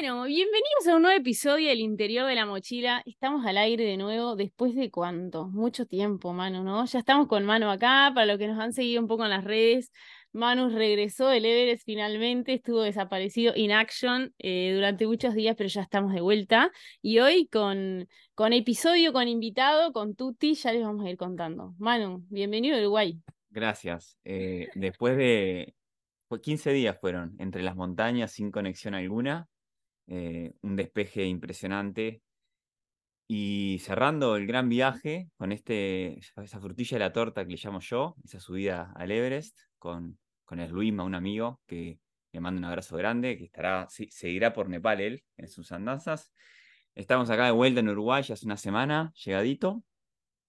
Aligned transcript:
Bueno, 0.00 0.26
bienvenidos 0.26 0.86
a 0.86 0.94
un 0.94 1.02
nuevo 1.02 1.18
episodio 1.18 1.70
del 1.70 1.80
Interior 1.80 2.28
de 2.28 2.36
la 2.36 2.46
Mochila. 2.46 3.02
Estamos 3.04 3.44
al 3.44 3.58
aire 3.58 3.82
de 3.82 3.96
nuevo 3.96 4.36
después 4.36 4.76
de 4.76 4.92
cuánto, 4.92 5.48
mucho 5.48 5.86
tiempo, 5.86 6.32
Manu, 6.32 6.62
¿no? 6.62 6.84
Ya 6.84 7.00
estamos 7.00 7.26
con 7.26 7.44
Manu 7.44 7.68
acá, 7.68 8.12
para 8.14 8.24
los 8.24 8.38
que 8.38 8.46
nos 8.46 8.60
han 8.60 8.72
seguido 8.72 9.02
un 9.02 9.08
poco 9.08 9.24
en 9.24 9.30
las 9.30 9.42
redes. 9.42 9.90
Manu 10.30 10.68
regresó 10.68 11.26
del 11.26 11.44
Everest 11.44 11.84
finalmente, 11.84 12.54
estuvo 12.54 12.82
desaparecido 12.82 13.54
in 13.56 13.72
action 13.72 14.32
eh, 14.38 14.70
durante 14.72 15.04
muchos 15.04 15.34
días, 15.34 15.56
pero 15.58 15.68
ya 15.68 15.82
estamos 15.82 16.14
de 16.14 16.20
vuelta. 16.20 16.70
Y 17.02 17.18
hoy 17.18 17.48
con, 17.48 18.06
con 18.36 18.52
episodio, 18.52 19.12
con 19.12 19.26
invitado, 19.26 19.92
con 19.92 20.14
Tuti, 20.14 20.54
ya 20.54 20.70
les 20.70 20.84
vamos 20.84 21.04
a 21.04 21.10
ir 21.10 21.16
contando. 21.16 21.74
Manu, 21.76 22.24
bienvenido 22.28 22.76
a 22.76 22.80
Uruguay. 22.80 23.20
Gracias. 23.50 24.16
Eh, 24.22 24.68
después 24.76 25.16
de 25.16 25.74
15 26.40 26.70
días 26.70 26.96
fueron 27.00 27.34
entre 27.40 27.64
las 27.64 27.74
montañas 27.74 28.30
sin 28.30 28.52
conexión 28.52 28.94
alguna, 28.94 29.48
eh, 30.08 30.52
un 30.62 30.76
despeje 30.76 31.24
impresionante. 31.24 32.22
Y 33.30 33.78
cerrando 33.80 34.36
el 34.36 34.46
gran 34.46 34.68
viaje 34.70 35.28
con 35.36 35.52
este, 35.52 36.18
esa 36.18 36.60
frutilla 36.60 36.96
de 36.96 37.04
la 37.04 37.12
torta 37.12 37.44
que 37.44 37.50
le 37.50 37.60
llamo 37.62 37.80
yo, 37.80 38.16
esa 38.24 38.40
subida 38.40 38.92
al 38.96 39.10
Everest, 39.10 39.58
con, 39.78 40.18
con 40.46 40.60
el 40.60 40.70
Luisma, 40.70 41.04
un 41.04 41.14
amigo 41.14 41.60
que 41.66 42.00
le 42.32 42.40
mando 42.40 42.58
un 42.58 42.64
abrazo 42.64 42.96
grande, 42.96 43.36
que 43.36 43.44
estará, 43.44 43.86
seguirá 43.88 44.54
por 44.54 44.68
Nepal 44.70 45.00
él 45.00 45.24
en 45.36 45.48
sus 45.48 45.72
andanzas. 45.72 46.32
Estamos 46.94 47.28
acá 47.30 47.44
de 47.46 47.52
vuelta 47.52 47.80
en 47.80 47.90
Uruguay 47.90 48.22
hace 48.22 48.46
una 48.46 48.56
semana, 48.56 49.12
llegadito. 49.24 49.84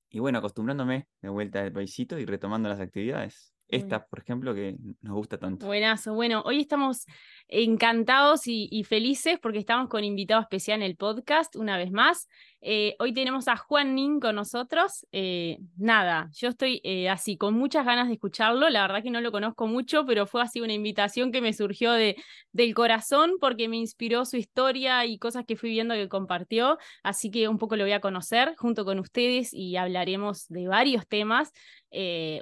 Y 0.10 0.20
bueno, 0.20 0.40
acostumbrándome 0.40 1.08
de 1.22 1.30
vuelta 1.30 1.62
al 1.62 1.72
paisito 1.72 2.18
y 2.18 2.26
retomando 2.26 2.70
las 2.70 2.80
actividades. 2.80 3.54
Esta, 3.70 4.06
por 4.06 4.20
ejemplo, 4.20 4.54
que 4.56 4.76
nos 5.02 5.14
gusta 5.14 5.38
tanto. 5.38 5.68
Buenazo. 5.68 6.14
Bueno, 6.16 6.42
hoy 6.46 6.62
estamos 6.62 7.06
encantados 7.48 8.42
y, 8.46 8.84
felices 8.84 9.40
porque 9.42 9.60
estamos 9.60 9.90
con 9.90 10.04
invitado 10.04 10.42
especial 10.42 10.82
en 10.82 10.88
el 10.88 10.96
podcast, 10.96 11.56
una 11.56 11.78
vez 11.78 11.92
más. 11.92 12.28
Eh, 12.62 12.98
hoy 13.00 13.14
tenemos 13.14 13.48
a 13.48 13.56
Juan 13.56 13.96
Nin 13.96 14.20
con 14.20 14.36
nosotros. 14.36 15.06
Eh, 15.14 15.60
nada, 15.78 16.30
yo 16.34 16.50
estoy 16.50 16.82
eh, 16.84 17.08
así 17.08 17.38
con 17.38 17.54
muchas 17.54 17.86
ganas 17.86 18.08
de 18.08 18.16
escucharlo. 18.16 18.70
La 18.70 18.82
verdad 18.82 19.02
que 19.02 19.12
no 19.12 19.22
lo 19.22 19.32
conozco 19.32 19.68
mucho, 19.68 20.06
pero 20.06 20.28
fue 20.28 20.42
así 20.42 20.60
una 20.60 20.74
invitación 20.74 21.32
que 21.32 21.42
me 21.42 21.54
surgió 21.54 21.94
de, 21.94 22.18
del 22.52 22.74
corazón 22.74 23.36
porque 23.40 23.70
me 23.70 23.78
inspiró 23.78 24.26
su 24.26 24.36
historia 24.38 25.06
y 25.06 25.18
cosas 25.18 25.46
que 25.46 25.56
fui 25.56 25.70
viendo 25.70 25.94
que 25.96 26.10
compartió. 26.10 26.78
Así 27.02 27.32
que 27.32 27.48
un 27.48 27.58
poco 27.58 27.78
lo 27.78 27.86
voy 27.86 27.94
a 27.94 28.02
conocer 28.02 28.56
junto 28.58 28.84
con 28.84 29.00
ustedes 29.00 29.54
y 29.54 29.78
hablaremos 29.78 30.48
de 30.50 30.68
varios 30.68 31.08
temas. 31.08 31.54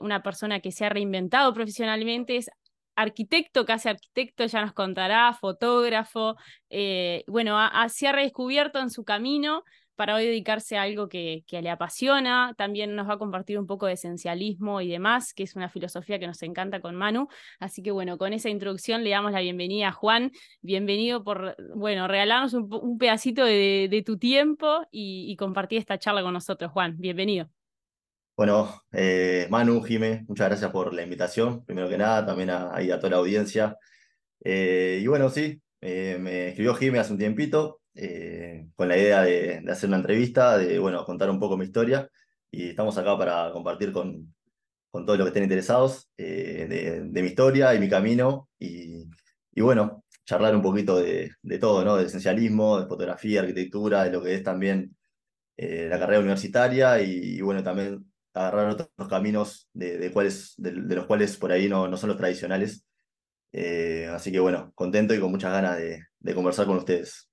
Una 0.02 0.23
persona 0.23 0.59
que 0.59 0.72
se 0.72 0.86
ha 0.86 0.89
reinventado 0.89 1.53
profesionalmente, 1.53 2.38
es 2.38 2.49
arquitecto, 2.95 3.66
casi 3.66 3.89
arquitecto, 3.89 4.45
ya 4.45 4.61
nos 4.61 4.73
contará, 4.73 5.31
fotógrafo, 5.33 6.36
bueno, 7.27 7.58
se 7.89 8.08
ha 8.08 8.11
redescubierto 8.11 8.80
en 8.80 8.89
su 8.89 9.03
camino 9.03 9.64
para 9.98 10.16
hoy 10.16 10.26
dedicarse 10.26 10.78
a 10.78 10.84
algo 10.84 11.09
que, 11.09 11.44
que, 11.48 11.62
le 11.62 11.70
apasiona. 11.70 12.53
También 12.58 12.95
nos 12.95 13.09
va 13.09 13.16
a 13.16 13.17
compartir 13.17 13.59
un 13.59 13.67
poco 13.67 13.88
de 13.88 13.94
esencialismo 13.94 14.80
y 14.80 14.88
demás, 14.88 15.34
que 15.34 15.44
es 15.44 15.56
una 15.56 15.67
filosofía 15.67 16.20
que 16.20 16.28
nos 16.28 16.42
encanta 16.44 16.80
con 16.80 16.95
Manu. 16.95 17.28
Así 17.59 17.84
que 17.84 17.92
bueno, 17.92 18.17
con 18.17 18.31
esa 18.31 18.50
introducción 18.50 19.04
le 19.04 19.09
damos 19.09 19.34
la 19.34 19.42
bienvenida 19.42 19.89
a 19.89 19.92
Juan. 19.92 20.31
Bienvenido 20.62 21.23
por, 21.23 21.58
bueno, 21.76 22.08
regalarnos 22.08 22.54
un, 22.54 22.98
pedacito 22.98 23.44
de, 23.44 24.04
tu 24.06 24.17
tiempo 24.17 24.88
y, 24.92 25.26
y 25.30 25.36
compartir 25.36 25.80
esta 25.80 26.00
charla 26.00 26.22
con 26.22 26.34
nosotros, 26.34 26.72
Juan. 26.72 26.95
Bienvenido. 26.98 27.50
Bueno, 28.38 28.84
eh, 28.92 29.48
Manu, 29.50 29.82
Jime, 29.82 30.23
muchas 30.28 30.48
gracias 30.48 30.70
por 30.70 30.94
la 30.94 31.02
invitación, 31.02 31.66
primero 31.66 31.89
que 31.89 31.98
nada, 31.98 32.23
también 32.23 32.52
a, 32.52 32.76
a 32.76 33.00
toda 33.00 33.09
la 33.09 33.17
audiencia. 33.17 33.78
Eh, 34.44 35.00
y 35.02 35.08
bueno, 35.08 35.30
sí, 35.32 35.59
eh, 35.82 36.17
me 36.20 36.50
escribió 36.50 36.76
Jime 36.76 37.00
hace 37.00 37.14
un 37.14 37.17
tiempito 37.17 37.82
con 38.76 38.88
la 38.88 38.98
idea 38.98 39.22
de, 39.23 39.64
hacer 39.70 39.90
una 39.90 39.98
entrevista, 39.98 40.58
de 40.58 40.80
bueno, 40.80 41.03
contar 41.06 41.30
un 41.30 41.40
poco 41.40 41.58
mi 41.58 41.66
historia, 41.66 42.09
y 42.52 42.70
estamos 42.70 42.98
acá 42.98 43.17
para 43.17 43.52
compartir 43.52 43.92
con, 43.92 44.34
con 44.92 45.05
todos 45.05 45.20
los 45.20 45.26
que 45.26 45.30
estén 45.30 45.44
interesados 45.44 46.10
de, 46.17 47.10
mi 47.11 47.27
historia 47.27 47.73
y 47.73 47.80
mi 47.80 47.89
camino, 47.89 48.49
y, 48.60 49.05
y 49.54 49.61
bueno, 49.61 50.04
charlar 50.26 50.55
un 50.55 50.61
poquito 50.61 50.98
de, 50.99 51.32
de, 51.42 51.60
todo, 51.60 51.83
¿no? 51.83 51.98
De 51.98 52.05
esencialismo, 52.05 52.80
de 52.80 52.88
fotografía, 52.88 53.42
arquitectura, 53.42 54.04
de 54.04 54.11
lo 54.11 54.21
que 54.23 54.36
es 54.36 54.44
también 54.44 54.95
la 55.58 56.00
carrera 56.00 56.20
universitaria, 56.20 57.02
y, 57.02 57.42
bueno, 57.42 57.64
también 57.64 58.05
agarrar 58.33 58.70
otros 58.70 58.89
caminos 59.10 59.67
de, 59.73 59.98
de, 59.98 60.95
los 60.95 61.05
cuales 61.05 61.38
por 61.38 61.52
ahí 61.52 61.67
no, 61.67 61.88
no 61.88 61.98
son 61.98 62.10
los 62.10 62.17
tradicionales. 62.17 62.86
Eh, 63.52 64.08
así 64.14 64.32
que 64.32 64.39
bueno, 64.39 64.71
contento 64.76 65.14
y 65.14 65.20
con 65.20 65.32
muchas 65.32 65.52
ganas 65.52 65.77
de, 65.77 66.36
conversar 66.36 66.66
con 66.67 66.77
ustedes. 66.77 67.30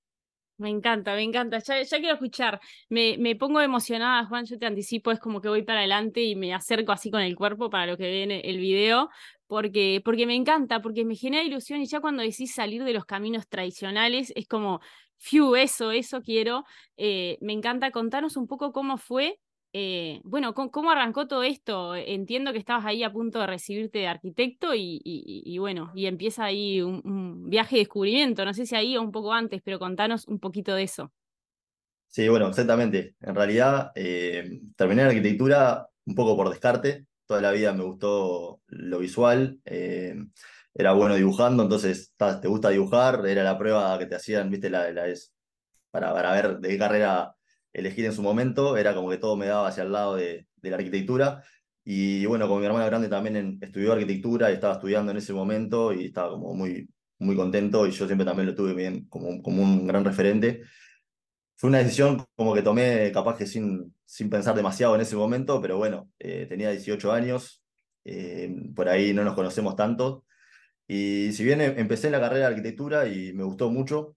Me 0.57 0.71
encanta, 0.71 1.15
me 1.17 1.23
encanta. 1.23 1.59
Ya, 1.59 1.83
ya 1.83 1.99
quiero 1.99 2.15
escuchar. 2.15 2.61
Me, 2.89 3.17
me, 3.19 3.35
pongo 3.35 3.61
emocionada, 3.61 4.25
Juan. 4.27 4.45
Yo 4.47 4.57
te 4.57 4.67
anticipo, 4.67 5.11
es 5.11 5.19
como 5.19 5.41
que 5.41 5.49
voy 5.49 5.63
para 5.63 5.81
adelante 5.81 6.23
y 6.23 6.37
me 6.37 6.55
acerco 6.55 6.93
así 6.93 7.11
con 7.11 7.23
el 7.23 7.35
cuerpo 7.35 7.71
para 7.71 7.87
lo 7.87 7.97
que 7.97 8.09
viene 8.09 8.41
el 8.45 8.59
video, 8.59 9.11
porque, 9.49 10.01
porque 10.05 10.27
me 10.27 10.37
encanta, 10.37 10.81
porque 10.81 11.05
me 11.05 11.17
genera 11.17 11.43
ilusión 11.43 11.81
y 11.81 11.87
ya 11.87 12.01
cuando 12.01 12.23
decís 12.23 12.55
salir 12.55 12.85
de 12.85 12.93
los 12.93 13.05
caminos 13.05 13.49
tradicionales, 13.49 14.33
es 14.37 14.47
como, 14.47 14.81
fiu, 15.19 15.57
eso, 15.57 15.91
eso 15.91 16.23
quiero. 16.23 16.65
Eh, 16.97 17.37
me 17.41 17.53
encanta. 17.53 17.91
Contanos 17.91 18.37
un 18.37 18.47
poco 18.47 18.73
cómo 18.73 18.97
fue 18.97 19.41
eh, 19.77 20.21
bueno, 20.23 20.55
¿cómo, 20.55 20.93
arrancó 20.93 21.27
todo 21.27 21.43
esto? 21.43 21.97
Entiendo 21.97 22.53
que 22.53 22.59
estabas 22.59 22.87
ahí 22.87 23.03
a 23.03 23.13
punto 23.13 23.41
de 23.41 23.49
recibirte 23.49 23.99
de 23.99 24.07
arquitecto 24.07 24.73
y, 24.73 25.59
bueno, 25.59 25.91
y 25.97 26.07
empieza 26.07 26.45
ahí 26.45 26.81
un, 26.81 27.51
viaje 27.51 27.75
de 27.75 27.81
descubrimiento, 27.81 28.45
no 28.45 28.55
sé 28.55 28.67
si 28.67 28.77
ahí 28.77 28.97
o 28.97 29.03
un 29.03 29.11
poco 29.11 29.33
antes, 29.33 29.61
pero 29.65 29.81
contanos 29.81 30.29
un 30.29 30.39
poquito 30.39 30.77
de 30.77 30.85
eso. 30.85 31.13
Sí, 32.07 32.29
bueno, 32.29 32.47
exactamente. 32.47 33.17
En 33.21 33.35
realidad, 33.35 33.91
eh, 33.97 34.61
terminé 34.77 35.03
en 35.03 35.09
arquitectura 35.09 35.89
un 36.07 36.15
poco 36.15 36.37
por 36.37 36.51
descarte. 36.51 37.07
Toda 37.27 37.41
la 37.41 37.51
vida 37.51 37.73
me 37.73 37.83
gustó 37.83 38.61
lo 38.69 38.99
visual. 39.01 39.59
Eh, 39.65 40.15
era 40.73 40.93
bueno 40.93 41.17
dibujando, 41.17 41.65
entonces 41.65 42.15
te 42.17 42.47
gusta 42.47 42.69
dibujar, 42.71 43.27
era 43.27 43.43
la 43.43 43.59
prueba 43.59 43.99
que 43.99 44.07
te 44.07 44.15
hacían, 44.15 44.51
viste, 44.51 44.71
la, 44.71 44.93
la 44.93 45.13
para, 45.91 46.13
para 46.13 46.33
ver 46.33 46.59
de 46.59 46.69
qué 46.69 46.79
carrera 46.79 47.34
elegir 47.75 48.07
en 48.07 48.13
su 48.13 48.23
momento, 48.23 48.77
era 48.77 48.95
como 48.95 49.11
que 49.11 49.19
todo 49.19 49.37
me 49.37 49.47
daba 49.47 49.69
hacia 49.69 49.83
el 49.83 49.93
lado 49.93 50.17
de, 50.17 50.47
la 50.63 50.77
arquitectura. 50.77 51.45
Y 51.85 52.25
bueno, 52.27 52.49
como 52.49 52.61
mi 52.61 52.67
hermana 52.67 52.87
grande 52.87 53.09
también 53.09 53.59
estudió 53.61 53.93
arquitectura 53.93 54.51
y 54.51 54.55
estaba 54.55 54.75
estudiando 54.75 55.13
en 55.13 55.19
ese 55.19 55.35
momento 55.35 55.93
y 55.93 56.07
estaba 56.07 56.31
como 56.31 56.55
muy, 56.55 56.89
muy 57.19 57.37
contento 57.37 57.87
y 57.87 57.91
yo 57.91 58.07
siempre 58.07 58.25
también 58.25 58.47
lo 58.47 58.55
tuve 58.55 58.73
bien 58.73 59.07
como, 59.09 59.43
como 59.43 59.63
un 59.63 59.87
gran 59.87 60.05
referente. 60.05 60.63
Fue 61.57 61.69
una 61.69 61.79
decisión 61.79 62.25
como 62.37 62.55
que 62.55 62.63
tomé 62.63 63.13
capaz 63.13 63.37
que 63.37 63.47
sin, 63.47 63.95
sin 64.05 64.31
pensar 64.31 64.55
demasiado 64.55 64.95
en 64.95 65.03
ese 65.03 65.17
momento, 65.17 65.61
pero 65.61 65.77
bueno, 65.77 66.11
eh, 66.19 66.47
tenía 66.49 66.71
18 66.71 67.13
años, 67.13 67.63
eh, 68.05 68.55
por 68.75 68.89
ahí 68.89 69.13
no 69.13 69.25
nos 69.25 69.35
conocemos 69.35 69.77
tanto. 69.77 70.25
Y 70.87 71.33
si 71.33 71.45
bien 71.45 71.61
em, 71.61 71.79
empecé 71.79 72.11
la 72.11 72.21
carrera 72.21 72.49
de 72.49 72.55
arquitectura 72.55 73.09
y 73.09 73.33
me 73.33 73.45
gustó 73.45 73.71
mucho, 73.71 74.17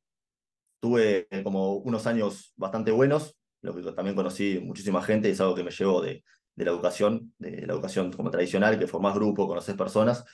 tuve 0.79 1.27
como 1.43 1.75
unos 1.75 2.07
años 2.07 2.53
bastante 2.55 2.91
buenos, 2.91 3.37
lo 3.67 3.73
que 3.73 3.91
también 3.91 4.15
conocí 4.15 4.59
muchísima 4.63 5.01
gente 5.01 5.29
y 5.29 5.31
es 5.31 5.41
algo 5.41 5.55
que 5.55 5.63
me 5.63 5.71
llevó 5.71 6.01
de, 6.01 6.23
de 6.55 6.65
la 6.65 6.71
educación, 6.71 7.33
de 7.37 7.65
la 7.67 7.73
educación 7.73 8.11
como 8.11 8.31
tradicional, 8.31 8.79
que 8.79 8.87
formás 8.87 9.15
grupo, 9.15 9.47
conoces 9.47 9.75
personas. 9.75 10.25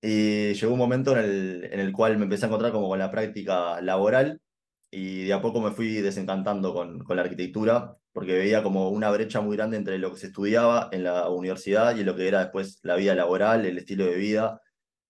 Y 0.00 0.54
llegó 0.54 0.72
un 0.72 0.78
momento 0.78 1.12
en 1.12 1.18
el, 1.18 1.64
en 1.72 1.80
el 1.80 1.92
cual 1.92 2.16
me 2.18 2.24
empecé 2.24 2.46
a 2.46 2.48
encontrar 2.48 2.72
como 2.72 2.88
con 2.88 2.98
la 2.98 3.10
práctica 3.10 3.80
laboral 3.80 4.40
y 4.90 5.24
de 5.24 5.32
a 5.32 5.42
poco 5.42 5.60
me 5.60 5.72
fui 5.72 5.96
desencantando 5.96 6.74
con, 6.74 7.00
con 7.00 7.16
la 7.16 7.22
arquitectura 7.22 7.96
porque 8.12 8.34
veía 8.34 8.62
como 8.62 8.90
una 8.90 9.10
brecha 9.10 9.40
muy 9.40 9.56
grande 9.56 9.76
entre 9.76 9.98
lo 9.98 10.12
que 10.12 10.20
se 10.20 10.28
estudiaba 10.28 10.88
en 10.92 11.04
la 11.04 11.28
universidad 11.30 11.96
y 11.96 12.04
lo 12.04 12.14
que 12.14 12.28
era 12.28 12.40
después 12.40 12.78
la 12.82 12.96
vida 12.96 13.14
laboral, 13.14 13.66
el 13.66 13.78
estilo 13.78 14.06
de 14.06 14.14
vida, 14.14 14.62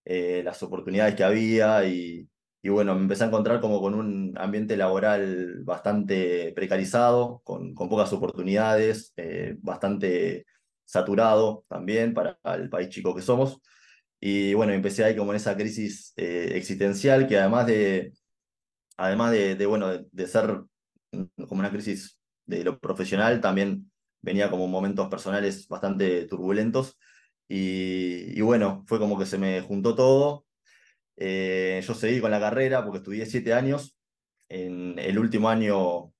eh, 0.05 0.41
las 0.43 0.61
oportunidades 0.63 1.15
que 1.15 1.23
había 1.23 1.85
y, 1.85 2.27
y 2.65 2.69
bueno, 2.69 2.95
me 2.95 3.01
empecé 3.01 3.23
a 3.23 3.27
encontrar 3.27 3.61
como 3.61 3.79
con 3.79 3.93
un 3.93 4.33
ambiente 4.39 4.75
laboral 4.75 5.61
bastante 5.63 6.51
precarizado, 6.55 7.41
con, 7.43 7.75
con 7.75 7.89
pocas 7.89 8.11
oportunidades, 8.11 9.13
eh, 9.17 9.55
bastante 9.59 10.47
saturado 10.83 11.63
también 11.69 12.15
para 12.15 12.39
el 12.55 12.67
país 12.71 12.89
chico 12.89 13.13
que 13.13 13.21
somos. 13.21 13.61
Y 14.19 14.55
bueno, 14.55 14.73
empecé 14.73 15.03
ahí 15.03 15.15
como 15.15 15.31
en 15.31 15.35
esa 15.35 15.55
crisis 15.55 16.11
eh, 16.17 16.53
existencial 16.55 17.27
que 17.27 17.37
además 17.37 17.67
de, 17.67 18.13
además 18.97 19.31
de, 19.31 19.63
bueno, 19.67 19.99
de, 19.99 20.27
ser 20.27 20.63
como 21.47 21.59
una 21.59 21.69
crisis 21.69 22.19
de 22.47 22.63
lo 22.63 22.79
profesional, 22.79 23.41
también 23.41 23.91
venía 24.23 24.49
como 24.49 24.67
momentos 24.67 25.07
personales 25.07 25.67
bastante 25.67 26.25
turbulentos. 26.25 26.97
Y 27.47 28.41
bueno, 28.41 28.83
fue 28.87 28.97
como 28.97 29.19
que 29.19 29.27
se 29.27 29.37
me 29.37 29.61
juntó 29.61 29.93
todo 29.93 30.44
eh, 31.17 31.81
yo 31.85 31.93
seguí 31.93 32.19
con 32.19 32.31
la 32.31 32.39
carrera 32.39 32.83
porque 32.83 32.97
estudié 32.99 33.25
siete 33.25 33.53
años. 33.53 33.95
En 34.49 34.99
el 34.99 35.17
último 35.17 35.49
año 35.49 36.13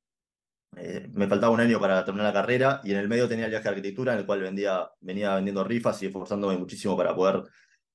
eh, 0.78 1.10
me 1.14 1.28
faltaba 1.28 1.54
un 1.54 1.60
año 1.60 1.80
para 1.80 2.04
terminar 2.04 2.34
la 2.34 2.42
carrera 2.42 2.82
y 2.84 2.92
en 2.92 2.98
el 2.98 3.08
medio 3.08 3.28
tenía 3.28 3.46
el 3.46 3.52
viaje 3.52 3.66
de 3.66 3.70
arquitectura 3.70 4.14
en 4.14 4.20
el 4.20 4.26
cual 4.26 4.42
vendía, 4.42 4.90
venía 5.00 5.36
vendiendo 5.36 5.64
rifas 5.64 6.02
y 6.04 6.08
esforzándome 6.08 6.58
muchísimo 6.58 6.98
para 6.98 7.16
poder 7.16 7.44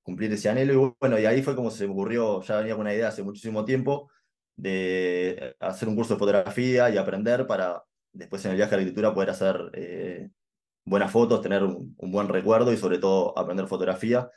cumplir 0.03 0.33
ese 0.33 0.49
anhelo. 0.49 0.73
Y 0.73 0.97
bueno, 1.01 1.19
y 1.19 1.27
ahí 1.27 1.43
fue 1.43 1.57
como 1.57 1.71
se 1.71 1.87
me 1.87 1.93
ocurrió, 1.93 2.43
ya 2.43 2.59
venía 2.59 2.75
con 2.75 2.83
una 2.83 2.95
idea 2.95 3.09
hace 3.09 3.23
muchísimo 3.23 3.65
tiempo 3.65 4.11
de 4.57 5.57
hacer 5.61 5.89
un 5.89 5.97
curso 5.97 6.15
de 6.15 6.19
fotografía 6.19 6.91
y 6.91 6.99
aprender 6.99 7.47
para 7.47 7.83
después 8.13 8.45
en 8.45 8.53
el 8.53 8.57
viaje 8.57 8.73
la 8.73 8.79
arquitectura 8.79 9.15
poder 9.15 9.31
hacer 9.31 9.71
eh, 9.75 10.31
buenas 10.85 11.11
fotos, 11.11 11.41
tener 11.41 11.63
un, 11.63 11.95
buen 11.97 12.29
recuerdo 12.29 12.73
y 12.73 12.77
sobre 12.77 12.99
todo 12.99 13.37
aprender 13.39 13.67
fotografía. 13.67 14.31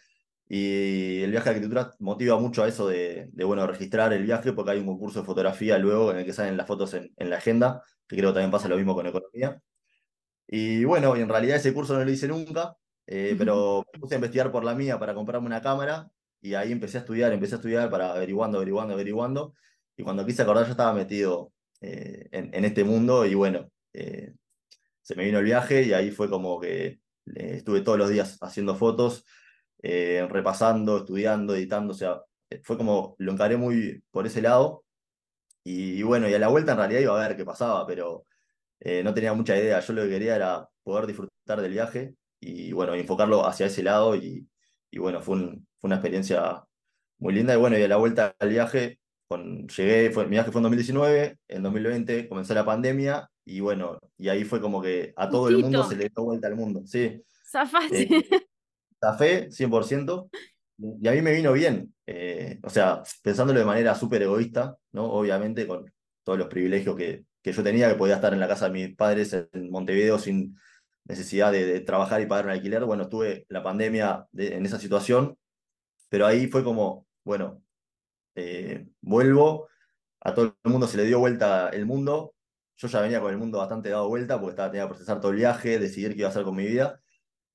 Y 0.55 1.23
el 1.23 1.31
viaje 1.31 1.49
a 1.49 1.51
la 1.51 1.57
arquitectura 1.57 1.95
motiva 1.97 2.39
mucho 2.39 2.61
a 2.61 2.67
eso 2.67 2.87
de, 2.87 3.27
bueno, 3.43 3.65
registrar 3.65 4.13
el 4.13 4.21
viaje 4.21 4.53
porque 4.53 4.69
hay 4.69 4.77
un 4.77 4.85
concurso 4.85 5.21
de 5.21 5.25
fotografía 5.25 5.79
luego 5.79 6.11
en 6.11 6.19
el 6.19 6.25
que 6.25 6.31
salen 6.31 6.57
las 6.57 6.67
fotos 6.67 6.93
en, 6.93 7.11
en 7.17 7.31
la 7.31 7.37
agenda, 7.37 7.81
que 8.07 8.17
creo 8.17 8.29
que 8.29 8.35
también 8.35 8.51
pasa 8.51 8.67
lo 8.67 8.77
mismo 8.77 8.93
con 8.93 9.07
economía. 9.07 9.59
Y 10.47 10.83
bueno, 10.83 11.15
en 11.15 11.27
realidad 11.27 11.57
ese 11.57 11.73
curso 11.73 11.97
no 11.97 12.05
lo 12.05 12.11
hice 12.11 12.27
nunca, 12.27 12.77
eh, 13.07 13.33
pero 13.35 13.83
me 13.91 13.99
puse 13.99 14.13
a 14.13 14.17
investigar 14.17 14.51
por 14.51 14.63
la 14.63 14.75
mía 14.75 14.99
para 14.99 15.15
comprarme 15.15 15.47
una 15.47 15.59
cámara 15.59 16.11
y 16.39 16.53
ahí 16.53 16.71
empecé 16.71 16.97
a 16.97 17.01
estudiar, 17.01 17.33
empecé 17.33 17.55
a 17.55 17.57
estudiar 17.57 17.89
para 17.89 18.11
averiguando, 18.13 18.59
averiguando, 18.59 18.93
averiguando. 18.93 19.55
Y 19.97 20.03
cuando 20.03 20.23
quise 20.23 20.43
acordar, 20.43 20.65
yo 20.65 20.71
estaba 20.73 20.93
metido 20.93 21.51
eh, 21.81 22.27
en, 22.31 22.63
este 22.63 22.83
mundo 22.83 23.25
y 23.25 23.33
bueno, 23.33 23.71
eh, 23.93 24.35
se 25.01 25.15
me 25.15 25.25
vino 25.25 25.39
el 25.39 25.45
viaje 25.45 25.81
y 25.81 25.93
ahí 25.93 26.11
fue 26.11 26.29
como 26.29 26.59
que 26.59 26.99
estuve 27.25 27.81
todos 27.81 27.97
los 27.97 28.11
días 28.11 28.37
haciendo 28.39 28.75
fotos, 28.75 29.25
repasando, 29.83 30.97
estudiando, 30.99 31.55
editando, 31.55 31.93
o 31.93 31.95
sea, 31.95 32.21
fue 32.63 32.77
como 32.77 33.15
lo 33.19 33.31
encaré 33.31 33.57
muy 33.57 34.03
por 34.11 34.25
ese 34.25 34.41
lado. 34.41 34.83
Y, 35.63 35.99
y, 35.99 36.03
bueno, 36.03 36.27
y 36.29 36.33
a 36.33 36.39
la 36.39 36.49
vuelta 36.49 36.73
en 36.73 36.77
realidad 36.79 37.01
iba 37.01 37.23
a 37.23 37.27
ver 37.27 37.37
qué 37.37 37.45
pasaba, 37.45 37.85
pero 37.87 38.25
no 39.03 39.13
tenía 39.13 39.33
mucha 39.33 39.57
idea. 39.57 39.79
Yo 39.79 39.93
lo 39.93 40.03
que 40.03 40.09
quería 40.09 40.35
era 40.35 40.69
poder 40.83 41.07
disfrutar 41.07 41.61
del 41.61 41.71
viaje 41.71 42.15
y 42.39 42.71
bueno, 42.73 42.93
enfocarlo 42.93 43.45
hacia 43.45 43.67
ese 43.67 43.83
lado 43.83 44.15
y, 44.15 44.47
y 44.91 44.99
bueno, 44.99 45.21
fue, 45.21 45.37
fue 45.39 45.87
una 45.87 45.95
experiencia 45.95 46.63
muy 47.17 47.33
linda 47.33 47.53
y 47.53 47.57
bueno, 47.57 47.77
y 47.77 47.83
a 47.83 47.87
la 47.87 47.95
vuelta 47.95 48.35
al 48.37 48.49
viaje, 48.49 48.99
con, 49.27 49.67
llegué, 49.67 50.11
fue, 50.11 50.25
mi 50.25 50.31
viaje 50.31 50.51
fue 50.51 50.59
en 50.59 50.63
2019, 50.63 51.37
en 51.47 51.63
2020 51.63 52.29
comenzó 52.29 52.53
la 52.53 52.65
pandemia 52.65 53.29
y 53.45 53.59
bueno, 53.59 53.97
y 54.17 54.29
ahí 54.29 54.43
fue 54.43 54.61
como 54.61 54.81
que 54.81 55.13
a 55.15 55.29
todo 55.29 55.47
el 55.47 55.57
mundo 55.57 55.83
se 55.83 55.95
le 55.95 56.09
dio 56.09 56.23
vuelta 56.23 56.47
al 56.47 56.55
mundo, 56.55 56.83
sí. 56.85 57.23
Zafaste. 57.49 58.03
Eh, 58.03 58.47
zafé, 59.11 59.49
100%, 59.51 60.29
y 61.01 61.07
a 61.07 61.11
mí 61.11 61.21
me 61.21 61.33
vino 61.33 61.53
bien, 61.53 61.93
eh, 62.07 62.59
o 62.63 62.69
sea, 62.69 63.03
pensándolo 63.21 63.59
de 63.59 63.65
manera 63.65 63.95
súper 63.95 64.23
egoísta, 64.23 64.75
¿no? 64.91 65.05
Obviamente 65.05 65.67
con 65.67 65.91
todos 66.23 66.39
los 66.39 66.47
privilegios 66.47 66.95
que, 66.95 67.25
que 67.41 67.51
yo 67.51 67.63
tenía, 67.63 67.89
que 67.89 67.95
podía 67.95 68.15
estar 68.15 68.33
en 68.33 68.39
la 68.39 68.47
casa 68.47 68.67
de 68.67 68.71
mis 68.71 68.95
padres 68.95 69.33
en 69.33 69.69
Montevideo 69.69 70.17
sin 70.17 70.57
necesidad 71.05 71.51
de, 71.51 71.81
trabajar 71.81 72.21
y 72.21 72.25
pagar 72.25 72.45
un 72.45 72.51
alquiler. 72.51 72.85
Bueno, 72.85 73.09
tuve 73.09 73.45
la 73.49 73.61
pandemia 73.61 74.27
en 74.33 74.65
esa 74.65 74.79
situación, 74.79 75.37
pero 76.09 76.25
ahí 76.25 76.47
fue 76.47 76.63
como, 76.63 77.07
bueno, 77.23 77.61
eh, 78.35 78.87
vuelvo, 79.01 79.67
a 80.21 80.33
todo 80.33 80.57
el 80.63 80.71
mundo 80.71 80.87
se 80.87 80.97
le 80.97 81.05
dio 81.05 81.19
vuelta 81.19 81.69
el 81.69 81.85
mundo. 81.85 82.33
Yo 82.77 82.87
ya 82.87 83.01
venía 83.01 83.21
con 83.21 83.31
el 83.31 83.37
mundo 83.37 83.59
bastante 83.59 83.89
dado 83.89 84.07
vuelta 84.07 84.39
porque 84.39 84.51
estaba, 84.51 84.71
tenía 84.71 84.85
que 84.85 84.89
procesar 84.89 85.19
todo 85.19 85.31
el 85.31 85.37
viaje, 85.37 85.79
decidir 85.79 86.13
qué 86.13 86.19
iba 86.19 86.27
a 86.29 86.31
hacer 86.31 86.43
con 86.43 86.55
mi 86.55 86.65
vida. 86.65 87.01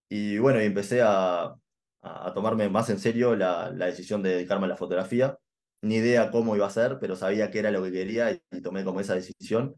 Y 0.08 0.38
bueno, 0.38 0.60
y 0.62 0.64
empecé 0.66 1.02
a, 1.02 1.54
a 2.02 2.32
tomarme 2.34 2.68
más 2.68 2.90
en 2.90 2.98
serio 2.98 3.36
la, 3.36 3.70
la, 3.70 3.86
decisión 3.86 4.22
de 4.22 4.30
dedicarme 4.30 4.66
a 4.66 4.68
la 4.70 4.76
fotografía. 4.76 5.38
Ni 5.82 5.96
idea 5.96 6.30
cómo 6.30 6.56
iba 6.56 6.66
a 6.66 6.70
ser, 6.70 6.98
pero 7.00 7.16
sabía 7.16 7.50
que 7.50 7.60
era 7.60 7.70
lo 7.70 7.82
que 7.82 7.92
quería 7.92 8.32
y, 8.32 8.42
y 8.52 8.62
tomé 8.62 8.84
como 8.84 9.00
esa 9.00 9.14
decisión. 9.14 9.76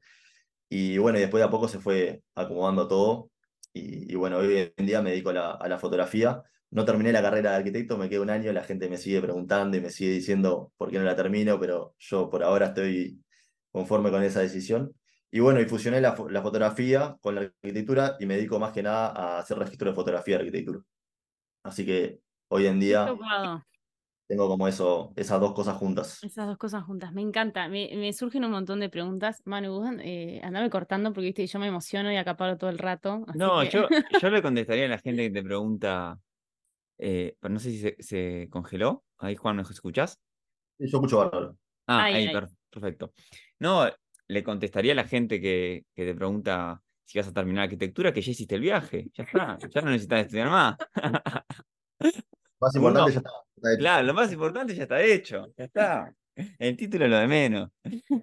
Y 0.68 0.98
bueno, 0.98 1.18
y 1.18 1.22
después 1.22 1.40
de 1.40 1.46
a 1.48 1.50
poco 1.50 1.68
se 1.68 1.80
fue 1.80 2.22
acomodando 2.34 2.88
todo 2.88 3.30
y, 3.72 4.14
bueno, 4.16 4.38
hoy 4.38 4.72
en 4.76 4.86
día 4.86 5.02
me 5.02 5.10
dedico 5.10 5.30
a 5.30 5.32
la, 5.32 5.50
a 5.52 5.68
la, 5.68 5.78
fotografía. 5.78 6.42
No 6.70 6.84
terminé 6.84 7.12
la 7.12 7.22
carrera 7.22 7.52
de 7.52 7.56
arquitecto, 7.58 7.98
me 7.98 8.08
quedo 8.08 8.22
un 8.22 8.30
año, 8.30 8.52
la 8.52 8.64
gente 8.64 8.88
me 8.88 8.96
sigue 8.98 9.20
preguntando 9.20 9.76
y 9.76 9.80
me 9.80 9.90
sigue 9.90 10.12
diciendo 10.12 10.72
por 10.76 10.90
qué 10.90 10.98
no 10.98 11.04
la 11.04 11.16
termino, 11.16 11.58
pero 11.60 11.94
yo 11.98 12.30
por 12.30 12.42
ahora 12.44 12.66
estoy 12.66 13.22
conforme 13.72 14.10
con 14.10 14.22
esa 14.22 14.40
decisión. 14.40 14.92
Y 15.32 15.40
bueno, 15.40 15.60
y 15.60 15.64
fusioné 15.66 16.00
la, 16.00 16.16
la 16.28 16.42
fotografía 16.42 17.16
con 17.20 17.36
la 17.36 17.42
arquitectura 17.42 18.16
y 18.18 18.26
me 18.26 18.34
dedico 18.34 18.58
más 18.58 18.72
que 18.72 18.82
nada 18.82 19.08
a 19.08 19.38
hacer 19.38 19.58
registro 19.58 19.90
de 19.90 19.94
fotografía 19.94 20.36
de 20.36 20.40
arquitectura. 20.40 20.80
Así 21.62 21.84
que 21.86 22.20
hoy 22.48 22.66
en 22.66 22.80
día 22.80 23.06
tengo 24.30 24.48
como 24.48 24.68
eso, 24.68 25.12
esas 25.16 25.40
dos 25.40 25.54
cosas 25.54 25.76
juntas. 25.76 26.22
Esas 26.22 26.46
dos 26.46 26.56
cosas 26.56 26.84
juntas, 26.84 27.12
me 27.12 27.20
encanta. 27.20 27.66
Me, 27.66 27.90
me 27.96 28.12
surgen 28.12 28.44
un 28.44 28.52
montón 28.52 28.78
de 28.78 28.88
preguntas. 28.88 29.42
Manu, 29.44 29.84
eh, 30.00 30.40
andame 30.44 30.70
cortando 30.70 31.12
porque 31.12 31.26
viste, 31.26 31.46
yo 31.48 31.58
me 31.58 31.66
emociono 31.66 32.12
y 32.12 32.16
acaparo 32.16 32.56
todo 32.56 32.70
el 32.70 32.78
rato. 32.78 33.26
No, 33.34 33.64
yo, 33.64 33.88
yo 34.22 34.30
le 34.30 34.40
contestaría 34.40 34.84
a 34.84 34.88
la 34.88 34.98
gente 34.98 35.24
que 35.24 35.30
te 35.30 35.42
pregunta, 35.42 36.20
eh, 36.98 37.34
no 37.42 37.58
sé 37.58 37.72
si 37.72 37.94
se, 37.98 38.48
congeló. 38.50 39.02
Ahí, 39.18 39.34
Juan, 39.34 39.56
¿nos 39.56 39.70
escuchás? 39.72 40.20
Sí, 40.78 40.88
yo 40.88 40.98
escucho 40.98 41.18
bárbaro. 41.18 41.56
Ah, 41.88 42.04
ahí, 42.04 42.30
perfecto. 42.70 43.12
No, 43.58 43.84
le 44.30 44.42
contestaría 44.42 44.92
a 44.92 44.96
la 44.96 45.06
gente 45.06 45.40
que, 45.40 45.84
que 45.94 46.04
te 46.04 46.14
pregunta 46.14 46.82
si 47.04 47.18
vas 47.18 47.28
a 47.28 47.32
terminar 47.32 47.64
arquitectura, 47.64 48.12
que 48.12 48.22
ya 48.22 48.30
hiciste 48.30 48.54
el 48.54 48.60
viaje. 48.60 49.10
Ya 49.14 49.24
está, 49.24 49.58
ya 49.68 49.80
no 49.80 49.90
necesitas 49.90 50.26
estudiar 50.26 50.48
más. 50.48 50.76
Más 52.60 52.74
importante 52.76 53.12
ya 53.12 53.18
está. 53.18 53.30
Claro, 53.78 54.06
lo 54.06 54.14
más 54.14 54.32
importante 54.32 54.74
ya 54.74 54.84
está 54.84 55.02
hecho, 55.02 55.52
ya 55.56 55.64
está. 55.64 56.14
El 56.58 56.76
título 56.76 57.04
es 57.04 57.10
lo 57.10 57.18
de 57.18 57.26
menos. 57.26 57.70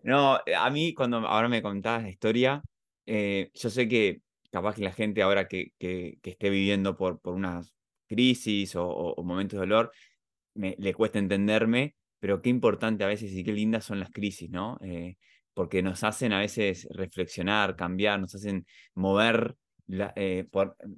No, 0.04 0.40
a 0.58 0.70
mí 0.70 0.94
cuando 0.94 1.18
ahora 1.18 1.48
me 1.48 1.62
contabas 1.62 2.04
la 2.04 2.10
historia, 2.10 2.64
eh, 3.06 3.52
yo 3.54 3.70
sé 3.70 3.88
que 3.88 4.22
capaz 4.50 4.76
que 4.76 4.84
la 4.84 4.94
gente 4.94 5.22
ahora 5.22 5.48
que, 5.48 5.74
que, 5.78 6.18
esté 6.24 6.50
viviendo 6.50 6.96
por, 6.96 7.20
por 7.20 7.36
unas 7.36 7.74
crisis 8.08 8.76
o, 8.76 9.16
momentos 9.24 9.60
de 9.60 9.68
dolor, 9.68 9.92
me, 10.56 10.76
le 10.80 10.94
cuesta 10.94 11.20
entenderme, 11.20 11.96
pero 12.20 12.42
qué 12.42 12.50
importante 12.50 13.04
a 13.04 13.08
veces 13.08 13.32
y 13.34 13.44
qué 13.44 13.52
lindas 13.52 13.86
son 13.86 14.00
las 14.00 14.10
crisis, 14.10 14.50
¿no? 14.50 14.80
Eh, 14.82 15.18
porque 15.58 15.82
nos 15.82 16.04
hacen 16.04 16.34
a 16.34 16.40
veces 16.40 16.88
reflexionar, 16.92 17.76
cambiar, 17.76 18.20
nos 18.20 18.36
hacen 18.36 18.68
mover, 18.94 19.56
eh, 19.88 20.48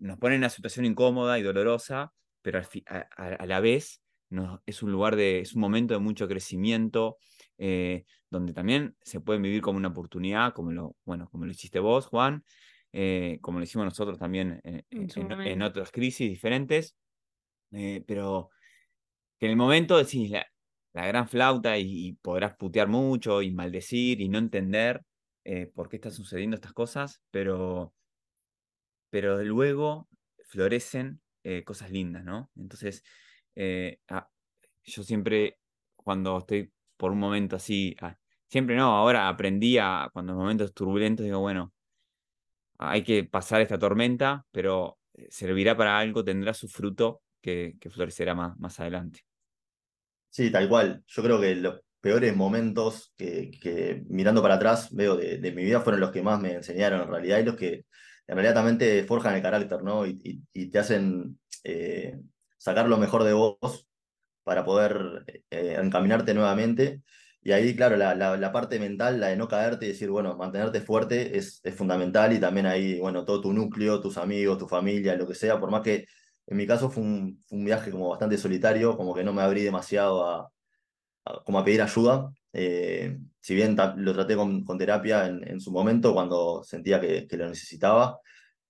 nos 0.02 0.18
ponen 0.18 0.36
en 0.36 0.42
una 0.42 0.50
situación 0.50 0.86
incómoda 0.86 1.40
y 1.40 1.44
dolorosa, 1.44 2.12
pero 2.42 2.60
a, 2.60 3.46
la 3.46 3.62
vez 3.62 4.02
es 4.66 4.84
un 4.84 4.92
lugar 4.92 5.16
de, 5.16 5.40
es 5.40 5.56
un 5.56 5.62
momento 5.62 5.94
de 5.94 6.02
mucho 6.02 6.28
crecimiento, 6.28 7.20
eh, 7.58 8.04
donde 8.30 8.52
también 8.52 8.98
se 9.02 9.22
puede 9.22 9.40
vivir 9.40 9.62
como 9.62 9.78
una 9.78 9.88
oportunidad, 9.88 10.52
como 10.52 10.74
lo, 10.74 10.98
bueno, 11.06 11.30
como 11.30 11.46
lo 11.46 11.52
hiciste 11.52 11.80
vos, 11.80 12.08
Juan, 12.08 12.44
eh, 12.92 13.38
como 13.40 13.60
lo 13.60 13.64
hicimos 13.64 13.86
nosotros 13.86 14.20
también 14.20 14.60
en, 14.62 15.62
otras 15.62 15.90
crisis 15.90 16.30
diferentes, 16.30 16.98
eh, 17.72 18.04
pero 18.06 18.50
que 19.40 19.46
en 19.46 19.52
el 19.52 19.58
momento 19.58 19.98
decís 19.98 20.30
la, 20.30 20.46
la 20.94 21.07
gran 21.07 21.27
flauta 21.27 21.77
y, 21.77 22.13
podrás 22.21 22.56
putear 22.56 22.88
mucho 22.88 23.41
y 23.41 23.51
maldecir 23.51 24.21
y 24.21 24.30
no 24.30 24.38
entender 24.39 25.01
por 25.74 25.89
qué 25.89 25.95
están 25.95 26.12
sucediendo 26.12 26.55
estas 26.55 26.74
cosas, 26.74 27.24
pero, 27.31 27.93
pero 29.10 29.43
luego 29.43 30.08
florecen 30.50 31.22
eh, 31.43 31.63
cosas 31.63 31.91
lindas, 31.91 32.24
¿no? 32.25 32.51
Entonces, 32.58 33.03
eh, 33.55 34.00
ah, 34.10 34.29
yo 34.84 35.03
siempre, 35.03 35.58
cuando 35.96 36.38
estoy 36.39 36.72
por 36.98 37.12
un 37.12 37.19
momento 37.19 37.55
así, 37.55 37.96
ah, 38.01 38.17
siempre 38.48 38.75
no, 38.75 38.96
ahora 38.96 39.29
aprendí 39.29 39.77
a, 39.77 40.10
cuando 40.13 40.34
en 40.34 40.39
momentos 40.39 40.74
turbulentos, 40.74 41.25
digo, 41.25 41.39
bueno, 41.39 41.74
hay 42.77 43.03
que 43.03 43.24
pasar 43.24 43.62
esta 43.62 43.77
tormenta, 43.79 44.46
pero 44.51 44.98
eh, 45.13 45.27
servirá 45.29 45.77
para 45.77 45.98
algo, 46.00 46.24
tendrá 46.24 46.53
su 46.53 46.67
fruto 46.67 47.22
que, 47.41 47.75
florecerá 47.89 48.36
más, 48.36 48.58
más 48.60 48.79
adelante. 48.79 49.22
Sí, 50.29 50.51
tal 50.51 50.69
cual. 50.69 51.03
Yo 51.07 51.24
creo 51.24 51.39
que 51.41 51.55
los 51.55 51.81
peores 52.01 52.36
momentos 52.36 53.13
que, 53.17 54.03
mirando 54.07 54.41
para 54.41 54.55
atrás 54.55 54.93
veo 54.93 55.15
de, 55.17 55.39
mi 55.51 55.63
vida 55.63 55.81
fueron 55.81 56.01
los 56.01 56.12
que 56.12 56.21
más 56.21 56.39
me 56.39 56.53
enseñaron 56.53 57.01
en 57.01 57.09
realidad 57.09 57.39
y 57.39 57.43
los 57.43 57.55
que 57.55 57.86
en 58.27 58.36
realidad 58.36 58.53
también 58.53 58.77
te 58.77 59.03
forjan 59.03 59.36
el 59.36 59.41
carácter, 59.41 59.83
¿no? 59.83 60.05
Y, 60.05 60.43
te 60.71 60.79
hacen 60.79 61.39
eh, 61.63 62.19
sacar 62.57 62.88
lo 62.88 62.98
mejor 62.98 63.24
de 63.24 63.33
vos 63.33 63.88
para 64.43 64.63
poder 64.65 65.25
eh, 65.50 65.77
encaminarte 65.81 66.33
nuevamente. 66.33 67.01
Y 67.41 67.51
ahí, 67.53 67.75
claro, 67.75 67.95
la, 67.98 68.51
parte 68.51 68.79
mental, 68.79 69.19
la 69.19 69.27
de 69.27 69.38
no 69.38 69.48
caerte 69.48 69.86
y 69.86 69.89
decir, 69.89 70.09
bueno, 70.09 70.36
mantenerte 70.38 70.81
fuerte 70.81 71.38
es, 71.38 71.62
es 71.63 71.74
fundamental 71.75 72.33
y 72.33 72.39
también 72.39 72.65
ahí, 72.65 73.00
bueno, 73.00 73.25
todo 73.25 73.41
tu 73.41 73.53
núcleo, 73.53 74.01
tus 74.01 74.17
amigos, 74.17 74.57
tu 74.57 74.67
familia, 74.67 75.15
lo 75.15 75.27
que 75.27 75.36
sea, 75.36 75.59
por 75.59 75.71
más 75.71 75.81
que 75.81 76.05
en 76.50 76.58
mi 76.58 76.65
caso 76.65 76.89
fue 76.89 77.03
un, 77.03 77.44
viaje 77.51 77.91
como 77.91 78.10
bastante 78.10 78.38
solitario, 78.38 78.98
como 78.98 79.13
que 79.13 79.24
no 79.24 79.34
me 79.34 79.44
abrí 79.44 79.62
demasiado 79.62 80.25
a, 80.25 80.51
como 81.46 81.60
a 81.60 81.63
pedir 81.63 81.84
ayuda, 81.84 82.34
eh, 82.53 83.20
si 83.39 83.53
bien 83.53 83.77
lo 83.98 84.13
traté 84.13 84.36
con, 84.36 84.65
terapia 84.79 85.27
en, 85.27 85.62
su 85.62 85.72
momento 85.72 86.12
cuando 86.12 86.63
sentía 86.63 87.00
que, 87.00 87.27
lo 87.38 87.50
necesitaba, 87.50 88.20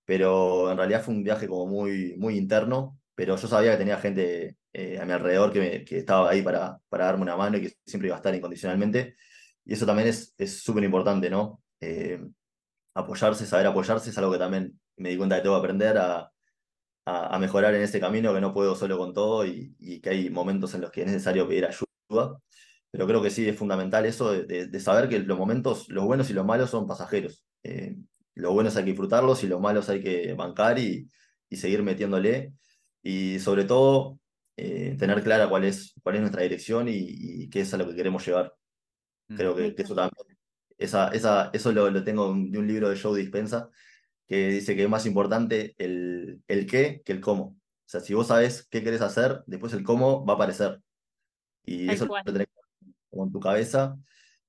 pero 0.04 0.70
en 0.70 0.76
realidad 0.76 1.02
fue 1.02 1.14
un 1.14 1.24
viaje 1.24 1.48
como 1.48 1.66
muy, 1.66 2.16
muy 2.18 2.36
interno, 2.36 2.98
pero 3.14 3.36
yo 3.36 3.48
sabía 3.48 3.72
que 3.72 3.78
tenía 3.78 3.96
gente 3.96 4.56
eh, 4.74 4.98
a 5.00 5.06
mi 5.06 5.12
alrededor 5.12 5.50
que, 5.50 5.82
que, 5.84 5.98
estaba 5.98 6.30
ahí 6.30 6.42
para, 6.42 6.78
para 6.90 7.06
darme 7.06 7.22
una 7.22 7.36
mano 7.36 7.56
y 7.56 7.62
que 7.62 7.72
siempre 7.86 8.08
iba 8.08 8.16
a 8.16 8.18
estar 8.18 8.34
incondicionalmente, 8.34 9.16
y 9.64 9.72
eso 9.72 9.86
también 9.86 10.08
es 10.08 10.34
súper 10.62 10.84
importante, 10.84 11.30
¿no? 11.30 11.62
Eh, 11.80 12.20
apoyarse, 12.94 13.46
saber 13.46 13.66
apoyarse 13.66 14.10
es 14.10 14.18
algo 14.18 14.32
que 14.32 14.38
también 14.38 14.78
me 14.96 15.10
di 15.10 15.16
cuenta 15.16 15.36
que 15.36 15.42
tengo 15.42 15.54
que 15.56 15.60
aprender 15.60 15.96
a, 15.96 16.30
a, 17.04 17.38
mejorar 17.38 17.74
en 17.74 17.82
ese 17.82 18.00
camino, 18.00 18.34
que 18.34 18.40
no 18.40 18.52
puedo 18.54 18.74
solo 18.76 18.98
con 18.98 19.12
todo 19.14 19.46
y, 19.46 19.74
y, 19.78 20.00
que 20.00 20.10
hay 20.10 20.30
momentos 20.30 20.74
en 20.74 20.82
los 20.82 20.90
que 20.90 21.02
es 21.02 21.06
necesario 21.06 21.48
pedir 21.48 21.66
ayuda. 21.66 22.38
pero 22.90 23.06
creo 23.06 23.22
que 23.22 23.30
sí 23.30 23.48
es 23.48 23.56
fundamental 23.56 24.06
eso 24.06 24.32
de, 24.32 24.80
saber 24.80 25.08
que 25.08 25.20
los 25.20 25.38
momentos, 25.38 25.88
los 25.88 26.04
buenos 26.04 26.30
y 26.30 26.34
los 26.34 26.44
malos 26.46 26.70
son 26.70 26.86
pasajeros. 26.86 27.44
Eh, 27.62 27.96
los 28.34 28.52
buenos 28.52 28.76
hay 28.76 28.84
que 28.84 28.90
disfrutarlos 28.90 29.44
y 29.44 29.48
los 29.48 29.60
malos 29.60 29.88
hay 29.88 30.02
que 30.02 30.34
bancar 30.34 30.78
y, 30.78 31.08
seguir 31.50 31.82
metiéndole. 31.82 32.54
Y 33.02 33.38
sobre 33.40 33.64
todo, 33.64 34.20
eh, 34.56 34.96
tener 34.98 35.22
clara 35.22 35.48
cuál 35.48 35.64
es, 35.64 35.94
cuál 36.02 36.16
es 36.16 36.20
nuestra 36.20 36.42
dirección 36.42 36.86
y, 36.88 37.48
qué 37.50 37.62
es 37.62 37.74
a 37.74 37.78
lo 37.78 37.88
que 37.88 37.96
queremos 37.96 38.24
llevar. 38.26 38.54
Creo 39.28 39.54
que, 39.54 39.74
eso 39.78 39.94
también, 39.94 40.38
esa, 40.78 41.08
esa, 41.08 41.50
eso 41.52 41.72
lo, 41.72 41.90
lo, 41.90 42.02
tengo 42.04 42.26
de 42.34 42.58
un 42.58 42.66
libro 42.66 42.88
de 42.88 42.98
Joe 42.98 43.18
Dispensa, 43.20 43.70
que 44.30 44.46
dice 44.46 44.76
que 44.76 44.84
es 44.84 44.88
más 44.88 45.06
importante 45.06 45.74
el, 45.76 46.40
el 46.46 46.66
qué 46.68 47.02
que 47.04 47.10
el 47.10 47.20
cómo. 47.20 47.42
O 47.42 47.58
sea, 47.84 47.98
si 47.98 48.14
vos 48.14 48.28
sabes 48.28 48.68
qué 48.70 48.84
querés 48.84 49.00
hacer, 49.00 49.42
después 49.46 49.72
el 49.72 49.82
cómo 49.82 50.24
va 50.24 50.34
a 50.34 50.36
aparecer. 50.36 50.80
Y 51.66 51.90
eso 51.90 52.06
lo 52.06 52.32
tenés 52.32 52.46
como 53.10 53.24
en 53.24 53.32
tu 53.32 53.40
cabeza. 53.40 53.98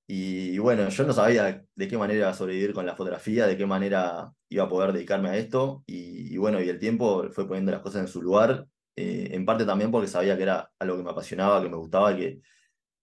Y, 0.05 0.59
bueno, 0.59 0.87
yo 0.87 1.03
no 1.03 1.13
sabía 1.13 1.65
de 1.73 1.87
qué 1.87 1.97
manera 1.97 2.19
iba 2.19 2.29
a 2.29 2.33
sobrevivir 2.35 2.73
con 2.73 2.85
la 2.85 2.95
fotografía, 2.95 3.47
de 3.47 3.57
qué 3.57 3.65
manera 3.65 4.31
iba 4.49 4.65
a 4.65 4.69
poder 4.69 4.93
dedicarme 4.93 5.29
a 5.29 5.37
esto. 5.37 5.83
Y, 5.87 6.37
bueno, 6.37 6.61
y 6.61 6.69
el 6.69 6.77
tiempo 6.77 7.27
fue 7.31 7.47
poniendo 7.47 7.71
las 7.71 7.81
cosas 7.81 8.01
en 8.01 8.07
su 8.07 8.21
lugar, 8.21 8.67
eh, 8.95 9.29
en 9.31 9.45
parte 9.45 9.65
también 9.65 9.89
porque 9.89 10.07
sabía 10.07 10.37
que 10.37 10.43
era 10.43 10.71
algo 10.77 10.97
que 10.97 11.03
me 11.03 11.09
apasionaba, 11.09 11.63
que 11.63 11.69
me 11.69 11.77
gustaba 11.77 12.11
y 12.11 12.17
que 12.17 12.41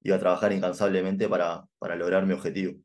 iba 0.02 0.14
a 0.14 0.20
trabajar 0.20 0.52
incansablemente 0.52 1.28
para, 1.28 1.66
para 1.80 1.96
lograr 1.96 2.24
mi 2.24 2.34
objetivo. 2.34 2.78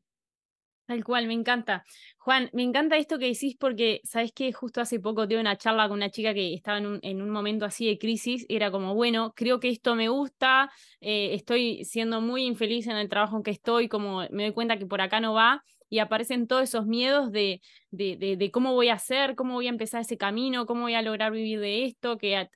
Tal 0.86 1.02
cual, 1.02 1.26
me 1.26 1.32
encanta. 1.32 1.82
Juan, 2.18 2.50
me 2.52 2.62
encanta 2.62 2.98
esto 2.98 3.18
que 3.18 3.26
decís 3.26 3.56
porque, 3.58 4.02
¿sabes 4.04 4.32
que 4.32 4.52
Justo 4.52 4.82
hace 4.82 5.00
poco 5.00 5.26
tuve 5.26 5.40
una 5.40 5.56
charla 5.56 5.88
con 5.88 5.96
una 5.96 6.10
chica 6.10 6.34
que 6.34 6.52
estaba 6.52 6.76
en 6.76 6.86
un, 6.86 6.98
en 7.02 7.22
un 7.22 7.30
momento 7.30 7.64
así 7.64 7.86
de 7.86 7.96
crisis. 7.96 8.44
Era 8.50 8.70
como, 8.70 8.94
bueno, 8.94 9.32
creo 9.34 9.60
que 9.60 9.70
esto 9.70 9.94
me 9.94 10.08
gusta, 10.08 10.70
eh, 11.00 11.34
estoy 11.34 11.84
siendo 11.86 12.20
muy 12.20 12.44
infeliz 12.44 12.86
en 12.86 12.96
el 12.98 13.08
trabajo 13.08 13.38
en 13.38 13.42
que 13.42 13.50
estoy, 13.50 13.88
como 13.88 14.26
me 14.30 14.44
doy 14.44 14.52
cuenta 14.52 14.76
que 14.76 14.84
por 14.84 15.00
acá 15.00 15.20
no 15.20 15.32
va 15.32 15.64
y 15.88 16.00
aparecen 16.00 16.46
todos 16.46 16.64
esos 16.64 16.86
miedos 16.86 17.30
de, 17.32 17.62
de, 17.90 18.36
de, 18.36 18.50
cómo 18.50 18.74
voy 18.74 18.88
a 18.88 18.94
hacer, 18.94 19.36
cómo 19.36 19.54
voy 19.54 19.68
a 19.68 19.70
empezar 19.70 20.00
ese 20.00 20.18
camino, 20.18 20.66
cómo 20.66 20.82
voy 20.82 20.94
a 20.94 21.02
lograr 21.02 21.32
vivir 21.32 21.60
de 21.60 21.84
esto, 21.84 22.18
que 22.18 22.48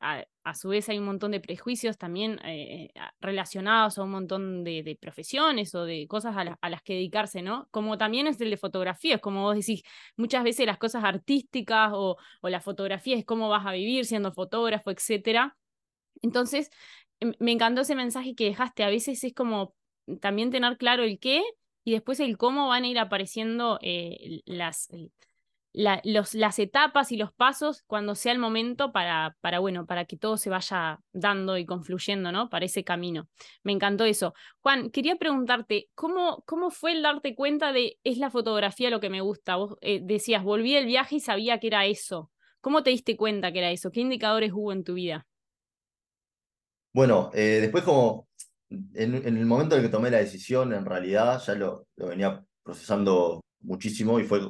su 0.54 0.68
vez 0.70 0.88
hay 0.88 0.98
un 0.98 1.04
montón 1.04 1.32
de 1.32 1.40
prejuicios 1.40 1.98
también 1.98 2.40
eh, 2.44 2.90
relacionados 3.20 3.98
a 3.98 4.02
un 4.02 4.10
montón 4.10 4.64
de, 4.64 4.98
profesiones 5.00 5.74
o 5.74 5.84
de 5.84 6.06
cosas 6.08 6.36
a, 6.36 6.68
las 6.68 6.82
que 6.82 6.94
dedicarse, 6.94 7.42
¿no? 7.42 7.68
Como 7.70 7.98
también 7.98 8.26
es 8.26 8.40
el 8.40 8.50
de 8.50 8.56
fotografía, 8.56 9.18
como 9.18 9.42
vos 9.42 9.56
decís, 9.56 9.82
muchas 10.16 10.44
veces 10.44 10.66
las 10.66 10.78
cosas 10.78 11.04
artísticas 11.04 11.90
o, 11.94 12.16
o 12.40 12.48
la 12.48 12.60
fotografía 12.60 13.16
es 13.16 13.24
cómo 13.24 13.48
vas 13.48 13.66
a 13.66 13.72
vivir 13.72 14.04
siendo 14.04 14.32
fotógrafo, 14.32 14.90
etcétera. 14.90 15.56
Entonces, 16.22 16.70
em, 17.20 17.34
me 17.38 17.52
encantó 17.52 17.82
ese 17.82 17.94
mensaje 17.94 18.34
que 18.34 18.46
dejaste. 18.46 18.84
A 18.84 18.88
veces 18.90 19.22
es 19.24 19.34
como 19.34 19.74
también 20.20 20.50
tener 20.50 20.78
claro 20.78 21.02
el 21.04 21.18
qué 21.18 21.42
y 21.84 21.92
después 21.92 22.20
el 22.20 22.36
cómo 22.38 22.68
van 22.68 22.84
a 22.84 22.88
ir 22.88 22.98
apareciendo 22.98 23.78
eh, 23.82 24.42
las, 24.46 24.88
las 25.72 26.58
etapas 26.58 27.12
y 27.12 27.16
los 27.16 27.32
pasos 27.32 27.82
cuando 27.86 28.14
sea 28.14 28.32
el 28.32 28.38
momento 28.38 28.92
para, 28.92 29.36
bueno, 29.60 29.86
para 29.86 30.06
que 30.06 30.16
todo 30.16 30.36
se 30.36 30.50
vaya 30.50 31.00
dando 31.12 31.56
y 31.58 31.66
confluyendo, 31.66 32.32
¿no? 32.32 32.48
Para 32.48 32.64
ese 32.64 32.84
camino. 32.84 33.28
Me 33.62 33.72
encantó 33.72 34.04
eso. 34.04 34.34
Juan, 34.60 34.90
quería 34.90 35.16
preguntarte, 35.16 35.88
¿cómo, 35.94 36.42
cómo 36.46 36.70
fue 36.70 36.92
el 36.92 37.02
darte 37.02 37.34
cuenta 37.34 37.72
de 37.72 37.98
es 38.02 38.18
la 38.18 38.30
fotografía 38.30 38.90
lo 38.90 39.00
que 39.00 39.10
me 39.10 39.20
gusta? 39.20 39.56
Vos 39.56 39.76
eh, 39.80 40.00
decías, 40.02 40.42
volví 40.42 40.74
del 40.74 40.86
viaje 40.86 41.16
y 41.16 41.20
sabía 41.20 41.58
que 41.60 41.68
era 41.68 41.86
eso. 41.86 42.30
¿Cómo 42.60 42.82
te 42.82 42.90
diste 42.90 43.16
cuenta 43.16 43.52
que 43.52 43.58
era 43.58 43.70
eso? 43.70 43.90
¿Qué 43.90 44.00
indicadores 44.00 44.52
hubo 44.52 44.72
en 44.72 44.84
tu 44.84 44.94
vida? 44.94 45.26
Bueno, 46.92 47.30
eh, 47.34 47.58
después 47.60 47.84
como 47.84 48.28
en, 48.94 49.14
el 49.14 49.46
momento 49.46 49.76
en 49.76 49.82
que 49.82 49.88
tomé 49.88 50.10
la 50.10 50.18
decisión, 50.18 50.72
en 50.72 50.84
realidad 50.84 51.40
ya 51.46 51.54
lo 51.54 51.86
venía 51.96 52.44
procesando 52.62 53.40
muchísimo 53.60 54.18
y 54.18 54.24
fue 54.24 54.40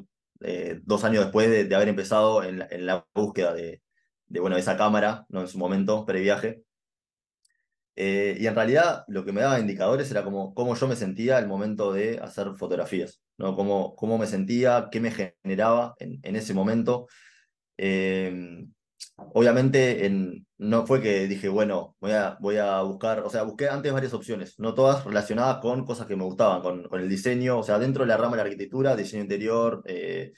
eh, 0.41 0.81
dos 0.85 1.05
años 1.05 1.25
después 1.25 1.69
de, 1.69 1.75
haber 1.75 1.89
empezado 1.89 2.43
en 2.43 2.59
la, 2.87 3.07
búsqueda 3.15 3.55
de, 3.55 3.83
de, 4.27 4.41
bueno, 4.41 4.57
esa 4.57 4.77
cámara, 4.77 5.27
¿no? 5.29 5.41
en 5.41 5.49
su 5.49 5.59
momento, 5.59 6.05
previaje. 6.07 6.63
Eh, 7.97 8.37
y 8.39 8.47
en 8.47 8.55
realidad 8.55 9.05
lo 9.09 9.25
que 9.25 9.33
me 9.33 9.41
daba 9.41 9.59
indicadores 9.59 10.09
era 10.11 10.23
como 10.23 10.55
cómo 10.55 10.77
yo 10.77 10.87
me 10.87 10.95
sentía 10.95 11.37
al 11.37 11.49
momento 11.49 11.93
de 11.93 12.21
hacer 12.21 12.53
fotografías, 12.57 13.21
¿no? 13.39 13.57
cómo, 13.57 13.97
cómo 13.97 14.19
me 14.19 14.27
sentía, 14.29 14.89
qué 14.93 15.01
me 15.01 15.11
generaba 15.11 15.95
en, 15.99 16.21
en 16.23 16.37
ese 16.37 16.55
momento. 16.55 17.09
Eh, 17.77 18.67
obviamente 19.17 20.07
en, 20.07 20.47
no 20.59 20.87
fue 20.87 21.01
que 21.01 21.27
dije, 21.29 21.49
bueno, 21.49 21.97
voy 22.01 22.13
a, 22.13 22.37
voy 22.41 22.57
a 22.57 22.83
buscar, 22.83 23.21
o 23.21 23.31
sea, 23.31 23.43
busqué 23.43 23.69
antes 23.69 23.93
varias 23.93 24.15
opciones, 24.15 24.59
no 24.59 24.75
todas 24.75 25.05
relacionadas 25.05 25.59
con 25.59 25.85
cosas 25.85 26.07
que 26.07 26.17
me 26.17 26.25
gustaban, 26.25 26.63
con, 26.63 26.85
con 26.89 27.01
el 27.01 27.09
diseño, 27.09 27.59
o 27.59 27.63
sea, 27.63 27.79
dentro 27.79 28.05
de 28.05 28.09
la 28.09 28.17
rama 28.17 28.33
de 28.33 28.39
la 28.39 28.43
arquitectura, 28.45 28.97
diseño 28.97 29.23
interior, 29.23 29.83
eh, 29.87 30.33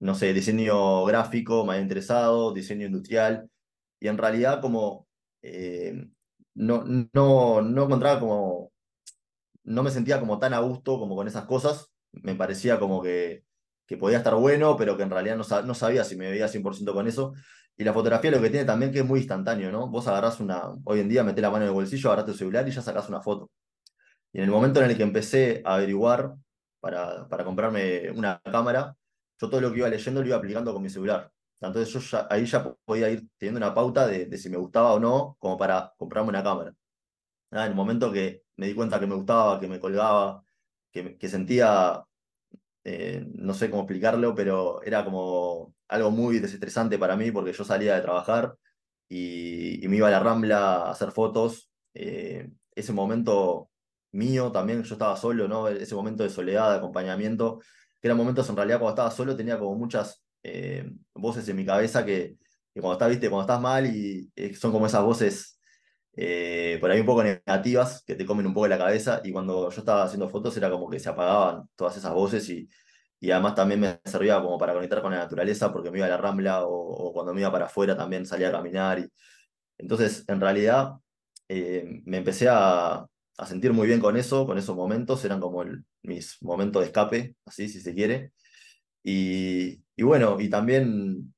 no 0.00 0.14
sé, 0.14 0.32
diseño 0.32 1.04
gráfico, 1.04 1.64
me 1.64 1.72
había 1.72 1.82
interesado, 1.82 2.52
diseño 2.52 2.86
industrial, 2.86 3.50
y 4.00 4.08
en 4.08 4.18
realidad 4.18 4.60
como 4.60 5.08
eh, 5.42 6.08
no, 6.54 6.84
no, 7.12 7.62
no 7.62 7.84
encontraba 7.84 8.20
como, 8.20 8.72
no 9.64 9.82
me 9.82 9.90
sentía 9.90 10.20
como 10.20 10.38
tan 10.38 10.54
a 10.54 10.60
gusto 10.60 10.98
como 10.98 11.16
con 11.16 11.28
esas 11.28 11.44
cosas, 11.46 11.90
me 12.12 12.34
parecía 12.34 12.78
como 12.78 13.02
que, 13.02 13.44
que 13.86 13.96
podía 13.96 14.18
estar 14.18 14.34
bueno, 14.34 14.76
pero 14.76 14.96
que 14.96 15.02
en 15.04 15.10
realidad 15.10 15.36
no, 15.36 15.62
no 15.62 15.74
sabía 15.74 16.04
si 16.04 16.16
me 16.16 16.30
veía 16.30 16.48
100% 16.48 16.92
con 16.92 17.08
eso, 17.08 17.34
y 17.78 17.84
la 17.84 17.92
fotografía 17.92 18.30
lo 18.32 18.42
que 18.42 18.50
tiene 18.50 18.66
también 18.66 18.92
que 18.92 18.98
es 19.00 19.04
muy 19.06 19.20
instantáneo, 19.20 19.70
¿no? 19.70 19.86
Vos 19.88 20.08
agarrás 20.08 20.40
una, 20.40 20.72
hoy 20.84 21.00
en 21.00 21.08
día 21.08 21.22
metés 21.22 21.42
la 21.42 21.50
mano 21.50 21.64
en 21.64 21.68
el 21.68 21.74
bolsillo, 21.74 22.10
agarrás 22.10 22.26
tu 22.26 22.34
celular 22.34 22.66
y 22.68 22.72
ya 22.72 22.82
sacás 22.82 23.08
una 23.08 23.20
foto. 23.22 23.50
Y 24.32 24.38
en 24.38 24.44
el 24.44 24.50
momento 24.50 24.82
en 24.82 24.90
el 24.90 24.96
que 24.96 25.04
empecé 25.04 25.62
a 25.64 25.76
averiguar 25.76 26.34
para, 26.80 27.28
para 27.28 27.44
comprarme 27.44 28.10
una 28.10 28.40
cámara, 28.42 28.96
yo 29.40 29.48
todo 29.48 29.60
lo 29.60 29.72
que 29.72 29.78
iba 29.78 29.88
leyendo 29.88 30.20
lo 30.20 30.26
iba 30.26 30.36
aplicando 30.36 30.72
con 30.74 30.82
mi 30.82 30.90
celular. 30.90 31.32
Entonces 31.60 32.10
yo 32.10 32.26
ahí 32.30 32.46
ya 32.46 32.64
podía 32.84 33.10
ir 33.10 33.28
teniendo 33.38 33.58
una 33.58 33.74
pauta 33.74 34.06
de, 34.08 34.36
si 34.38 34.50
me 34.50 34.56
gustaba 34.56 34.94
o 34.94 35.00
no, 35.00 35.36
como 35.38 35.56
para 35.56 35.94
comprarme 35.98 36.30
una 36.30 36.42
cámara. 36.42 36.74
en 37.52 37.58
el 37.60 37.74
momento 37.74 38.12
que 38.12 38.44
me 38.56 38.66
di 38.68 38.74
cuenta 38.74 39.00
que 39.00 39.06
me 39.06 39.14
gustaba, 39.16 39.60
que 39.60 39.68
me 39.68 39.80
colgaba, 39.80 40.44
que, 40.92 41.16
que 41.18 41.28
sentía, 41.28 42.04
eh, 42.84 43.24
no 43.34 43.54
sé 43.54 43.70
cómo 43.70 43.82
explicarlo, 43.82 44.34
pero 44.34 44.82
era 44.82 45.04
como 45.04 45.74
algo 45.88 46.10
muy 46.10 46.38
desestresante 46.38 46.98
para 46.98 47.16
mí 47.16 47.30
porque 47.30 47.52
yo 47.52 47.64
salía 47.64 47.94
de 47.96 48.02
trabajar 48.02 48.54
y, 49.08 49.80
me 49.88 49.96
iba 49.96 50.08
a 50.08 50.10
la 50.10 50.20
Rambla 50.20 50.58
a 50.58 50.90
hacer 50.90 51.12
fotos. 51.12 51.70
Eh, 51.94 52.50
ese 52.74 52.92
momento 52.92 53.70
mío 54.12 54.52
también, 54.52 54.82
yo 54.82 54.94
estaba 54.94 55.16
solo, 55.16 55.48
¿no? 55.48 55.68
Ese 55.68 55.94
momento 55.94 56.22
de 56.22 56.30
soledad, 56.30 56.70
de 56.72 56.76
acompañamiento, 56.78 57.60
que 58.00 58.08
eran 58.08 58.18
momentos 58.18 58.48
en 58.48 58.56
realidad 58.56 58.78
cuando 58.78 58.94
estaba 58.94 59.10
solo 59.10 59.36
tenía 59.36 59.58
como 59.58 59.74
muchas 59.76 60.22
eh, 60.42 60.90
voces 61.14 61.48
en 61.48 61.56
mi 61.56 61.64
cabeza 61.66 62.04
que, 62.04 62.36
cuando 62.74 62.92
estás, 62.92 63.08
viste, 63.10 63.28
cuando 63.28 63.42
estás 63.42 63.60
mal 63.60 63.86
y 63.86 64.30
eh, 64.36 64.54
son 64.54 64.70
como 64.72 64.86
esas 64.86 65.02
voces 65.02 65.54
por 66.80 66.90
ahí 66.90 66.98
un 66.98 67.06
poco 67.06 67.22
negativas 67.22 68.02
que 68.04 68.16
te 68.16 68.26
comen 68.26 68.46
un 68.46 68.52
poco 68.52 68.66
la 68.66 68.76
cabeza 68.76 69.20
y 69.22 69.30
cuando 69.30 69.70
yo 69.70 69.78
estaba 69.78 70.02
haciendo 70.02 70.28
fotos 70.28 70.56
era 70.56 70.68
como 70.68 70.90
que 70.90 70.98
se 70.98 71.08
apagaban 71.08 71.68
todas 71.76 71.96
esas 71.96 72.12
voces 72.12 72.48
y, 72.50 72.68
y 73.20 73.30
además 73.30 73.54
también 73.54 73.80
me 73.80 74.00
servía 74.04 74.40
como 74.40 74.58
para 74.58 74.74
conectar 74.74 75.02
con 75.02 75.12
la 75.12 75.18
naturaleza 75.18 75.72
porque 75.72 75.90
me 75.90 75.98
iba 75.98 76.06
a 76.06 76.10
la 76.10 76.16
rambla 76.16 76.64
o, 76.64 77.12
cuando 77.12 77.34
me 77.34 77.40
iba 77.40 77.50
para 77.50 77.66
afuera 77.66 77.96
también 77.96 78.26
salía 78.26 78.48
a 78.48 78.52
caminar. 78.52 79.00
Y... 79.00 79.08
Entonces, 79.78 80.24
en 80.28 80.40
realidad, 80.40 80.94
eh, 81.48 82.02
me 82.04 82.18
empecé 82.18 82.48
a, 82.50 83.06
sentir 83.46 83.72
muy 83.72 83.86
bien 83.86 84.00
con 84.00 84.16
eso, 84.16 84.46
con 84.46 84.58
esos 84.58 84.76
momentos, 84.76 85.24
eran 85.24 85.40
como 85.40 85.64
mis 86.02 86.42
momentos 86.42 86.82
de 86.82 86.86
escape, 86.86 87.36
así 87.46 87.68
si 87.68 87.80
se 87.80 87.94
quiere. 87.94 88.32
Y, 89.02 89.82
y, 89.96 90.02
bueno, 90.02 90.40
y 90.40 90.50
también 90.50 91.34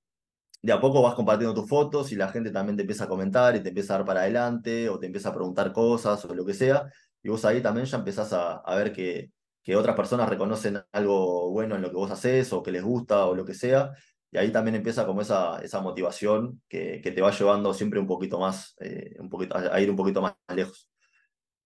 de 0.63 0.73
a 0.73 0.81
poco 0.81 1.03
vas 1.03 1.15
compartiendo 1.15 1.55
tus 1.55 1.69
fotos 1.69 2.13
y 2.13 2.17
la 2.17 2.29
gente 2.29 2.51
también 2.51 2.77
te 2.77 2.83
empieza 2.83 3.05
a 3.05 3.09
comentar 3.09 3.57
y 3.57 3.63
te 3.63 3.71
empieza 3.71 3.95
a 3.95 3.99
dar 3.99 4.07
para 4.07 4.21
adelante 4.23 4.89
o 4.89 4.99
te 4.99 5.07
empieza 5.07 5.31
a 5.31 5.35
preguntar 5.35 5.73
cosas 5.73 6.25
o 6.25 6.35
lo 6.35 6.45
que 6.45 6.55
sea. 6.55 6.91
Y 7.23 7.29
vos 7.31 7.45
ahí 7.45 7.63
también 7.63 7.87
ya 7.87 7.99
empezás 7.99 8.33
a, 8.33 8.57
a 8.57 8.75
ver 8.77 8.93
que, 8.93 9.31
que 9.63 9.77
otras 9.77 9.97
personas 9.97 10.29
reconocen 10.29 10.81
algo 10.93 11.51
bueno 11.51 11.77
en 11.77 11.83
lo 11.83 11.91
que 11.91 11.97
vos 11.97 12.11
haces 12.11 12.53
o 12.53 12.63
que 12.63 12.73
les 12.73 12.83
gusta 12.83 13.27
o 13.27 13.35
lo 13.35 13.45
que 13.45 13.55
sea. 13.55 13.93
Y 14.33 14.39
ahí 14.39 14.53
también 14.53 14.77
empieza 14.77 15.07
como 15.07 15.23
esa, 15.23 15.61
esa 15.61 15.81
motivación 15.81 16.63
que, 16.69 17.01
que 17.03 17.11
te 17.11 17.21
va 17.21 17.31
llevando 17.33 17.75
siempre 17.75 17.99
un 18.01 18.07
poquito 18.07 18.39
más, 18.39 18.77
eh, 18.81 19.17
un 19.19 19.29
poquito, 19.29 19.57
a 19.57 19.81
ir 19.81 19.91
un 19.91 19.97
poquito 19.97 20.23
más 20.23 20.35
lejos. 20.55 20.89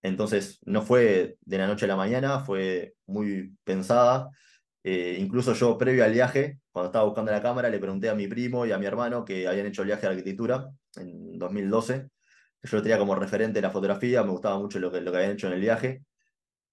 Entonces, 0.03 0.59
no 0.65 0.83
fue 0.83 1.37
de 1.41 1.59
la 1.59 1.67
noche 1.67 1.87
a 1.87 1.89
la 1.89 1.97
mañana, 1.97 2.41
fue 2.41 2.95
muy 3.07 3.55
pensada. 3.65 4.31
Eh, 4.83 5.17
incluso 5.19 5.55
yo, 5.55 5.79
previo 5.79 6.05
al 6.05 6.13
viaje, 6.13 6.59
cuando 6.73 6.89
estaba 6.89 7.05
buscando 7.07 7.33
la 7.33 7.43
cámara, 7.43 7.71
le 7.71 7.79
pregunté 7.79 8.09
a 8.11 8.15
mi 8.15 8.27
primo 8.27 8.67
y 8.67 8.73
a 8.73 8.79
mi 8.79 8.87
hermano 8.87 9.25
que 9.25 9.49
habían 9.49 9.67
hecho 9.67 9.83
el 9.83 9.89
viaje 9.89 10.03
de 10.03 10.09
arquitectura 10.09 10.71
en 10.97 11.39
2012. 11.39 12.09
Yo 12.63 12.83
tenía 12.83 12.99
como 12.99 13.15
referente 13.15 13.61
la 13.63 13.71
fotografía, 13.71 14.23
me 14.23 14.31
gustaba 14.31 14.59
mucho 14.59 14.79
lo 14.79 14.91
que, 14.91 15.01
lo 15.01 15.11
que 15.11 15.19
habían 15.19 15.33
hecho 15.33 15.47
en 15.49 15.55
el 15.55 15.61
viaje 15.61 16.03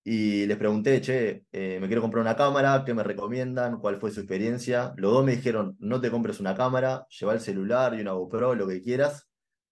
y 0.04 0.46
les 0.48 0.58
pregunté, 0.58 1.00
che, 1.02 1.46
eh, 1.52 1.80
me 1.80 1.88
quiero 1.88 2.02
comprar 2.02 2.22
una 2.22 2.36
cámara, 2.36 2.84
¿qué 2.86 2.94
me 2.94 3.04
recomiendan? 3.04 3.80
¿Cuál 3.80 4.00
fue 4.00 4.12
su 4.12 4.22
experiencia? 4.22 4.94
Los 4.98 5.14
dos 5.14 5.24
me 5.26 5.36
dijeron, 5.36 5.78
no 5.80 6.02
te 6.02 6.10
compres 6.10 6.40
una 6.40 6.56
cámara, 6.56 7.06
lleva 7.20 7.34
el 7.34 7.40
celular 7.42 7.94
y 7.94 8.02
una 8.02 8.14
GoPro, 8.14 8.56
lo 8.56 8.68
que 8.68 8.82
quieras. 8.82 9.28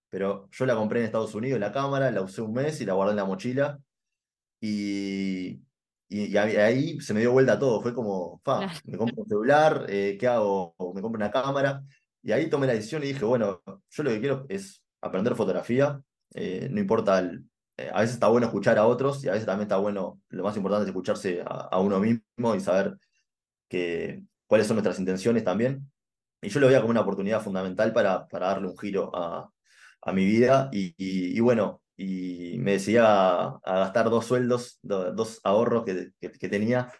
Pero 0.09 0.50
yo 0.51 0.65
la 0.65 0.75
compré 0.75 1.00
en 1.00 1.05
Estados 1.07 1.36
Unidos, 1.36 1.59
la 1.59 1.71
cámara, 1.71 2.12
la 2.12 2.21
usé 2.21 2.41
un 2.41 2.53
mes 2.53 2.81
y 2.81 2.86
la 2.86 2.93
guardé 2.93 3.12
en 3.12 3.17
la 3.17 3.25
mochila. 3.25 3.79
y, 4.62 5.62
y, 6.09 6.36
ahí 6.38 7.00
se 7.01 7.13
me 7.13 7.21
dio 7.21 7.31
vuelta 7.31 7.59
todo. 7.59 7.81
Fue 7.81 7.93
como, 7.93 8.41
fa, 8.43 8.62
me 8.86 8.98
compro 8.98 9.21
un 9.21 9.27
celular, 9.27 9.86
eh, 9.89 10.17
¿qué 10.19 10.27
hago? 10.27 10.75
Me 10.95 11.01
compro 11.01 11.19
una 11.19 11.31
cámara. 11.31 11.83
Y 12.24 12.31
ahí 12.31 12.50
tomé 12.50 12.67
la 12.67 12.74
decisión 12.74 13.03
y 13.03 13.07
dije, 13.07 13.25
bueno, 13.25 13.62
yo 13.89 14.03
lo 14.03 14.09
que 14.09 14.19
quiero 14.19 14.45
es 14.50 14.83
aprender 15.01 15.36
fotografía. 15.36 16.01
Eh, 16.33 16.67
no 16.71 16.79
importa, 16.79 17.21
eh, 17.79 17.89
a 17.93 18.01
veces 18.01 18.15
está 18.15 18.27
bueno 18.27 18.48
escuchar 18.48 18.77
a 18.77 18.86
otros 18.86 19.24
y 19.24 19.29
a 19.29 19.33
veces 19.33 19.45
también 19.45 19.63
está 19.63 19.77
bueno, 19.77 20.21
lo 20.29 20.43
más 20.43 20.57
importante 20.57 20.83
es 20.83 20.89
escucharse 20.89 21.43
a, 21.45 21.79
uno 21.79 22.00
mismo 22.00 22.55
y 22.55 22.59
saber 22.59 22.98
que, 23.69 24.24
cuáles 24.48 24.67
son 24.67 24.75
nuestras 24.75 25.00
intenciones 25.00 25.43
también. 25.43 25.89
Y 26.41 26.50
yo 26.50 26.59
lo 26.59 26.67
veía 26.67 26.81
como 26.81 26.91
una 26.91 27.01
oportunidad 27.01 27.41
fundamental 27.41 27.93
para, 27.93 28.27
para 28.27 28.48
darle 28.48 28.67
un 28.67 28.77
giro 28.77 29.12
a, 29.15 29.50
a 30.01 30.13
mi 30.13 30.25
vida. 30.25 30.69
Y, 30.74 30.93
y, 30.98 31.39
bueno, 31.39 31.81
y 31.98 32.57
me 32.59 32.74
decidí 32.74 32.98
a, 33.00 33.59
gastar 33.65 34.09
dos 34.09 34.25
sueldos, 34.25 34.79
dos 34.81 35.39
ahorros 35.43 35.86
que, 35.86 36.12
que, 36.19 36.50
tenía 36.50 36.91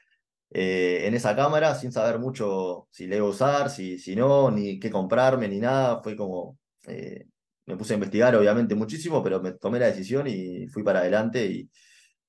eh, 0.52 1.04
en 1.06 1.14
esa 1.16 1.36
cámara 1.36 1.76
sin 1.76 1.92
saber 1.92 2.20
mucho 2.20 2.88
si 2.92 3.08
le 3.08 3.18
iba 3.18 3.26
a 3.28 3.30
usar, 3.30 3.70
si, 3.70 3.98
si 4.00 4.16
no, 4.16 4.52
ni 4.52 4.80
qué 4.80 4.90
comprarme, 4.92 5.48
ni 5.48 5.60
nada. 5.60 6.02
Fue 6.04 6.16
como, 6.16 6.58
eh, 6.88 7.28
me 7.70 7.78
puse 7.78 7.94
a 7.94 7.98
investigar 7.98 8.36
obviamente 8.36 8.74
muchísimo, 8.74 9.24
pero 9.24 9.40
me 9.42 9.54
tomé 9.54 9.80
la 9.80 9.86
decisión 9.88 10.28
y 10.28 10.68
fui 10.68 10.84
para 10.84 11.00
adelante 11.00 11.46
y, 11.46 11.70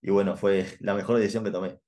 y 0.03 0.11
bueno, 0.11 0.37
fue 0.37 0.67
la 0.81 0.95
mejor 0.95 1.19
decisión 1.19 1.45
que 1.45 1.51
tomé. 1.51 1.79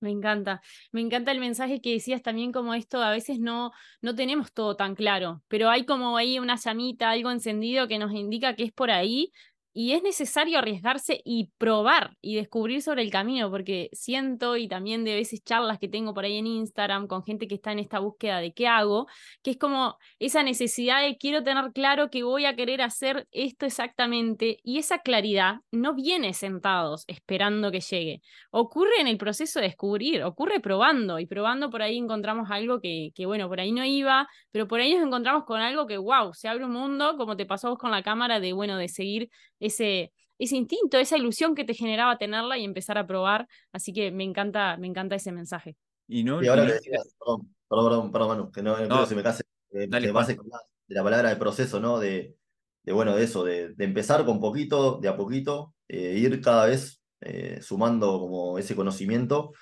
Me 0.00 0.10
encanta, 0.10 0.62
me 0.92 1.02
encanta 1.02 1.30
el 1.30 1.40
mensaje 1.40 1.80
que 1.82 1.92
decías 1.92 2.22
también 2.22 2.52
como 2.52 2.72
esto, 2.72 3.02
a 3.02 3.10
veces 3.10 3.38
no, 3.38 3.70
no 4.00 4.14
tenemos 4.14 4.50
todo 4.50 4.74
tan 4.74 4.94
claro, 4.94 5.42
pero 5.46 5.68
hay 5.68 5.84
como 5.84 6.16
ahí 6.16 6.38
una 6.38 6.56
llamita, 6.56 7.10
algo 7.10 7.30
encendido 7.30 7.86
que 7.86 7.98
nos 7.98 8.12
indica 8.12 8.56
que 8.56 8.64
es 8.64 8.72
por 8.72 8.90
ahí 8.90 9.30
y 9.72 9.92
es 9.92 10.02
necesario 10.02 10.58
arriesgarse 10.58 11.20
y 11.24 11.50
probar 11.58 12.16
y 12.20 12.34
descubrir 12.34 12.82
sobre 12.82 13.02
el 13.02 13.10
camino, 13.10 13.50
porque 13.50 13.88
siento 13.92 14.56
y 14.56 14.68
también 14.68 15.04
de 15.04 15.14
veces 15.14 15.42
charlas 15.44 15.78
que 15.78 15.88
tengo 15.88 16.12
por 16.14 16.24
ahí 16.24 16.36
en 16.36 16.46
Instagram 16.46 17.06
con 17.06 17.22
gente 17.24 17.46
que 17.46 17.54
está 17.54 17.72
en 17.72 17.78
esta 17.78 18.00
búsqueda 18.00 18.40
de 18.40 18.52
qué 18.52 18.66
hago, 18.66 19.06
que 19.42 19.52
es 19.52 19.56
como 19.56 19.96
esa 20.18 20.42
necesidad 20.42 21.02
de 21.02 21.16
quiero 21.16 21.42
tener 21.42 21.72
claro 21.72 22.10
que 22.10 22.22
voy 22.22 22.44
a 22.44 22.56
querer 22.56 22.82
hacer 22.82 23.28
esto 23.30 23.66
exactamente 23.66 24.58
y 24.62 24.78
esa 24.78 24.98
claridad 24.98 25.56
no 25.70 25.94
viene 25.94 26.34
sentados 26.34 27.04
esperando 27.06 27.70
que 27.70 27.80
llegue, 27.80 28.22
ocurre 28.50 29.00
en 29.00 29.06
el 29.06 29.18
proceso 29.18 29.60
de 29.60 29.66
descubrir, 29.66 30.22
ocurre 30.24 30.60
probando 30.60 31.18
y 31.18 31.26
probando 31.26 31.70
por 31.70 31.82
ahí 31.82 31.96
encontramos 31.96 32.50
algo 32.50 32.80
que, 32.80 33.10
que 33.14 33.26
bueno, 33.26 33.48
por 33.48 33.60
ahí 33.60 33.72
no 33.72 33.84
iba, 33.84 34.28
pero 34.50 34.66
por 34.66 34.80
ahí 34.80 34.94
nos 34.94 35.06
encontramos 35.06 35.44
con 35.44 35.60
algo 35.60 35.86
que, 35.86 35.96
wow, 35.96 36.34
se 36.34 36.48
abre 36.48 36.64
un 36.64 36.72
mundo, 36.72 37.16
como 37.16 37.36
te 37.36 37.46
pasó 37.46 37.70
vos 37.70 37.78
con 37.78 37.90
la 37.90 38.02
cámara, 38.02 38.40
de, 38.40 38.52
bueno, 38.52 38.76
de 38.76 38.88
seguir 38.88 39.30
ese, 39.60 40.12
ese 40.38 40.56
instinto, 40.56 40.98
esa 40.98 41.16
ilusión 41.16 41.54
que 41.54 41.64
te 41.64 41.74
generaba 41.74 42.18
tenerla 42.18 42.58
y 42.58 42.64
empezar 42.64 42.98
a 42.98 43.06
probar. 43.06 43.46
Así 43.72 43.92
que 43.92 44.10
me 44.10 44.24
encanta, 44.24 44.76
me 44.78 44.86
encanta 44.86 45.14
ese 45.14 45.30
mensaje. 45.30 45.76
Y, 46.08 46.24
no, 46.24 46.36
ahora 46.36 46.66
que 46.66 46.72
decías, 46.72 47.14
perdón, 47.18 47.54
perdón, 47.68 48.10
perdón, 48.10 48.28
Manu, 48.28 48.50
que 48.50 48.62
no, 48.62 48.84
no, 48.86 49.06
se 49.06 49.14
me 49.14 49.22
case, 49.22 49.44
eh, 49.72 49.86
de 49.86 50.96
la 50.96 51.04
palabra 51.04 51.28
de 51.28 51.36
proceso, 51.36 51.78
¿no? 51.78 52.00
De, 52.00 52.34
de 52.82 52.92
bueno, 52.92 53.14
de 53.14 53.22
eso, 53.22 53.44
de, 53.44 53.74
de, 53.74 53.84
empezar 53.84 54.24
con 54.24 54.40
poquito, 54.40 54.98
de 54.98 55.08
a 55.08 55.16
poquito, 55.16 55.74
eh, 55.86 56.16
ir 56.18 56.40
cada 56.40 56.66
vez 56.66 57.00
eh, 57.20 57.60
sumando 57.62 58.18
como 58.18 58.58
ese 58.58 58.74
conocimiento 58.74 59.52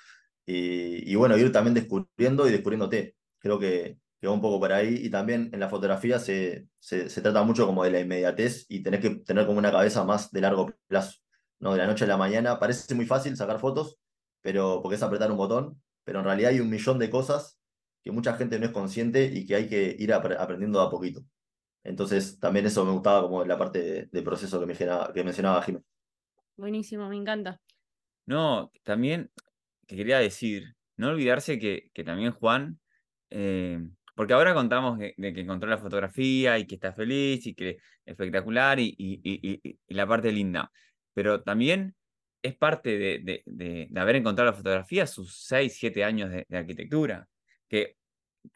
y, 0.45 1.11
y, 1.11 1.15
bueno, 1.15 1.37
ir 1.37 1.51
también 1.51 1.75
descubriendo 1.75 2.47
y 2.47 2.51
descubriéndote. 2.51 3.15
Creo 3.37 3.59
que, 3.59 3.97
que 4.19 4.27
va 4.27 4.33
un 4.33 4.41
poco 4.41 4.59
por 4.59 4.73
ahí. 4.73 4.99
Y 5.05 5.09
también 5.09 5.49
en 5.53 5.59
la 5.59 5.69
fotografía 5.69 6.19
se, 6.19 6.67
se, 6.79 7.09
se, 7.09 7.21
trata 7.21 7.43
mucho 7.43 7.65
como 7.65 7.83
de 7.83 7.91
la 7.91 7.99
inmediatez 7.99 8.65
y 8.69 8.83
tenés 8.83 9.01
que 9.01 9.09
tener 9.17 9.45
como 9.45 9.59
una 9.59 9.71
cabeza 9.71 10.03
más 10.03 10.31
de 10.31 10.41
largo 10.41 10.73
plazo, 10.87 11.19
¿no? 11.59 11.73
De 11.73 11.79
la 11.79 11.87
noche 11.87 12.05
a 12.05 12.07
la 12.07 12.17
mañana. 12.17 12.59
Parece 12.59 12.93
muy 12.95 13.05
fácil 13.05 13.35
sacar 13.37 13.59
fotos, 13.59 13.99
pero 14.41 14.81
porque 14.81 14.95
es 14.95 15.03
apretar 15.03 15.31
un 15.31 15.37
botón, 15.37 15.81
pero 16.03 16.19
en 16.19 16.25
realidad 16.25 16.51
hay 16.51 16.59
un 16.59 16.69
millón 16.69 16.99
de 16.99 17.09
cosas 17.09 17.59
que 18.03 18.11
mucha 18.11 18.33
gente 18.33 18.59
no 18.59 18.65
es 18.65 18.71
consciente 18.71 19.25
y 19.25 19.45
que 19.45 19.55
hay 19.55 19.69
que 19.69 19.95
ir 19.97 20.13
aprendiendo 20.13 20.81
a 20.81 20.89
poquito. 20.89 21.21
Entonces, 21.83 22.39
también 22.39 22.65
eso 22.65 22.85
me 22.85 22.91
gustaba 22.91 23.21
como 23.21 23.45
la 23.45 23.57
parte 23.57 24.09
de, 24.11 24.21
proceso 24.21 24.59
que, 24.59 24.65
me 24.65 24.75
que 24.75 25.23
mencionaba 25.23 25.61
Jiménez. 25.61 25.85
Buenísimo, 26.57 27.07
me 27.09 27.15
encanta. 27.15 27.61
No, 28.25 28.71
también 28.83 29.31
que 29.87 29.95
quería 29.95 30.19
decir, 30.19 30.75
no 30.97 31.09
olvidarse 31.09 31.57
que, 31.57 31.89
que 31.93 32.03
también 32.03 32.31
Juan 32.31 32.79
eh, 33.31 33.79
porque 34.19 34.33
ahora 34.33 34.53
contamos 34.53 34.99
de, 34.99 35.13
que 35.15 35.39
encontró 35.39 35.69
la 35.69 35.77
fotografía 35.77 36.59
y 36.59 36.67
que 36.67 36.75
está 36.75 36.91
feliz 36.91 37.47
y 37.47 37.53
que 37.53 37.69
es 37.69 37.77
espectacular 38.05 38.77
y, 38.77 39.61
la 39.87 40.05
parte 40.05 40.33
linda. 40.33 40.73
Pero 41.13 41.41
también 41.41 41.95
es 42.41 42.53
parte 42.57 42.97
de, 42.97 43.89
haber 43.95 44.17
encontrado 44.17 44.51
la 44.51 44.57
fotografía 44.57 45.07
sus 45.07 45.37
6, 45.45 45.73
7 45.73 46.03
años 46.03 46.31
de, 46.31 46.45
arquitectura. 46.51 47.29
Que, 47.69 47.95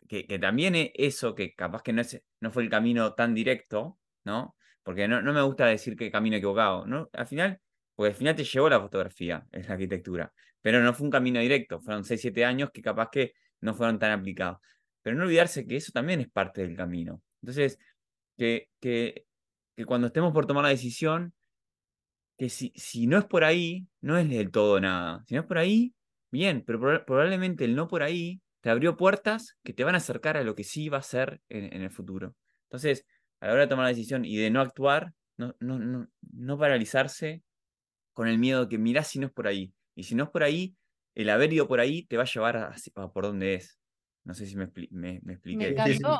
que, 0.09 0.37
también 0.37 0.75
es 0.75 0.91
eso, 0.95 1.33
que 1.33 1.53
capaz 1.53 1.81
que 1.81 1.93
no, 1.93 2.01
es, 2.01 2.21
no 2.41 2.51
fue 2.51 2.63
el 2.63 2.69
camino 2.69 3.13
tan 3.13 3.33
directo, 3.33 3.97
¿no? 4.25 4.57
Porque 4.83 5.07
no, 5.07 5.21
no 5.21 5.31
me 5.31 5.43
gusta 5.43 5.67
decir 5.67 5.95
que 5.95 6.11
camino 6.11 6.35
equivocado, 6.35 6.85
¿no? 6.85 7.09
Al 7.13 7.25
final, 7.25 7.61
porque 7.95 8.09
al 8.09 8.17
final 8.17 8.35
te 8.35 8.43
llevó 8.43 8.67
la 8.67 8.81
fotografía, 8.81 9.47
es 9.53 9.65
la 9.69 9.75
arquitectura. 9.75 10.33
Pero 10.61 10.81
no 10.81 10.93
fue 10.93 11.05
un 11.05 11.11
camino 11.11 11.39
directo, 11.39 11.79
fueron 11.79 12.03
6, 12.03 12.19
7 12.19 12.43
años 12.43 12.69
que 12.73 12.81
capaz 12.81 13.07
que 13.09 13.33
no 13.61 13.73
fueron 13.73 13.97
tan 13.97 14.11
aplicados 14.11 14.57
pero 15.03 15.15
no 15.15 15.25
olvidarse 15.25 15.67
que 15.67 15.75
eso 15.75 15.91
también 15.91 16.21
es 16.21 16.29
parte 16.29 16.61
del 16.61 16.75
camino. 16.75 17.21
Entonces, 17.41 17.77
que, 18.37 18.69
que, 18.79 19.25
cuando 19.85 20.07
estemos 20.07 20.33
por 20.33 20.47
tomar 20.47 20.63
la 20.63 20.69
decisión, 20.69 21.33
que 22.37 22.49
si, 22.49 22.73
si, 22.75 23.05
no 23.05 23.17
es 23.17 23.25
por 23.25 23.43
ahí, 23.43 23.85
no 24.01 24.17
es 24.17 24.27
del 24.29 24.49
todo 24.49 24.79
nada. 24.79 25.23
Si 25.27 25.35
no 25.35 25.41
es 25.41 25.47
por 25.47 25.57
ahí, 25.57 25.93
bien, 26.31 26.63
pero 26.65 27.05
probablemente 27.05 27.65
el 27.65 27.75
no 27.75 27.87
por 27.87 28.01
ahí 28.01 28.41
te 28.61 28.69
abrió 28.69 28.97
puertas 28.97 29.57
que 29.61 29.73
te 29.73 29.83
van 29.83 29.95
a 29.95 29.99
acercar 29.99 30.37
a 30.37 30.43
lo 30.43 30.55
que 30.55 30.63
sí 30.63 30.89
va 30.89 30.99
a 30.99 31.03
ser 31.03 31.41
en, 31.49 31.81
el 31.81 31.91
futuro. 31.91 32.35
Entonces, 32.63 33.05
a 33.41 33.47
la 33.47 33.53
hora 33.53 33.61
de 33.63 33.67
tomar 33.67 33.83
la 33.83 33.89
decisión 33.89 34.25
y 34.25 34.37
de 34.37 34.49
no 34.49 34.61
actuar, 34.61 35.13
no, 35.37 35.53
no, 35.59 35.77
no, 35.77 36.07
no 36.31 36.57
paralizarse 36.57 37.43
con 38.13 38.27
el 38.27 38.39
miedo 38.39 38.61
de 38.61 38.69
que 38.69 38.77
mirás 38.77 39.09
si 39.09 39.19
no 39.19 39.27
es 39.27 39.33
por 39.33 39.47
ahí. 39.47 39.73
Y 39.95 40.03
si 40.03 40.15
no 40.15 40.23
es 40.23 40.29
por 40.29 40.43
ahí, 40.43 40.75
el 41.13 41.29
haber 41.29 41.51
ido 41.51 41.67
por 41.67 41.81
ahí 41.81 42.05
te 42.05 42.15
va 42.15 42.23
a 42.23 42.25
llevar 42.27 42.57
a 42.57 42.73
por 43.11 43.25
donde 43.25 43.55
es. 43.55 43.77
No 44.25 44.33
sé 44.33 44.45
si 44.45 44.55
me, 44.55 44.69
me, 44.91 45.19
me 45.23 45.33
expliqué. 45.33 45.65
Me 45.65 45.71
encantó. 45.71 46.19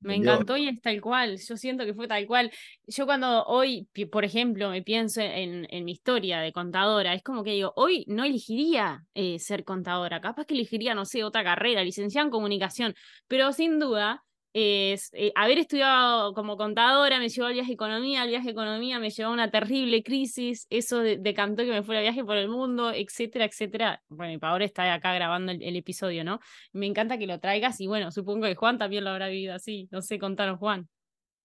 Me 0.00 0.16
encantó 0.16 0.56
y 0.58 0.68
es 0.68 0.82
tal 0.82 1.00
cual, 1.00 1.38
yo 1.40 1.56
siento 1.56 1.86
que 1.86 1.94
fue 1.94 2.06
tal 2.06 2.26
cual. 2.26 2.50
Yo 2.86 3.06
cuando 3.06 3.44
hoy, 3.46 3.88
por 4.12 4.24
ejemplo, 4.26 4.68
me 4.68 4.82
pienso 4.82 5.22
en, 5.22 5.66
en 5.70 5.84
mi 5.86 5.92
historia 5.92 6.40
de 6.40 6.52
contadora, 6.52 7.14
es 7.14 7.22
como 7.22 7.42
que 7.42 7.52
digo, 7.52 7.72
hoy 7.76 8.04
no 8.06 8.22
elegiría 8.24 9.06
eh, 9.14 9.38
ser 9.38 9.64
contadora, 9.64 10.20
capaz 10.20 10.44
que 10.44 10.52
elegiría, 10.52 10.94
no 10.94 11.06
sé, 11.06 11.24
otra 11.24 11.42
carrera, 11.42 11.82
licenciada 11.82 12.26
en 12.26 12.30
comunicación, 12.30 12.94
pero 13.28 13.50
sin 13.54 13.78
duda 13.78 14.22
es, 14.54 15.10
eh, 15.14 15.32
haber 15.34 15.58
estudiado 15.58 16.32
como 16.32 16.56
contadora 16.56 17.18
me 17.18 17.28
llevó 17.28 17.48
al 17.48 17.54
viaje 17.54 17.72
economía, 17.72 18.22
el 18.22 18.30
viaje 18.30 18.50
economía 18.50 19.00
me 19.00 19.10
llevó 19.10 19.30
a 19.30 19.32
una 19.32 19.50
terrible 19.50 20.04
crisis, 20.04 20.68
eso 20.70 21.00
decantó 21.00 21.64
que 21.64 21.72
me 21.72 21.82
fuera 21.82 22.00
viaje 22.00 22.24
por 22.24 22.36
el 22.36 22.48
mundo, 22.48 22.92
etcétera, 22.92 23.46
etcétera. 23.46 24.00
Bueno, 24.08 24.32
y 24.32 24.38
ahora 24.40 24.64
está 24.64 24.94
acá 24.94 25.12
grabando 25.12 25.50
el, 25.50 25.76
episodio, 25.76 26.22
¿no? 26.22 26.38
Me 26.72 26.86
encanta 26.86 27.18
que 27.18 27.26
lo 27.26 27.40
traigas 27.40 27.80
y 27.80 27.88
bueno, 27.88 28.12
supongo 28.12 28.46
que 28.46 28.54
Juan 28.54 28.78
también 28.78 29.02
lo 29.02 29.10
habrá 29.10 29.26
vivido 29.26 29.54
así, 29.54 29.88
no 29.90 30.00
sé, 30.00 30.20
contanos 30.20 30.60
Juan. 30.60 30.88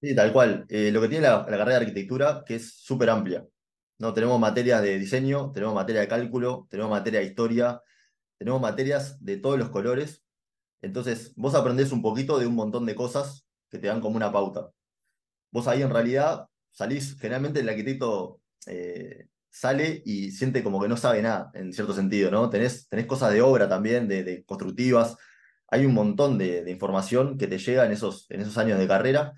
Sí, 0.02 0.16
tal 0.16 0.32
cual. 0.32 0.66
Eh, 0.70 0.92
lo 0.92 1.02
que 1.02 1.10
tiene 1.10 1.28
la, 1.28 1.44
carrera 1.46 1.72
de 1.72 1.76
arquitectura, 1.78 2.44
que 2.46 2.56
es 2.56 2.76
súper 2.76 3.10
amplia. 3.10 3.44
¿no? 3.98 4.14
Tenemos 4.14 4.40
materias 4.40 4.84
de 4.84 5.00
diseño, 5.00 5.52
tenemos 5.52 5.74
materia 5.74 6.02
de 6.02 6.08
cálculo, 6.08 6.68
tenemos 6.70 6.92
materia 6.92 7.22
de 7.22 7.26
historia, 7.26 7.82
tenemos 8.38 8.62
materias 8.62 9.18
de 9.26 9.38
todos 9.38 9.58
los 9.58 9.70
colores 9.70 10.24
entonces, 10.82 11.34
vos 11.36 11.56
aprendés 11.56 11.92
un 11.92 12.02
poquito 12.02 12.40
de 12.40 12.48
un 12.48 12.56
montón 12.56 12.86
de 12.86 12.96
cosas 12.96 13.46
que 13.70 13.80
te 13.80 13.88
dan 13.88 14.02
como 14.02 14.16
una 14.16 14.32
pauta. 14.32 14.72
Vos 15.52 15.68
ahí 15.68 15.82
en 15.82 15.90
realidad 15.90 16.48
salís, 16.72 17.18
generalmente 17.20 17.60
el 17.60 17.70
arquitecto 17.70 18.40
eh, 18.68 19.28
sale 19.50 20.02
y 20.06 20.32
siente 20.32 20.64
como 20.64 20.82
que 20.82 20.88
no 20.88 20.98
sabe 20.98 21.22
nada, 21.22 21.52
en 21.54 21.74
cierto 21.74 21.94
sentido, 21.94 22.32
¿no? 22.32 22.50
Tenés, 22.50 22.88
tenés 22.88 23.06
cosas 23.06 23.34
de 23.34 23.42
obra 23.42 23.68
también, 23.68 24.08
de, 24.08 24.44
constructivas, 24.46 25.18
hay 25.68 25.86
un 25.86 25.94
montón 25.94 26.38
de, 26.38 26.70
información 26.70 27.38
que 27.38 27.48
te 27.48 27.58
llega 27.58 27.86
en 27.86 27.92
esos, 27.92 28.28
en 28.30 28.42
esos 28.42 28.58
años 28.58 28.80
de 28.80 28.88
carrera 28.88 29.34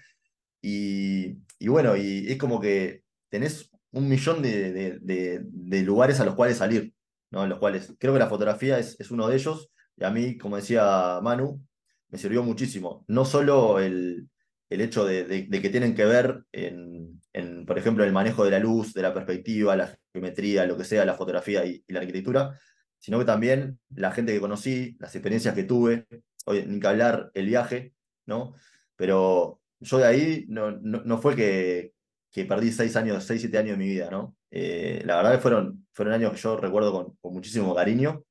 y, 0.62 1.38
bueno, 1.68 1.96
y 1.96 2.28
es 2.30 2.38
como 2.38 2.60
que 2.60 3.04
tenés 3.30 3.70
un 3.92 4.08
millón 4.08 4.42
de, 4.42 5.82
lugares 5.86 6.20
a 6.20 6.26
los 6.26 6.36
cuales 6.36 6.58
salir, 6.58 6.94
¿no? 7.32 7.44
En 7.44 7.50
los 7.50 7.60
cuales 7.60 7.94
creo 7.98 8.14
que 8.14 8.20
la 8.20 8.30
fotografía 8.30 8.80
es, 8.80 9.00
es 9.00 9.12
uno 9.12 9.28
de 9.28 9.36
ellos 9.36 9.72
y 9.98 10.04
a 10.04 10.10
mí, 10.10 10.38
como 10.38 10.56
decía 10.58 11.20
Manu, 11.22 11.62
me 12.10 12.18
sirvió 12.18 12.44
muchísimo. 12.44 13.06
No 13.08 13.26
solo 13.26 13.80
el, 13.80 14.30
el 14.72 14.82
hecho 14.82 15.06
de, 15.06 15.50
que 15.50 15.70
tienen 15.70 15.94
que 15.96 16.06
ver 16.06 16.46
en, 16.54 17.22
en, 17.34 17.66
por 17.66 17.78
ejemplo, 17.78 18.04
el 18.04 18.14
manejo 18.14 18.46
de 18.46 18.52
la 18.52 18.60
luz, 18.60 18.94
de 18.94 19.02
la 19.02 19.14
perspectiva, 19.14 19.76
la 19.76 19.98
geometría, 20.14 20.66
lo 20.66 20.78
que 20.78 20.86
sea, 20.86 21.06
la 21.06 21.16
fotografía 21.16 21.66
y, 21.66 21.84
la 21.88 22.00
arquitectura, 22.00 22.58
sino 22.98 23.20
que 23.20 23.26
también 23.26 23.80
la 23.96 24.12
gente 24.12 24.34
que 24.34 24.40
conocí, 24.40 24.96
las 25.00 25.14
experiencias 25.14 25.56
que 25.56 25.64
tuve, 25.64 26.08
hoy, 26.46 26.66
ni 26.66 26.80
que 26.80 26.88
hablar 26.88 27.32
el 27.34 27.48
viaje, 27.48 27.94
¿no? 28.26 28.56
Pero 28.96 29.62
yo 29.82 29.98
de 29.98 30.06
ahí 30.06 30.46
no, 30.48 30.72
no, 30.72 31.18
fue 31.18 31.36
que, 31.36 31.94
que 32.32 32.46
perdí 32.46 32.72
seis 32.72 32.96
años, 32.96 33.24
seis, 33.26 33.42
siete 33.42 33.58
años 33.58 33.78
de 33.78 33.84
mi 33.84 33.90
vida, 33.90 34.10
¿no? 34.10 34.38
Eh, 34.52 35.02
la 35.06 35.18
verdad 35.18 35.34
que 35.34 35.40
fueron, 35.40 35.86
fueron 35.92 36.14
años 36.14 36.32
que 36.32 36.40
yo 36.40 36.56
recuerdo 36.56 36.94
con, 36.94 37.16
con 37.18 37.34
muchísimo 37.34 37.76
cariño. 37.76 38.24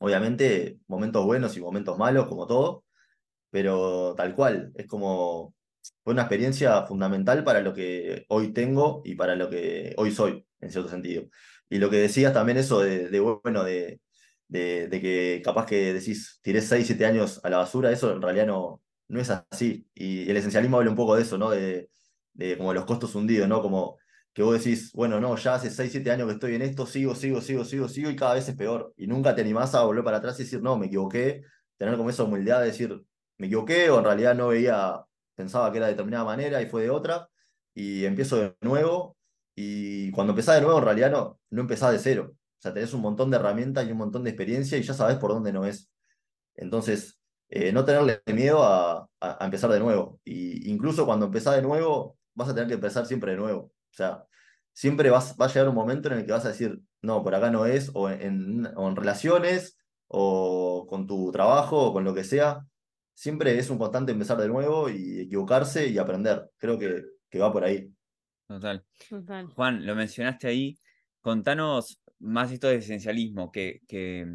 Obviamente, 0.00 0.78
momentos 0.88 1.24
buenos 1.26 1.56
y 1.56 1.60
momentos 1.60 1.98
malos, 1.98 2.26
como 2.26 2.46
todo, 2.46 2.84
pero 3.50 4.14
tal 4.16 4.34
cual, 4.34 4.72
es 4.76 4.86
como, 4.86 5.54
fue 6.04 6.14
una 6.14 6.22
experiencia 6.22 6.86
fundamental 6.86 7.44
para 7.44 7.60
lo 7.60 7.74
que 7.74 8.24
hoy 8.28 8.52
tengo 8.52 9.02
y 9.04 9.14
para 9.14 9.36
lo 9.36 9.50
que 9.50 9.94
hoy 9.98 10.12
soy, 10.12 10.46
en 10.60 10.70
cierto 10.72 10.90
sentido. 10.90 11.24
Y 11.68 11.78
lo 11.78 11.90
que 11.90 11.98
decías 11.98 12.32
también 12.32 12.58
eso 12.58 12.80
de, 12.80 13.20
bueno, 13.20 13.64
de, 13.64 14.00
de, 14.48 14.88
que 14.90 15.42
capaz 15.44 15.66
que 15.66 15.92
decís, 15.92 16.40
tiré 16.42 16.62
6, 16.62 16.86
7 16.86 17.06
años 17.06 17.40
a 17.44 17.50
la 17.50 17.58
basura, 17.58 17.92
eso 17.92 18.12
en 18.12 18.22
realidad 18.22 18.46
no, 18.46 18.82
no 19.08 19.20
es 19.20 19.30
así. 19.30 19.86
Y 19.94 20.30
el 20.30 20.36
esencialismo 20.36 20.78
habla 20.78 20.90
un 20.90 20.96
poco 20.96 21.16
de 21.16 21.22
eso, 21.22 21.38
¿no? 21.38 21.50
De, 21.50 21.90
de 22.32 22.56
como 22.58 22.74
los 22.74 22.86
costos 22.86 23.14
hundidos, 23.14 23.48
¿no? 23.48 23.62
Como 23.62 23.98
que 24.40 24.44
vos 24.44 24.64
decís, 24.64 24.90
bueno, 24.94 25.20
no, 25.20 25.36
ya 25.36 25.56
hace 25.56 25.70
6, 25.70 25.92
7 25.92 26.10
años 26.10 26.26
que 26.26 26.32
estoy 26.32 26.54
en 26.54 26.62
esto, 26.62 26.86
sigo, 26.86 27.14
sigo, 27.14 27.42
sigo, 27.42 27.62
sigo, 27.62 27.88
sigo, 27.88 28.08
y 28.08 28.16
cada 28.16 28.34
vez 28.34 28.48
es 28.48 28.56
peor. 28.56 28.94
Y 28.96 29.06
nunca 29.06 29.34
te 29.34 29.42
animás 29.42 29.74
a 29.74 29.82
volver 29.82 30.02
para 30.02 30.16
atrás 30.16 30.40
y 30.40 30.44
decir, 30.44 30.62
no, 30.62 30.78
me 30.78 30.86
equivoqué, 30.86 31.44
tener 31.76 31.94
como 31.98 32.08
esa 32.08 32.24
humildad 32.24 32.60
de 32.60 32.66
decir, 32.68 33.04
me 33.36 33.48
equivoqué, 33.48 33.90
o 33.90 33.98
en 33.98 34.04
realidad 34.04 34.34
no 34.34 34.48
veía, 34.48 35.04
pensaba 35.34 35.70
que 35.70 35.76
era 35.76 35.88
de 35.88 35.92
determinada 35.92 36.24
manera 36.24 36.62
y 36.62 36.66
fue 36.66 36.82
de 36.82 36.88
otra, 36.90 37.28
y 37.74 38.06
empiezo 38.06 38.36
de 38.36 38.56
nuevo, 38.62 39.18
y 39.54 40.10
cuando 40.12 40.32
empezás 40.32 40.54
de 40.54 40.62
nuevo, 40.62 40.78
en 40.78 40.84
realidad 40.86 41.10
no, 41.10 41.38
no 41.50 41.60
empezás 41.60 41.92
de 41.92 41.98
cero. 41.98 42.32
O 42.32 42.62
sea, 42.62 42.72
tenés 42.72 42.94
un 42.94 43.02
montón 43.02 43.30
de 43.30 43.36
herramientas 43.36 43.86
y 43.86 43.92
un 43.92 43.98
montón 43.98 44.24
de 44.24 44.30
experiencia 44.30 44.78
y 44.78 44.82
ya 44.82 44.94
sabes 44.94 45.18
por 45.18 45.32
dónde 45.32 45.52
no 45.52 45.66
es. 45.66 45.90
Entonces, 46.54 47.20
eh, 47.50 47.72
no 47.72 47.84
tenerle 47.84 48.22
miedo 48.32 48.62
a, 48.62 49.06
a, 49.20 49.44
empezar 49.44 49.70
de 49.70 49.80
nuevo. 49.80 50.18
Y 50.24 50.70
incluso 50.70 51.04
cuando 51.04 51.26
empezás 51.26 51.56
de 51.56 51.62
nuevo, 51.62 52.16
vas 52.34 52.48
a 52.48 52.54
tener 52.54 52.68
que 52.68 52.74
empezar 52.74 53.04
siempre 53.04 53.32
de 53.32 53.38
nuevo. 53.38 53.72
O 53.90 53.92
sea, 53.92 54.24
siempre 54.80 55.10
vas, 55.10 55.36
va 55.38 55.44
a 55.44 55.48
llegar 55.48 55.68
un 55.68 55.74
momento 55.74 56.08
en 56.08 56.16
el 56.16 56.24
que 56.24 56.32
vas 56.32 56.46
a 56.46 56.48
decir, 56.48 56.80
no, 57.02 57.22
por 57.22 57.34
acá 57.34 57.50
no 57.50 57.66
es, 57.66 57.90
o 57.92 58.08
en, 58.08 58.66
o 58.76 58.88
en 58.88 58.96
relaciones, 58.96 59.76
o 60.06 60.86
con 60.88 61.06
tu 61.06 61.30
trabajo, 61.30 61.88
o 61.88 61.92
con 61.92 62.02
lo 62.02 62.14
que 62.14 62.24
sea. 62.24 62.66
Siempre 63.12 63.58
es 63.58 63.68
un 63.68 63.76
constante 63.76 64.12
empezar 64.12 64.38
de 64.38 64.48
nuevo 64.48 64.88
y 64.88 65.20
equivocarse 65.20 65.86
y 65.86 65.98
aprender. 65.98 66.50
Creo 66.56 66.78
que, 66.78 67.04
que 67.28 67.38
va 67.38 67.52
por 67.52 67.62
ahí. 67.62 67.92
Total. 68.48 68.82
Total. 69.06 69.48
Juan, 69.48 69.84
lo 69.84 69.94
mencionaste 69.94 70.48
ahí. 70.48 70.78
Contanos 71.20 72.00
más 72.18 72.50
esto 72.50 72.68
de 72.68 72.76
esencialismo, 72.76 73.52
que, 73.52 73.80
que 73.86 74.26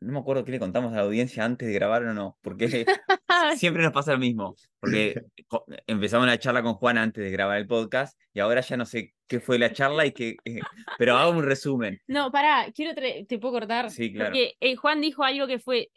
no 0.00 0.12
me 0.12 0.18
acuerdo 0.18 0.44
qué 0.44 0.52
le 0.52 0.58
contamos 0.58 0.92
a 0.92 0.96
la 0.96 1.02
audiencia 1.02 1.44
antes 1.44 1.68
de 1.68 1.74
grabar 1.74 2.02
o 2.04 2.14
no, 2.14 2.38
porque 2.42 2.86
siempre 3.56 3.82
nos 3.82 3.92
pasa 3.92 4.12
lo 4.12 4.18
mismo, 4.18 4.54
porque 4.80 5.22
empezamos 5.86 6.26
la 6.26 6.38
charla 6.38 6.62
con 6.62 6.74
Juan 6.74 6.98
antes 6.98 7.22
de 7.24 7.30
grabar 7.30 7.58
el 7.58 7.66
podcast 7.66 8.18
y 8.32 8.40
ahora 8.40 8.60
ya 8.60 8.76
no 8.76 8.84
sé 8.84 9.14
qué 9.26 9.40
fue 9.40 9.58
la 9.58 9.72
charla 9.72 10.06
y 10.06 10.12
qué, 10.12 10.36
eh, 10.44 10.60
pero 10.98 11.16
hago 11.16 11.32
un 11.32 11.44
resumen. 11.44 12.00
No, 12.06 12.30
pará, 12.30 12.66
quiero, 12.74 12.94
te 12.94 13.38
puedo 13.38 13.54
cortar. 13.54 13.90
Sí, 13.90 14.12
claro. 14.12 14.30
Porque 14.30 14.54
eh, 14.60 14.76
Juan 14.76 15.00
dijo 15.00 15.24
algo 15.24 15.46
que 15.46 15.58
fue, 15.58 15.90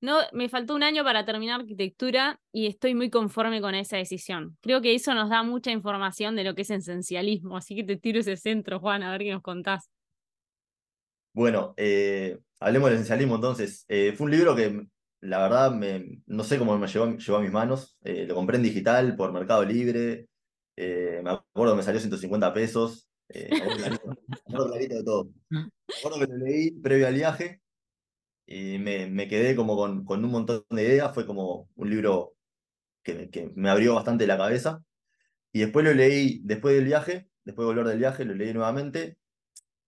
no, 0.00 0.18
me 0.32 0.48
faltó 0.48 0.74
un 0.74 0.82
año 0.82 1.04
para 1.04 1.24
terminar 1.24 1.60
arquitectura 1.60 2.40
y 2.50 2.66
estoy 2.66 2.94
muy 2.94 3.08
conforme 3.08 3.60
con 3.60 3.74
esa 3.74 3.98
decisión. 3.98 4.56
Creo 4.60 4.80
que 4.80 4.94
eso 4.94 5.14
nos 5.14 5.30
da 5.30 5.44
mucha 5.44 5.70
información 5.70 6.34
de 6.34 6.44
lo 6.44 6.54
que 6.54 6.62
es 6.62 6.70
esencialismo, 6.70 7.56
así 7.56 7.76
que 7.76 7.84
te 7.84 7.96
tiro 7.96 8.18
ese 8.18 8.36
centro, 8.36 8.80
Juan, 8.80 9.02
a 9.02 9.12
ver 9.12 9.20
qué 9.20 9.30
nos 9.30 9.42
contás. 9.42 9.90
Bueno, 11.34 11.72
eh, 11.78 12.38
hablemos 12.60 12.90
del 12.90 12.96
esencialismo 12.96 13.36
entonces. 13.36 13.84
Eh, 13.88 14.12
fue 14.16 14.26
un 14.26 14.30
libro 14.32 14.54
que 14.54 14.86
la 15.20 15.38
verdad 15.42 15.72
me, 15.72 16.22
no 16.26 16.44
sé 16.44 16.58
cómo 16.58 16.76
me 16.78 16.86
llegó, 16.86 17.04
a 17.04 17.40
mis 17.40 17.52
manos. 17.52 17.96
Eh, 18.04 18.26
lo 18.26 18.34
compré 18.34 18.56
en 18.58 18.62
digital 18.64 19.16
por 19.16 19.32
Mercado 19.32 19.64
Libre. 19.64 20.28
me 20.76 21.30
acuerdo 21.30 21.72
que 21.72 21.76
me 21.78 21.82
salió 21.82 22.00
150 22.00 22.52
pesos. 22.52 23.08
me 23.28 23.96
acuerdo 24.46 24.70
clarito 24.70 24.94
de 24.96 25.04
todo. 25.04 25.30
Me 25.48 25.70
acuerdo 25.98 26.18
que 26.20 26.26
lo 26.32 26.36
leí 26.38 26.70
previo 26.72 27.06
al 27.08 27.14
viaje 27.14 27.62
y 28.46 28.78
me, 28.78 29.06
me 29.08 29.28
quedé 29.28 29.56
como 29.56 29.76
con, 29.76 30.04
con, 30.04 30.24
un 30.24 30.30
montón 30.30 30.64
de 30.70 30.82
ideas. 30.82 31.14
Fue 31.14 31.26
como 31.26 31.70
un 31.76 31.90
libro 31.90 32.34
que, 33.02 33.30
que 33.30 33.52
me 33.56 33.70
abrió 33.70 33.94
bastante 33.94 34.26
la 34.26 34.38
cabeza. 34.38 34.82
Y 35.52 35.60
después 35.60 35.84
lo 35.84 35.94
leí 35.94 36.40
después 36.44 36.74
del 36.74 36.86
viaje, 36.86 37.28
después 37.44 37.64
de 37.66 37.74
volver 37.74 37.86
del 37.88 37.98
viaje, 37.98 38.24
lo 38.24 38.34
leí 38.34 38.52
nuevamente 38.54 39.18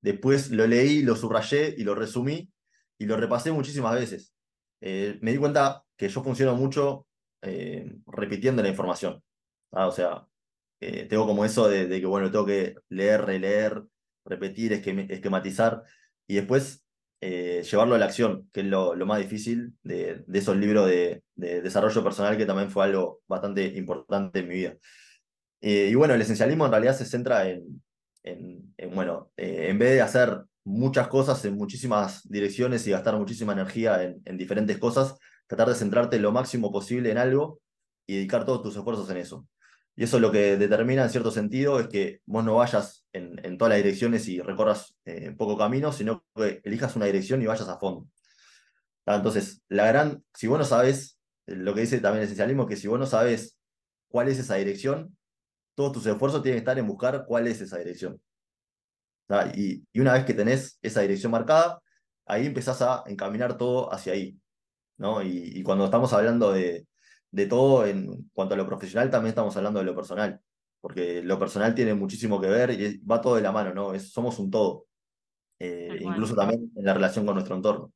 Después 0.05 0.51
lo 0.51 0.67
leí, 0.67 1.03
lo 1.03 1.17
subrayé 1.17 1.75
y 1.79 1.83
lo 1.83 1.95
resumí 1.95 2.53
y 2.99 3.07
lo 3.07 3.17
repasé 3.17 3.53
muchísimas 3.53 3.95
veces. 3.95 4.35
Eh, 4.83 5.19
me 5.23 5.33
di 5.33 5.38
cuenta 5.38 5.83
que 5.97 6.11
yo 6.11 6.23
funciono 6.23 6.55
mucho 6.55 7.07
eh, 7.40 7.90
repitiendo 8.09 8.62
la 8.62 8.69
información. 8.69 9.23
O 9.71 9.90
sea, 9.90 10.27
eh, 10.81 11.07
tengo 11.09 11.27
como 11.27 11.47
eso 11.47 11.71
de, 11.71 11.88
que, 11.88 12.05
bueno, 12.05 12.31
tengo 12.31 12.45
que 12.45 12.75
leer, 12.90 13.25
releer, 13.25 13.83
repetir, 14.27 14.75
esquematizar 14.75 15.83
y 16.27 16.35
después 16.35 16.85
llevarlo 17.23 17.95
a 17.95 17.99
la 17.99 18.05
acción, 18.05 18.51
que 18.53 18.61
es 18.61 18.67
lo, 18.67 18.95
más 19.07 19.19
difícil 19.19 19.73
de, 19.83 20.23
esos 20.35 20.55
libros 20.59 20.87
de, 20.87 21.23
de, 21.35 21.62
desarrollo 21.62 22.05
personal, 22.05 22.37
que 22.37 22.45
también 22.45 22.71
fue 22.71 22.85
algo 22.85 23.23
bastante 23.27 23.64
importante 23.69 24.40
en 24.40 24.49
mi 24.49 24.55
vida. 24.57 24.77
y 25.62 25.95
bueno, 25.95 26.12
el 26.12 26.21
esencialismo 26.21 26.67
en 26.67 26.73
realidad 26.73 26.95
se 26.95 27.07
centra 27.07 27.49
en, 27.49 27.83
en, 28.25 28.75
bueno, 28.95 29.31
eh, 29.37 29.67
en 29.69 29.79
vez 29.79 29.91
de 29.91 30.01
hacer 30.01 30.43
muchas 30.65 31.09
cosas 31.09 31.45
en 31.45 31.55
muchísimas 31.55 32.27
direcciones 32.29 32.87
y 32.87 32.91
gastar 32.91 33.17
muchísima 33.17 33.53
energía 33.53 34.03
en, 34.03 34.39
diferentes 34.39 34.79
cosas, 34.79 35.17
tratar 35.47 35.69
de 35.69 35.75
centrarte 35.75 36.19
lo 36.19 36.33
máximo 36.33 36.73
posible 36.73 37.11
en 37.11 37.19
algo 37.19 37.61
y 38.07 38.17
dedicar 38.17 38.45
todos 38.45 38.63
tus 38.63 38.77
esfuerzos 38.77 39.09
en 39.11 39.19
eso. 39.19 39.47
Y 39.97 40.05
eso 40.05 40.19
lo 40.19 40.33
que 40.33 40.57
determina 40.57 41.05
en 41.05 41.11
cierto 41.11 41.31
sentido 41.31 41.79
es 41.79 41.87
que 41.89 42.21
vos 42.27 42.45
no 42.45 42.57
vayas 42.57 43.07
en, 43.13 43.59
todas 43.59 43.71
las 43.71 43.85
direcciones 43.85 44.27
y 44.27 44.41
recorras 44.41 44.97
eh, 45.05 45.33
poco 45.37 45.57
camino, 45.57 45.93
sino 45.93 46.25
que 46.35 46.61
elijas 46.65 46.97
una 46.97 47.07
dirección 47.07 47.43
y 47.43 47.47
vayas 47.47 47.69
a 47.69 47.79
fondo. 47.79 48.09
Ah, 49.07 49.17
entonces, 49.17 49.63
la 49.69 49.87
gran, 49.87 50.25
si 50.35 50.47
vos 50.47 50.59
no 50.59 50.65
sabes, 50.65 51.21
eh, 51.47 51.55
lo 51.57 51.75
que 51.75 51.83
dice 51.83 52.01
también 52.01 52.23
el 52.23 52.25
esencialismo, 52.25 52.67
que 52.67 52.77
si 52.77 52.89
vos 52.89 52.99
no 52.99 53.07
sabes 53.07 53.59
cuál 54.09 54.29
es 54.29 54.39
esa 54.39 54.57
dirección, 54.57 55.17
todos 55.75 55.93
tus 55.93 56.07
esfuerzos 56.07 56.43
tienen 56.43 56.57
que 56.57 56.61
estar 56.61 56.79
en 56.79 56.87
buscar 56.87 57.25
cuál 57.27 57.47
es 57.47 57.61
esa 57.61 57.79
dirección. 57.79 58.21
Y, 59.55 59.85
y, 59.93 60.01
una 60.01 60.13
vez 60.13 60.25
que 60.25 60.35
tenés 60.35 60.79
esa 60.83 61.01
dirección 61.01 61.33
marcada, 61.33 61.81
ahí 62.27 62.47
empezás 62.47 62.83
a 62.83 63.05
encaminar 63.07 63.57
todo 63.57 63.93
hacia 63.93 64.13
ahí. 64.13 64.39
¿no? 64.99 65.23
Y, 65.23 65.53
y 65.55 65.63
cuando 65.63 65.85
estamos 65.87 66.13
hablando 66.13 66.53
de, 66.53 66.87
de, 67.31 67.47
todo 67.47 67.87
en 67.87 68.29
cuanto 68.33 68.55
a 68.55 68.57
lo 68.57 68.67
profesional, 68.67 69.11
también 69.11 69.31
estamos 69.31 69.57
hablando 69.57 69.81
de 69.81 69.87
lo 69.87 69.95
personal, 69.95 70.41
porque 70.81 71.23
lo 71.23 71.39
personal 71.39 71.75
tiene 71.75 71.95
muchísimo 71.95 72.41
que 72.41 72.49
ver 72.49 72.71
y 72.71 72.99
va 72.99 73.21
todo 73.21 73.37
de 73.37 73.43
la 73.43 73.53
mano, 73.53 73.75
¿no? 73.75 73.95
Es, 73.95 74.13
somos 74.13 74.39
un 74.39 74.51
todo, 74.51 74.87
eh, 75.59 75.99
incluso 76.01 76.35
también 76.35 76.71
en 76.77 76.85
la 76.85 76.95
relación 76.95 77.27
con 77.27 77.35
nuestro 77.35 77.57
entorno. 77.57 77.93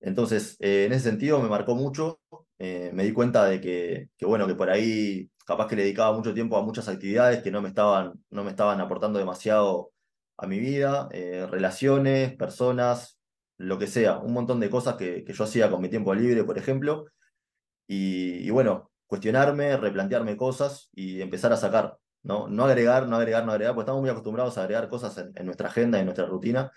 Entonces, 0.00 0.56
eh, 0.60 0.86
en 0.86 0.92
ese 0.92 1.10
sentido 1.10 1.40
me 1.40 1.48
marcó 1.48 1.74
mucho, 1.74 2.20
eh, 2.58 2.90
me 2.92 3.04
di 3.04 3.12
cuenta 3.12 3.46
de 3.46 3.60
que, 3.60 4.08
que, 4.16 4.26
bueno, 4.26 4.46
que 4.46 4.54
por 4.54 4.68
ahí 4.68 5.30
capaz 5.46 5.68
que 5.68 5.76
le 5.76 5.82
dedicaba 5.82 6.16
mucho 6.16 6.34
tiempo 6.34 6.56
a 6.56 6.62
muchas 6.62 6.88
actividades 6.88 7.42
que 7.42 7.50
no 7.50 7.62
me 7.62 7.68
estaban, 7.68 8.12
no 8.30 8.44
me 8.44 8.50
estaban 8.50 8.80
aportando 8.80 9.18
demasiado 9.18 9.92
a 10.36 10.46
mi 10.46 10.58
vida, 10.58 11.08
eh, 11.12 11.46
relaciones, 11.50 12.34
personas, 12.36 13.18
lo 13.58 13.78
que 13.78 13.86
sea, 13.86 14.18
un 14.18 14.32
montón 14.32 14.60
de 14.60 14.70
cosas 14.70 14.96
que, 14.96 15.24
que 15.24 15.32
yo 15.32 15.44
hacía 15.44 15.70
con 15.70 15.80
mi 15.80 15.88
tiempo 15.88 16.14
libre, 16.14 16.44
por 16.44 16.58
ejemplo, 16.58 17.06
y, 17.86 18.48
bueno, 18.50 18.90
cuestionarme, 19.06 19.76
replantearme 19.76 20.36
cosas 20.36 20.88
y 20.94 21.20
empezar 21.20 21.52
a 21.52 21.56
sacar, 21.58 21.98
¿no? 22.22 22.48
No 22.48 22.64
agregar, 22.64 23.06
no 23.06 23.16
agregar, 23.16 23.44
no 23.44 23.52
agregar, 23.52 23.74
porque 23.74 23.84
estamos 23.84 24.00
muy 24.00 24.10
acostumbrados 24.10 24.56
a 24.56 24.62
agregar 24.62 24.88
cosas 24.88 25.18
en, 25.18 25.32
en 25.34 25.44
nuestra 25.44 25.68
agenda, 25.68 25.98
en 25.98 26.06
nuestra 26.06 26.24
rutina, 26.24 26.72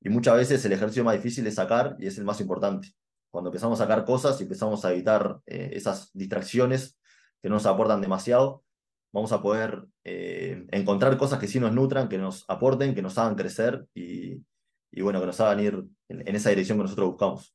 y 0.00 0.08
muchas 0.08 0.36
veces 0.36 0.64
el 0.64 0.72
ejercicio 0.72 1.04
más 1.04 1.14
difícil 1.14 1.46
es 1.46 1.56
sacar 1.56 1.96
y 1.98 2.06
es 2.06 2.16
el 2.16 2.24
más 2.24 2.40
importante. 2.40 2.94
Cuando 3.30 3.50
empezamos 3.50 3.80
a 3.80 3.84
sacar 3.84 4.04
cosas 4.04 4.40
y 4.40 4.44
empezamos 4.44 4.84
a 4.84 4.92
evitar 4.92 5.40
eh, 5.46 5.70
esas 5.72 6.10
distracciones, 6.14 6.98
que 7.46 7.50
no 7.50 7.54
nos 7.54 7.66
aportan 7.66 8.00
demasiado, 8.00 8.64
vamos 9.12 9.30
a 9.30 9.40
poder 9.40 9.84
eh, 10.02 10.66
encontrar 10.72 11.16
cosas 11.16 11.38
que 11.38 11.46
sí 11.46 11.60
nos 11.60 11.72
nutran, 11.72 12.08
que 12.08 12.18
nos 12.18 12.44
aporten, 12.48 12.92
que 12.92 13.02
nos 13.02 13.16
hagan 13.18 13.36
crecer 13.36 13.86
y, 13.94 14.42
y 14.90 15.00
bueno, 15.00 15.20
que 15.20 15.26
nos 15.26 15.40
hagan 15.40 15.60
ir 15.60 15.84
en, 16.08 16.34
esa 16.34 16.50
dirección 16.50 16.76
que 16.76 16.82
nosotros 16.82 17.10
buscamos. 17.10 17.54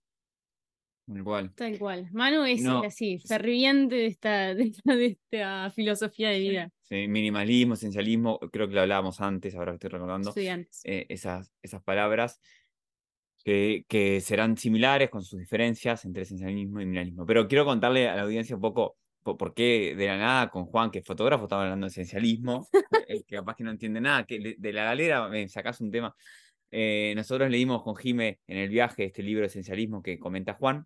Igual. 1.07 1.53
Tal 1.55 1.77
cual. 1.77 2.07
Manu 2.13 2.45
es 2.45 2.65
así, 2.65 3.19
ferviente 3.19 3.95
de 3.97 4.05
esta, 4.05 4.55
de, 4.55 4.73
esta, 4.85 5.69
filosofía 5.71 6.29
de 6.29 6.39
vida. 6.39 6.69
Sí, 6.83 7.09
minimalismo, 7.09 7.73
esencialismo, 7.73 8.39
creo 8.49 8.69
que 8.69 8.75
lo 8.75 8.81
hablábamos 8.83 9.19
antes, 9.19 9.55
ahora 9.55 9.73
que 9.73 9.75
estoy 9.75 9.89
recordando. 9.89 10.33
Eh, 10.37 11.05
esas, 11.09 11.51
esas 11.61 11.83
palabras 11.83 12.39
que, 13.43 13.83
que 13.89 14.21
serán 14.21 14.55
similares 14.55 15.09
con 15.09 15.21
sus 15.21 15.37
diferencias 15.37 16.05
entre 16.05 16.23
esencialismo 16.23 16.79
y 16.79 16.85
minimalismo. 16.85 17.25
Pero 17.25 17.49
quiero 17.49 17.65
contarle 17.65 18.07
a 18.07 18.15
la 18.15 18.21
audiencia 18.21 18.55
un 18.55 18.61
poco 18.61 19.00
por 19.23 19.53
qué 19.53 19.95
de 19.95 20.07
la 20.07 20.17
nada 20.17 20.49
con 20.49 20.65
Juan, 20.65 20.91
que 20.91 20.99
es 20.99 21.05
fotógrafo, 21.05 21.43
estaba 21.43 21.63
hablando 21.63 21.85
de 21.85 21.91
esencialismo, 21.91 22.67
que 23.27 23.35
capaz 23.35 23.55
que 23.55 23.63
no 23.63 23.71
entiende 23.71 24.01
nada, 24.01 24.25
que 24.25 24.55
de 24.57 24.73
la 24.73 24.83
galera 24.85 25.27
me 25.29 25.47
sacás 25.47 25.81
un 25.81 25.91
tema. 25.91 26.15
Eh, 26.71 27.13
nosotros 27.15 27.49
leímos 27.49 27.83
con 27.83 27.95
Jime 27.95 28.39
en 28.47 28.57
el 28.57 28.69
viaje 28.69 29.05
este 29.05 29.21
libro 29.21 29.41
de 29.41 29.47
esencialismo 29.47 30.01
que 30.01 30.17
comenta 30.17 30.53
Juan, 30.53 30.85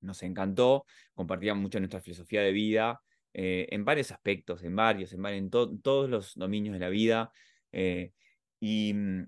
nos 0.00 0.22
encantó, 0.22 0.84
compartíamos 1.14 1.62
mucho 1.62 1.78
nuestra 1.80 2.00
filosofía 2.00 2.42
de 2.42 2.52
vida, 2.52 3.00
eh, 3.32 3.66
en 3.70 3.84
varios 3.84 4.12
aspectos, 4.12 4.62
en 4.62 4.76
varios, 4.76 5.12
en, 5.12 5.24
en 5.26 5.50
todos 5.50 6.08
los 6.08 6.34
dominios 6.34 6.74
de 6.74 6.78
la 6.78 6.88
vida. 6.88 7.32
Eh, 7.72 8.12
y, 8.60 8.92
mm, 8.94 9.26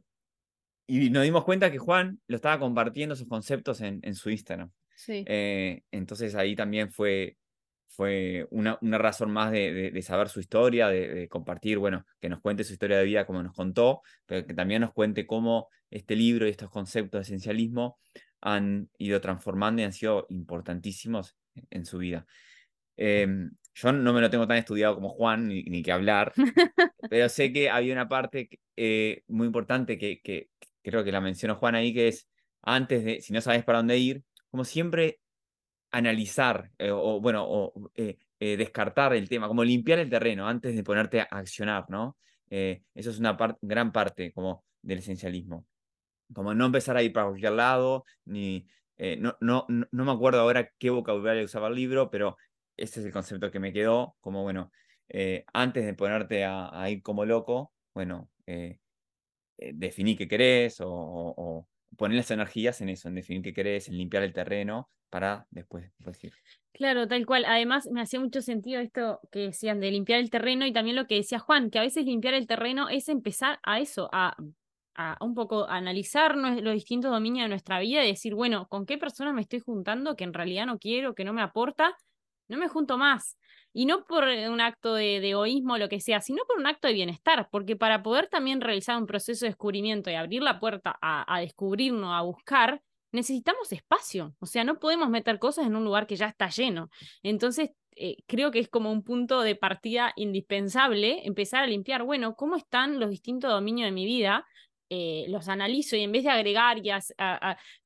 y, 0.87 1.11
nos 1.11 1.24
dimos 1.24 1.44
cuenta 1.44 1.70
que 1.72 1.79
Juan 1.79 2.20
lo 2.27 2.37
estaba 2.37 2.59
compartiendo 2.59 3.16
sus 3.16 3.27
conceptos 3.27 3.81
en, 3.81 4.01
en 4.03 4.14
su 4.14 4.31
Instagram. 4.31 4.70
Sí. 4.94 5.24
entonces 5.29 6.35
ahí 6.35 6.57
también 6.57 6.90
fue, 6.90 7.37
fue 7.88 8.46
una, 8.51 8.79
una 8.81 8.98
razón 8.98 9.31
más 9.31 9.51
de, 9.51 9.90
de, 9.90 10.03
saber 10.03 10.29
su 10.29 10.40
historia, 10.40 10.88
de, 10.88 11.09
de, 11.09 11.29
compartir, 11.29 11.79
bueno, 11.79 12.05
que 12.20 12.29
nos 12.29 12.40
cuente 12.40 12.64
su 12.64 12.72
historia 12.72 12.98
de 12.98 13.05
vida 13.05 13.27
como 13.27 13.42
nos 13.42 13.55
contó, 13.55 14.03
pero 14.27 14.46
que 14.46 14.55
también 14.55 14.83
nos 14.83 14.92
cuente 14.92 15.27
cómo 15.27 15.68
este 15.90 16.14
libro 16.14 16.46
y 16.46 16.51
estos 16.51 16.70
conceptos 16.70 17.18
de 17.18 17.22
esencialismo 17.22 17.98
han 18.40 18.88
ido 18.98 19.20
transformando 19.20 19.83
y 19.83 19.85
han 19.85 19.92
sido 19.92 20.27
importantísimos 20.29 21.37
en 21.70 21.85
su 21.85 21.98
vida. 21.98 22.27
Em, 22.96 23.51
yo 23.74 23.92
no 23.92 24.12
me 24.12 24.20
lo 24.20 24.29
tengo 24.29 24.46
tan 24.46 24.59
estudiado 24.59 24.96
como 24.96 25.11
Juan, 25.11 25.48
ni, 25.48 25.62
ni 25.64 25.83
que 25.83 25.92
hablar, 25.92 26.33
pero 27.09 27.29
sé 27.29 27.53
que 27.53 27.70
había 27.70 27.92
una 27.92 28.09
parte 28.09 28.48
eh, 28.77 29.22
muy 29.29 29.46
importante 29.46 29.98
que, 29.98 30.20
que, 30.20 30.51
creo 30.83 31.05
que 31.05 31.12
la 31.12 31.20
mencionó 31.20 31.57
Juan 31.57 31.74
ahí, 31.74 31.92
que 31.94 32.09
es 32.09 32.29
antes 32.62 33.05
de, 33.05 33.20
si 33.20 33.33
no 33.33 33.40
sabes 33.40 33.64
para 33.64 33.79
dónde 33.79 33.98
ir, 33.98 34.22
como 34.51 34.64
siempre 34.64 35.20
analizar 35.90 36.70
eh, 36.79 36.90
o, 36.90 37.20
bueno, 37.20 37.44
o 37.46 37.90
eh, 37.94 38.16
descartar 38.38 39.14
el 39.14 39.29
tema, 39.29 39.48
como 39.48 39.64
limpiar 39.64 39.98
el 39.98 40.11
terreno 40.11 40.46
antes 40.46 40.74
de 40.74 40.85
ponerte 40.85 41.20
a 41.20 41.29
accionar, 41.31 41.87
¿no? 41.88 42.16
eso 42.51 43.11
es 43.11 43.18
una 43.18 43.37
gran 43.61 43.92
parte 43.92 44.33
como 44.33 44.64
del 44.81 45.01
esencialismo 45.01 45.66
como 46.33 46.55
no 46.55 46.66
empezar 46.66 46.96
a 46.96 47.03
ir 47.03 47.12
para 47.12 47.27
cualquier 47.27 47.53
lado, 47.53 48.05
ni, 48.24 48.66
eh, 48.96 49.16
no, 49.18 49.37
no, 49.40 49.66
no, 49.68 50.05
me 50.05 50.12
acuerdo 50.12 50.40
ahora 50.40 50.70
qué 50.79 50.90
vocabulario 50.90 51.44
usaba 51.44 51.68
el 51.68 51.74
libro, 51.74 52.11
pero 52.11 52.37
ese 52.77 53.01
es 53.01 53.07
el 53.07 53.12
concepto 53.12 53.51
que 53.51 53.61
me 53.61 53.72
quedó, 53.72 54.16
como 54.20 54.42
bueno, 54.42 54.70
eh, 55.09 55.44
antes 55.53 55.85
de 55.85 55.94
ponerte 55.94 56.44
a, 56.44 56.90
ir 56.90 57.03
como 57.03 57.24
loco, 57.24 57.72
bueno, 57.94 58.31
eh, 58.46 58.79
definir 59.57 60.16
qué 60.18 60.29
querés 60.29 60.79
o, 60.81 61.66
poner 61.96 62.16
las 62.18 62.31
energías 62.31 62.81
en 62.81 62.90
eso, 62.90 63.09
en 63.09 63.14
definir 63.14 63.42
qué 63.42 63.53
querés, 63.53 63.88
en 63.88 63.96
limpiar 63.96 64.22
el 64.22 64.33
terreno 64.33 64.90
para 65.11 65.46
después 65.51 65.90
decir. 65.98 66.33
Claro, 66.72 67.09
tal 67.09 67.27
cual. 67.27 67.44
Además, 67.46 67.88
me 67.90 68.01
hacía 68.01 68.20
mucho 68.20 68.40
sentido 68.42 68.81
esto 68.81 69.20
que 69.33 69.40
decían 69.40 69.81
de 69.81 69.90
limpiar 69.90 70.20
el 70.20 70.31
terreno 70.31 70.66
y 70.66 70.72
también 70.72 70.96
lo 70.96 71.07
que 71.07 71.16
decía 71.16 71.38
Juan, 71.38 71.70
que 71.70 71.79
a 71.79 71.83
veces 71.83 72.05
limpiar 72.05 72.35
el 72.35 72.46
terreno 72.46 72.88
es 72.88 73.09
empezar 73.09 73.59
a 73.62 73.81
eso, 73.81 74.09
a 74.12 74.37
a 74.98 75.16
un 75.20 75.35
poco 75.35 75.68
analizar 75.68 76.37
los 76.37 76.74
distintos 76.74 77.12
dominios 77.12 77.44
de 77.44 77.48
nuestra 77.51 77.79
vida 77.79 78.05
y 78.05 78.09
decir, 78.09 78.35
bueno, 78.35 78.66
¿con 78.68 78.85
qué 78.85 78.98
personas 78.98 79.33
me 79.33 79.40
estoy 79.40 79.61
juntando 79.61 80.16
que 80.16 80.24
en 80.24 80.35
realidad 80.35 80.66
no 80.66 80.81
quiero, 80.81 81.14
que 81.14 81.24
no 81.24 81.33
me 81.33 81.40
aporta? 81.40 81.96
No 82.48 82.59
me 82.59 82.66
junto 82.66 82.98
más. 82.98 83.38
Y 83.72 83.87
no 83.87 84.04
por 84.04 84.24
un 84.24 84.61
acto 84.61 84.94
de, 84.94 85.16
egoísmo 85.16 85.74
o 85.74 85.78
lo 85.78 85.88
que 85.88 86.00
sea, 86.00 86.20
sino 86.20 86.42
por 86.46 86.59
un 86.59 86.66
acto 86.66 86.88
de 86.88 86.94
bienestar, 86.94 87.48
porque 87.50 87.76
para 87.76 88.02
poder 88.02 88.28
también 88.28 88.61
realizar 88.61 88.96
un 88.96 89.07
proceso 89.07 89.44
de 89.44 89.50
descubrimiento 89.50 90.11
y 90.11 90.14
abrir 90.14 90.42
la 90.42 90.59
puerta 90.59 90.98
a, 91.00 91.40
descubrirnos, 91.40 92.12
a 92.12 92.22
buscar, 92.22 92.83
necesitamos 93.12 93.72
espacio. 93.72 94.35
O 94.40 94.46
sea, 94.46 94.64
no 94.64 94.78
podemos 94.78 95.11
meter 95.11 95.38
cosas 95.38 95.66
en 95.66 95.76
un 95.76 95.85
lugar 95.85 96.07
que 96.07 96.16
ya 96.16 96.26
está 96.26 96.48
lleno. 96.48 96.90
Entonces, 97.22 97.70
eh, 97.96 98.16
creo 98.26 98.50
que 98.50 98.61
es 98.61 98.68
como 98.68 98.92
un 98.92 99.02
punto 99.02 99.42
de 99.42 99.57
partida 99.57 100.12
indispensable 100.16 101.26
empezar 101.26 101.64
a 101.64 101.66
limpiar, 101.66 102.04
bueno, 102.04 102.37
¿cómo 102.37 102.57
están 102.57 103.00
los 103.00 103.11
distintos 103.11 103.50
dominios 103.50 103.87
de 103.87 103.92
mi 103.92 104.07
vida? 104.07 104.46
Eh, 104.90 105.27
los 105.29 105.48
analizo 105.48 105.96
y 105.96 106.01
en 106.01 106.12
vez 106.12 106.24
de 106.24 106.31
agregar 106.31 106.79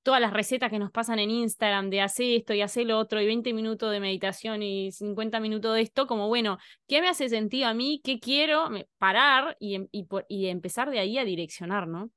todas 0.04 0.20
las 0.20 0.32
recetas 0.32 0.70
que 0.70 0.78
nos 0.78 0.92
pasan 0.92 1.18
en 1.18 1.30
Instagram 1.30 1.90
de 1.90 2.00
hacer 2.00 2.36
esto 2.36 2.54
y 2.54 2.60
hacer 2.60 2.86
lo 2.86 2.96
otro 2.96 3.20
y 3.20 3.26
20 3.26 3.52
minutos 3.52 3.90
de 3.90 3.98
meditación 3.98 4.62
y 4.62 4.92
50 4.92 5.40
minutos 5.40 5.74
de 5.74 5.80
esto, 5.80 6.06
como 6.06 6.28
bueno, 6.28 6.58
¿qué 6.86 7.00
me 7.00 7.08
hace 7.08 7.28
sentido 7.28 7.66
a 7.66 7.74
mí? 7.74 8.00
¿Qué 8.04 8.20
quiero? 8.20 8.68
Parar 8.98 9.56
y, 9.58 9.74
em, 9.74 9.88
y, 10.28 10.46
empezar 10.46 10.90
de 10.90 11.00
ahí 11.00 11.18
a 11.18 11.24
direccionar, 11.24 11.88
¿no? 11.88 12.08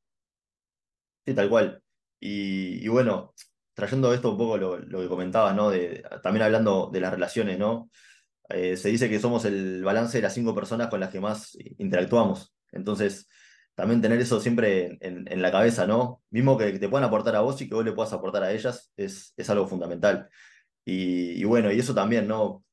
Sí, 1.25 1.33
tal 1.33 1.49
cual. 1.49 1.81
Y, 2.19 2.87
bueno, 2.87 3.33
trayendo 3.73 4.13
esto 4.13 4.31
un 4.31 4.37
poco 4.37 4.57
lo, 4.57 5.01
que 5.01 5.07
comentabas, 5.07 5.55
¿no? 5.55 5.71
De, 5.71 6.03
también 6.21 6.43
hablando 6.43 6.91
de 6.93 7.01
las 7.01 7.11
relaciones, 7.11 7.57
¿no? 7.57 7.89
Eh, 8.49 8.77
se 8.77 8.89
dice 8.89 9.09
que 9.09 9.19
somos 9.19 9.45
el 9.45 9.83
balance 9.83 10.19
de 10.19 10.21
las 10.21 10.35
cinco 10.35 10.53
personas 10.53 10.89
con 10.89 10.99
las 10.99 11.09
que 11.09 11.19
más 11.19 11.57
interactuamos. 11.79 12.55
Entonces, 12.71 13.27
también 13.75 14.01
tener 14.01 14.19
eso 14.19 14.39
siempre 14.39 14.97
en, 15.01 15.41
la 15.41 15.51
cabeza, 15.51 15.85
¿no? 15.85 16.21
Mismo 16.29 16.57
que, 16.57 16.79
te 16.79 16.89
puedan 16.89 17.05
aportar 17.05 17.35
a 17.35 17.41
vos 17.41 17.61
y 17.61 17.67
que 17.67 17.75
vos 17.75 17.85
le 17.85 17.91
puedas 17.91 18.13
aportar 18.13 18.43
a 18.43 18.51
ellas, 18.51 18.91
es, 18.97 19.33
es 19.37 19.49
algo 19.49 19.67
fundamental. 19.67 20.29
Y, 20.85 21.43
bueno, 21.45 21.71
y 21.71 21.79
eso 21.79 21.93
también, 21.93 22.27
¿no? 22.27 22.63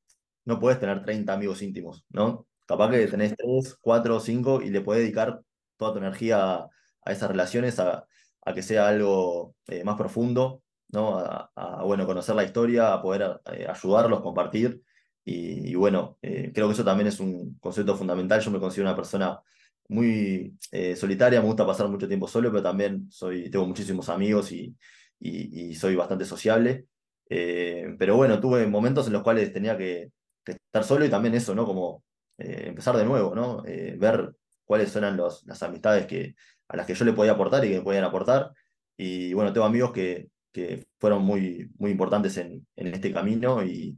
No 0.45 0.59
puedes 0.59 0.79
tener 0.79 1.03
30 1.03 1.33
amigos 1.33 1.61
íntimos, 1.61 2.05
¿no? 2.09 2.47
Capaz 2.65 2.91
que 2.91 3.07
tenés 3.07 3.35
3, 3.35 3.77
4, 3.81 4.19
5 4.19 4.61
y 4.61 4.69
le 4.69 4.81
puedes 4.81 5.03
dedicar 5.03 5.41
toda 5.77 5.93
tu 5.93 5.99
energía 5.99 6.67
a, 7.03 7.11
esas 7.11 7.29
relaciones, 7.29 7.79
a, 7.79 8.05
a, 8.45 8.53
que 8.53 8.61
sea 8.63 8.87
algo 8.87 9.55
eh, 9.67 9.83
más 9.83 9.97
profundo, 9.97 10.63
¿no? 10.89 11.17
A, 11.19 11.83
bueno, 11.83 12.05
conocer 12.05 12.35
la 12.35 12.43
historia, 12.43 12.93
a 12.93 13.01
poder 13.01 13.41
eh, 13.53 13.67
ayudarlos, 13.69 14.21
compartir. 14.21 14.81
Y, 15.25 15.75
bueno, 15.75 16.17
eh, 16.21 16.51
creo 16.53 16.67
que 16.67 16.73
eso 16.73 16.83
también 16.83 17.07
es 17.07 17.19
un 17.19 17.57
concepto 17.59 17.95
fundamental. 17.95 18.41
Yo 18.41 18.51
me 18.51 18.59
considero 18.59 18.89
una 18.89 18.95
persona 18.95 19.41
muy 19.89 20.57
eh, 20.71 20.95
solitaria, 20.95 21.41
me 21.41 21.47
gusta 21.47 21.65
pasar 21.65 21.87
mucho 21.87 22.07
tiempo 22.07 22.27
solo, 22.27 22.49
pero 22.51 22.63
también 22.63 23.11
soy, 23.11 23.49
tengo 23.49 23.67
muchísimos 23.67 24.09
amigos 24.09 24.51
y, 24.51 24.75
y, 25.19 25.75
soy 25.75 25.95
bastante 25.95 26.25
sociable. 26.25 26.87
Eh, 27.29 27.95
pero 27.97 28.15
bueno, 28.17 28.39
tuve 28.39 28.67
momentos 28.67 29.07
en 29.07 29.13
los 29.13 29.23
cuales 29.23 29.53
tenía 29.53 29.77
que, 29.77 30.11
estar 30.45 30.83
solo 30.83 31.05
y 31.05 31.09
también 31.09 31.35
eso, 31.35 31.55
¿no? 31.55 31.65
Como 31.65 32.03
eh, 32.37 32.65
empezar 32.67 32.97
de 32.97 33.05
nuevo, 33.05 33.33
¿no? 33.35 33.63
ver 33.63 34.33
cuáles 34.65 34.95
eran 34.95 35.15
los, 35.17 35.45
las 35.45 35.63
amistades 35.63 36.05
que, 36.05 36.35
a 36.67 36.77
las 36.77 36.85
que 36.85 36.95
yo 36.95 37.05
le 37.05 37.13
podía 37.13 37.33
aportar 37.33 37.63
y 37.65 37.69
que 37.69 37.77
me 37.77 37.83
podían 37.83 38.03
aportar. 38.03 38.51
Y 38.97 39.33
bueno, 39.33 39.53
tengo 39.53 39.65
amigos 39.65 39.91
que, 39.93 40.29
que 40.51 40.85
fueron 40.99 41.23
muy, 41.23 41.69
muy 41.77 41.91
importantes 41.91 42.37
en, 42.37 42.65
en 42.75 42.87
este 42.87 43.13
camino 43.13 43.63
y, 43.63 43.97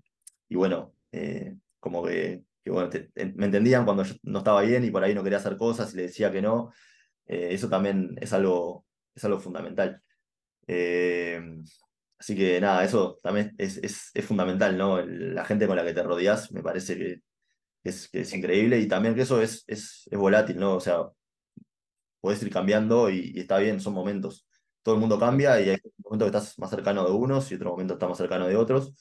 y 0.49 0.55
bueno, 0.55 0.93
como 1.79 2.03
que 2.03 2.44
que 2.65 2.71
bueno, 2.71 2.89
me 3.35 3.45
entendían 3.45 3.85
cuando 3.85 4.03
yo 4.03 4.15
no 4.23 4.39
estaba 4.39 4.61
bien 4.63 4.83
y 4.83 4.89
por 4.89 5.03
ahí 5.03 5.13
no 5.13 5.23
quería 5.23 5.37
hacer 5.37 5.55
cosas 5.55 5.93
y 5.93 5.97
le 5.97 6.03
decía 6.03 6.31
que 6.31 6.41
no. 6.41 6.73
Eh, 7.27 7.49
eso 7.51 7.69
también 7.69 8.15
es 8.19 8.33
algo, 8.33 8.87
es 9.13 9.23
algo 9.23 9.39
fundamental. 9.39 10.01
Eh, 10.67 11.39
así 12.17 12.35
que 12.35 12.59
nada, 12.59 12.83
eso 12.83 13.19
también 13.21 13.53
es, 13.59 13.77
es, 13.77 14.09
es, 14.15 14.25
fundamental, 14.25 14.77
¿no? 14.77 14.99
La 15.05 15.45
gente 15.45 15.67
con 15.67 15.75
la 15.75 15.85
que 15.85 15.93
te 15.93 16.01
rodeas 16.03 16.51
me 16.51 16.63
parece 16.63 16.97
que 16.97 17.21
es, 17.83 18.09
que 18.09 18.21
es 18.21 18.33
increíble 18.33 18.79
y 18.79 18.87
también 18.87 19.15
que 19.15 19.21
eso 19.21 19.41
es, 19.41 19.63
es, 19.67 20.07
es 20.09 20.17
volátil, 20.17 20.57
¿no? 20.57 20.75
O 20.75 20.79
sea, 20.79 21.03
puedes 22.21 22.41
ir 22.41 22.51
cambiando 22.51 23.09
y, 23.09 23.33
está 23.39 23.59
bien, 23.59 23.79
son 23.79 23.93
momentos. 23.93 24.47
Todo 24.83 24.95
el 24.95 25.01
mundo 25.01 25.19
cambia 25.19 25.61
y 25.61 25.69
hay 25.69 25.77
momentos 26.03 26.31
que 26.31 26.37
estás 26.37 26.59
más 26.59 26.69
cercano 26.71 27.05
de 27.05 27.11
unos 27.11 27.51
y 27.51 27.55
otro 27.55 27.71
momento 27.71 27.93
estás 27.93 28.09
más 28.09 28.17
cercano 28.17 28.47
de 28.47 28.55
otros. 28.57 28.95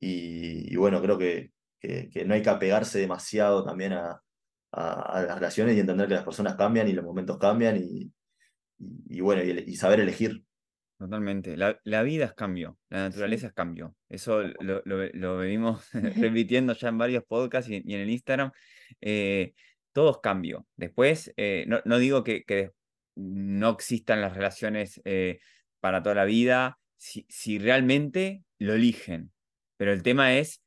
y 0.00 0.76
bueno, 0.76 1.00
creo 1.02 1.18
que, 1.18 1.52
que, 1.80 2.24
no 2.26 2.34
hay 2.34 2.42
que 2.42 2.50
apegarse 2.50 2.98
demasiado 2.98 3.64
también 3.64 3.92
a, 3.92 4.20
a, 4.72 5.22
las 5.26 5.36
relaciones 5.36 5.76
y 5.76 5.80
entender 5.80 6.08
que 6.08 6.14
las 6.14 6.24
personas 6.24 6.56
cambian 6.56 6.88
y 6.88 6.92
los 6.92 7.04
momentos 7.04 7.38
cambian 7.38 7.76
y, 7.76 8.12
y, 9.08 9.20
bueno, 9.20 9.42
y, 9.42 9.76
saber 9.76 10.00
elegir. 10.00 10.42
Totalmente. 10.98 11.56
La, 11.56 11.78
la, 11.84 12.02
vida 12.02 12.24
es 12.24 12.34
cambio, 12.34 12.76
la 12.90 13.08
naturaleza 13.08 13.48
es 13.48 13.52
cambio. 13.52 13.94
Eso 14.08 14.42
lo, 14.42 14.82
lo, 14.84 15.36
venimos 15.36 15.88
repitiendo 15.92 16.72
ya 16.74 16.88
en 16.88 16.98
varios 16.98 17.24
podcasts 17.24 17.70
y, 17.70 17.76
en 17.76 18.00
el 18.00 18.10
Instagram. 18.10 18.50
Eh, 19.00 19.54
todo 19.92 20.10
es 20.12 20.18
cambio. 20.18 20.66
Después, 20.76 21.32
eh, 21.36 21.64
no, 21.68 21.80
no, 21.84 21.98
digo 21.98 22.24
que, 22.24 22.44
que, 22.44 22.72
no 23.20 23.70
existan 23.70 24.20
las 24.20 24.36
relaciones 24.36 25.00
eh, 25.04 25.40
para 25.80 26.04
toda 26.04 26.14
la 26.14 26.24
vida, 26.24 26.78
si, 26.96 27.26
si 27.28 27.58
realmente 27.58 28.44
lo 28.58 28.74
eligen. 28.74 29.32
Pero 29.76 29.92
el 29.92 30.04
tema 30.04 30.36
es 30.36 30.62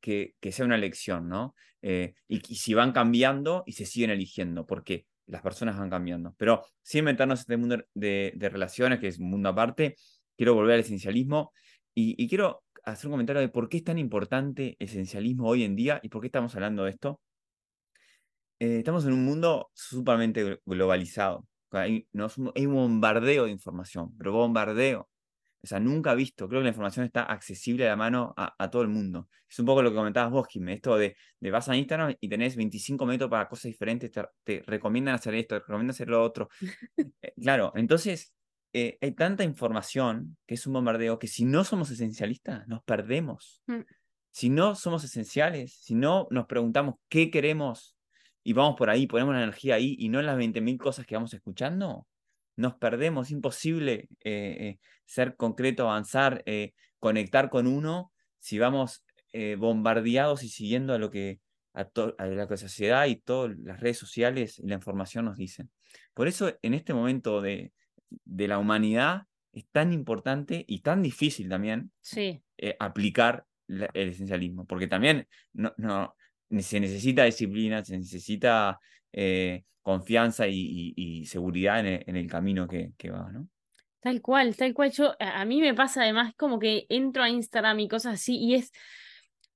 que, 0.00 0.52
sea 0.52 0.64
una 0.64 0.76
elección, 0.76 1.28
¿no? 1.28 1.54
Eh, 1.82 2.14
y, 2.28 2.40
si 2.40 2.74
van 2.74 2.92
cambiando 2.92 3.62
y 3.66 3.72
se 3.72 3.86
siguen 3.86 4.10
eligiendo, 4.10 4.66
porque 4.66 5.06
las 5.26 5.42
personas 5.42 5.78
van 5.78 5.90
cambiando. 5.90 6.34
Pero 6.38 6.62
sin 6.82 7.04
meternos 7.04 7.40
en 7.40 7.42
este 7.42 7.56
mundo 7.56 7.84
de, 7.94 8.32
relaciones, 8.50 9.00
que 9.00 9.08
es 9.08 9.18
un 9.18 9.30
mundo 9.30 9.48
aparte, 9.48 9.96
quiero 10.36 10.54
volver 10.54 10.74
al 10.74 10.80
esencialismo 10.80 11.52
y, 11.94 12.28
quiero 12.28 12.62
hacer 12.84 13.06
un 13.06 13.12
comentario 13.12 13.40
de 13.40 13.48
por 13.48 13.68
qué 13.68 13.78
es 13.78 13.84
tan 13.84 13.98
importante 13.98 14.76
el 14.78 14.88
esencialismo 14.88 15.48
hoy 15.48 15.64
en 15.64 15.74
día 15.76 16.00
y 16.02 16.08
por 16.08 16.20
qué 16.20 16.28
estamos 16.28 16.54
hablando 16.54 16.84
de 16.84 16.90
esto. 16.90 17.20
Eh, 18.58 18.78
estamos 18.78 19.04
en 19.06 19.12
un 19.12 19.24
mundo 19.24 19.70
sumamente 19.74 20.60
globalizado. 20.64 21.46
Hay, 21.70 22.06
hay 22.54 22.66
un 22.66 22.74
bombardeo 22.74 23.44
de 23.46 23.50
información, 23.50 24.16
pero 24.16 24.32
bombardeo. 24.32 25.08
O 25.64 25.66
sea, 25.66 25.80
nunca 25.80 26.12
he 26.12 26.14
visto, 26.14 26.46
creo 26.46 26.60
que 26.60 26.64
la 26.64 26.68
información 26.68 27.06
está 27.06 27.22
accesible 27.22 27.86
a 27.86 27.88
la 27.88 27.96
mano 27.96 28.34
a, 28.36 28.70
todo 28.70 28.82
el 28.82 28.88
mundo. 28.88 29.30
Es 29.48 29.58
un 29.58 29.64
poco 29.64 29.82
lo 29.82 29.88
que 29.88 29.96
comentabas 29.96 30.30
vos, 30.30 30.46
Jimé, 30.46 30.74
esto 30.74 30.98
de, 30.98 31.16
de, 31.40 31.50
vas 31.50 31.70
a 31.70 31.76
Instagram 31.76 32.14
y 32.20 32.28
tenés 32.28 32.54
25 32.54 33.06
métodos 33.06 33.30
para 33.30 33.48
cosas 33.48 33.64
diferentes, 33.64 34.12
te, 34.12 34.62
recomiendan 34.66 35.14
hacer 35.14 35.34
esto, 35.34 35.54
te 35.54 35.60
recomiendan 35.60 35.94
hacer 35.94 36.08
lo 36.08 36.22
otro. 36.22 36.50
Eh, 37.22 37.32
claro, 37.40 37.72
entonces 37.76 38.34
eh, 38.74 38.98
hay 39.00 39.12
tanta 39.12 39.42
información 39.42 40.36
que 40.46 40.54
es 40.54 40.66
un 40.66 40.74
bombardeo 40.74 41.18
que 41.18 41.28
si 41.28 41.46
no 41.46 41.64
somos 41.64 41.90
esencialistas, 41.90 42.68
nos 42.68 42.82
perdemos. 42.84 43.62
Mm. 43.66 43.80
si 44.32 44.50
no 44.50 44.74
somos 44.74 45.02
esenciales, 45.04 45.78
si 45.80 45.94
no 45.94 46.26
nos 46.30 46.46
preguntamos 46.46 46.96
qué 47.08 47.30
queremos 47.30 47.96
y 48.42 48.52
vamos 48.52 48.76
por 48.76 48.90
ahí, 48.90 49.06
ponemos 49.06 49.34
la 49.34 49.42
energía 49.42 49.76
ahí 49.76 49.96
y 49.98 50.10
no 50.10 50.20
en 50.20 50.26
las 50.26 50.36
20.000 50.36 50.76
cosas 50.76 51.06
que 51.06 51.14
vamos 51.14 51.32
escuchando, 51.32 52.06
nos 52.56 52.74
perdemos, 52.74 53.28
es 53.28 53.32
imposible 53.32 54.08
eh, 54.20 54.56
eh, 54.60 54.78
ser 55.04 55.36
concreto, 55.36 55.84
avanzar, 55.84 56.42
eh, 56.46 56.72
conectar 56.98 57.50
con 57.50 57.66
uno 57.66 58.12
si 58.38 58.58
vamos 58.58 59.04
bombardeados 59.58 60.44
y 60.44 60.48
siguiendo 60.48 60.94
a 60.94 60.98
lo 60.98 61.10
que 61.10 61.40
a, 61.72 61.88
la 62.24 62.56
sociedad 62.56 63.06
y 63.06 63.16
todas 63.16 63.58
las 63.58 63.80
redes 63.80 63.98
sociales 63.98 64.60
y 64.60 64.68
la 64.68 64.76
información 64.76 65.24
nos 65.24 65.36
dicen. 65.36 65.70
Por 66.14 66.28
eso 66.28 66.56
en 66.62 66.72
este 66.72 66.94
momento 66.94 67.42
de, 67.42 67.72
de 68.10 68.46
la 68.46 68.58
humanidad 68.58 69.24
es 69.52 69.66
tan 69.72 69.92
importante 69.92 70.64
y 70.68 70.82
tan 70.82 71.02
difícil 71.02 71.48
también 71.48 71.90
aplicar 72.78 73.44
el 73.66 74.08
esencialismo, 74.10 74.66
porque 74.66 74.86
también 74.86 75.26
no, 75.52 75.74
no, 75.78 76.14
se 76.60 76.78
necesita 76.78 77.24
disciplina, 77.24 77.84
se 77.84 77.98
necesita 77.98 78.78
confianza 79.82 80.46
y, 80.48 81.24
seguridad 81.26 81.86
en 81.86 82.16
el, 82.16 82.26
camino 82.28 82.66
que, 82.66 82.92
que 82.96 83.10
va, 83.10 83.30
¿no? 83.30 83.48
Tal 84.04 84.20
cual, 84.20 84.54
tal 84.54 84.74
cual. 84.74 84.90
Yo, 84.90 85.14
a 85.18 85.46
mí 85.46 85.62
me 85.62 85.72
pasa 85.72 86.02
además 86.02 86.34
como 86.36 86.58
que 86.58 86.84
entro 86.90 87.22
a 87.22 87.30
Instagram 87.30 87.80
y 87.80 87.88
cosas 87.88 88.14
así 88.14 88.36
y 88.36 88.54
es, 88.54 88.70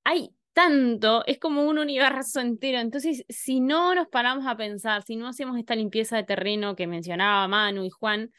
hay 0.03 0.31
tanto, 0.53 1.23
es 1.27 1.37
como 1.39 1.63
un 1.63 1.77
universo 1.77 2.41
entero. 2.41 2.79
Entonces, 2.79 3.23
si 3.29 3.59
no 3.59 3.93
nos 3.93 4.07
paramos 4.07 4.47
a 4.47 4.57
pensar, 4.57 5.03
si 5.03 5.17
no 5.17 5.27
hacemos 5.27 5.55
esta 5.57 5.75
limpieza 5.75 6.17
de 6.17 6.23
terreno 6.23 6.75
que 6.75 6.87
mencionaba 6.87 7.47
Manu 7.47 7.85
y 7.85 7.91
Juan, 7.91 8.31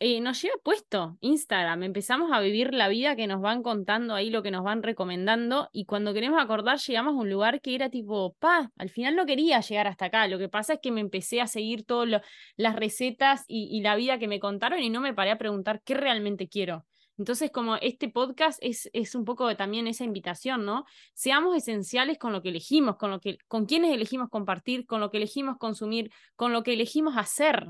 eh, 0.00 0.20
nos 0.20 0.40
lleva 0.40 0.54
puesto 0.62 1.18
Instagram. 1.20 1.82
Empezamos 1.82 2.30
a 2.32 2.40
vivir 2.40 2.72
la 2.72 2.88
vida 2.88 3.16
que 3.16 3.26
nos 3.26 3.40
van 3.40 3.62
contando 3.62 4.14
ahí, 4.14 4.30
lo 4.30 4.42
que 4.42 4.52
nos 4.52 4.62
van 4.62 4.82
recomendando, 4.82 5.68
y 5.72 5.86
cuando 5.86 6.14
queremos 6.14 6.40
acordar, 6.40 6.78
llegamos 6.78 7.14
a 7.14 7.16
un 7.16 7.30
lugar 7.30 7.60
que 7.60 7.74
era 7.74 7.90
tipo, 7.90 8.34
pa, 8.38 8.70
al 8.78 8.90
final 8.90 9.16
no 9.16 9.26
quería 9.26 9.60
llegar 9.60 9.88
hasta 9.88 10.06
acá. 10.06 10.28
Lo 10.28 10.38
que 10.38 10.48
pasa 10.48 10.74
es 10.74 10.80
que 10.80 10.92
me 10.92 11.00
empecé 11.00 11.40
a 11.40 11.48
seguir 11.48 11.84
todas 11.84 12.22
las 12.56 12.76
recetas 12.76 13.44
y, 13.48 13.80
la 13.80 13.96
vida 13.96 14.18
que 14.18 14.28
me 14.28 14.40
contaron 14.40 14.80
y 14.80 14.90
no 14.90 15.00
me 15.00 15.14
paré 15.14 15.30
a 15.30 15.38
preguntar 15.38 15.82
qué 15.84 15.94
realmente 15.94 16.48
quiero. 16.48 16.84
Entonces, 17.16 17.50
como 17.50 17.76
este 17.76 18.08
podcast 18.08 18.58
es, 18.62 18.88
es 18.92 19.16
un 19.16 19.24
poco 19.24 19.56
también 19.56 19.88
esa 19.88 20.04
invitación, 20.04 20.64
¿no? 20.64 20.84
Seamos 21.14 21.56
esenciales 21.56 22.18
con 22.18 22.32
lo 22.32 22.42
que 22.42 22.50
elegimos, 22.50 22.96
con 22.96 23.10
lo 23.10 23.20
que, 23.20 23.38
con 23.48 23.66
quienes 23.66 23.92
elegimos 23.92 24.28
compartir, 24.30 24.86
con 24.86 25.00
lo 25.00 25.10
que 25.10 25.16
elegimos 25.16 25.56
consumir, 25.58 26.12
con 26.36 26.52
lo 26.52 26.62
que 26.62 26.74
elegimos 26.74 27.16
hacer 27.16 27.66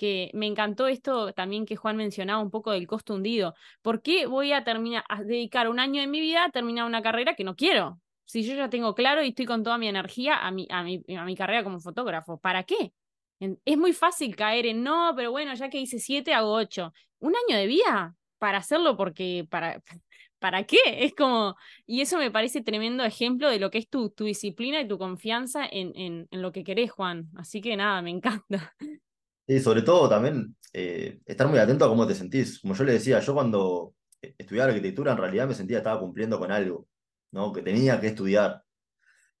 que 0.00 0.30
me 0.32 0.46
encantó 0.46 0.86
esto 0.88 1.34
también 1.34 1.66
que 1.66 1.76
Juan 1.76 1.94
mencionaba 1.98 2.42
un 2.42 2.50
poco 2.50 2.70
del 2.72 2.86
costo 2.86 3.14
hundido. 3.14 3.54
¿Por 3.82 4.00
qué 4.00 4.24
voy 4.24 4.52
a 4.52 4.64
terminar 4.64 5.04
a 5.10 5.22
dedicar 5.22 5.68
un 5.68 5.78
año 5.78 6.00
de 6.00 6.06
mi 6.06 6.20
vida 6.20 6.46
a 6.46 6.50
terminar 6.50 6.86
una 6.86 7.02
carrera 7.02 7.34
que 7.34 7.44
no 7.44 7.54
quiero? 7.54 8.00
Si 8.24 8.42
yo 8.42 8.54
ya 8.54 8.70
tengo 8.70 8.94
claro 8.94 9.22
y 9.22 9.28
estoy 9.28 9.44
con 9.44 9.62
toda 9.62 9.76
mi 9.76 9.88
energía 9.88 10.38
a 10.38 10.50
mi, 10.52 10.66
a 10.70 10.82
mi, 10.82 11.04
a 11.14 11.24
mi 11.26 11.36
carrera 11.36 11.62
como 11.64 11.80
fotógrafo, 11.80 12.38
¿para 12.38 12.62
qué? 12.62 12.94
Es 13.66 13.76
muy 13.76 13.92
fácil 13.92 14.34
caer 14.36 14.64
en 14.64 14.82
no, 14.82 15.12
pero 15.14 15.32
bueno, 15.32 15.52
ya 15.52 15.68
que 15.68 15.78
hice 15.78 15.98
siete, 15.98 16.32
hago 16.32 16.50
ocho. 16.54 16.94
¿Un 17.18 17.34
año 17.36 17.58
de 17.58 17.66
vida? 17.66 18.16
Para 18.38 18.56
hacerlo 18.56 18.96
porque, 18.96 19.46
para, 19.50 19.82
¿para 20.38 20.64
qué? 20.64 20.78
Es 20.86 21.14
como, 21.14 21.56
y 21.86 22.00
eso 22.00 22.16
me 22.16 22.30
parece 22.30 22.62
tremendo 22.62 23.04
ejemplo 23.04 23.50
de 23.50 23.58
lo 23.58 23.70
que 23.70 23.76
es 23.76 23.88
tu, 23.90 24.08
tu 24.08 24.24
disciplina 24.24 24.80
y 24.80 24.88
tu 24.88 24.96
confianza 24.96 25.66
en, 25.70 25.92
en, 25.94 26.26
en 26.30 26.40
lo 26.42 26.52
que 26.52 26.64
querés, 26.64 26.90
Juan. 26.90 27.28
Así 27.36 27.60
que 27.60 27.76
nada, 27.76 28.00
me 28.00 28.08
encanta. 28.10 28.74
Y 29.50 29.58
sobre 29.58 29.82
todo 29.82 30.08
también 30.08 30.56
eh, 30.72 31.22
estar 31.26 31.48
muy 31.48 31.58
atento 31.58 31.84
a 31.84 31.88
cómo 31.88 32.06
te 32.06 32.14
sentís. 32.14 32.60
Como 32.60 32.72
yo 32.74 32.84
le 32.84 32.92
decía, 32.92 33.18
yo 33.18 33.34
cuando 33.34 33.94
estudiaba 34.22 34.68
arquitectura 34.68 35.10
en 35.10 35.18
realidad 35.18 35.48
me 35.48 35.54
sentía 35.54 35.78
que 35.78 35.78
estaba 35.78 35.98
cumpliendo 35.98 36.38
con 36.38 36.52
algo, 36.52 36.86
¿no? 37.32 37.52
que 37.52 37.60
tenía 37.60 38.00
que 38.00 38.06
estudiar. 38.06 38.62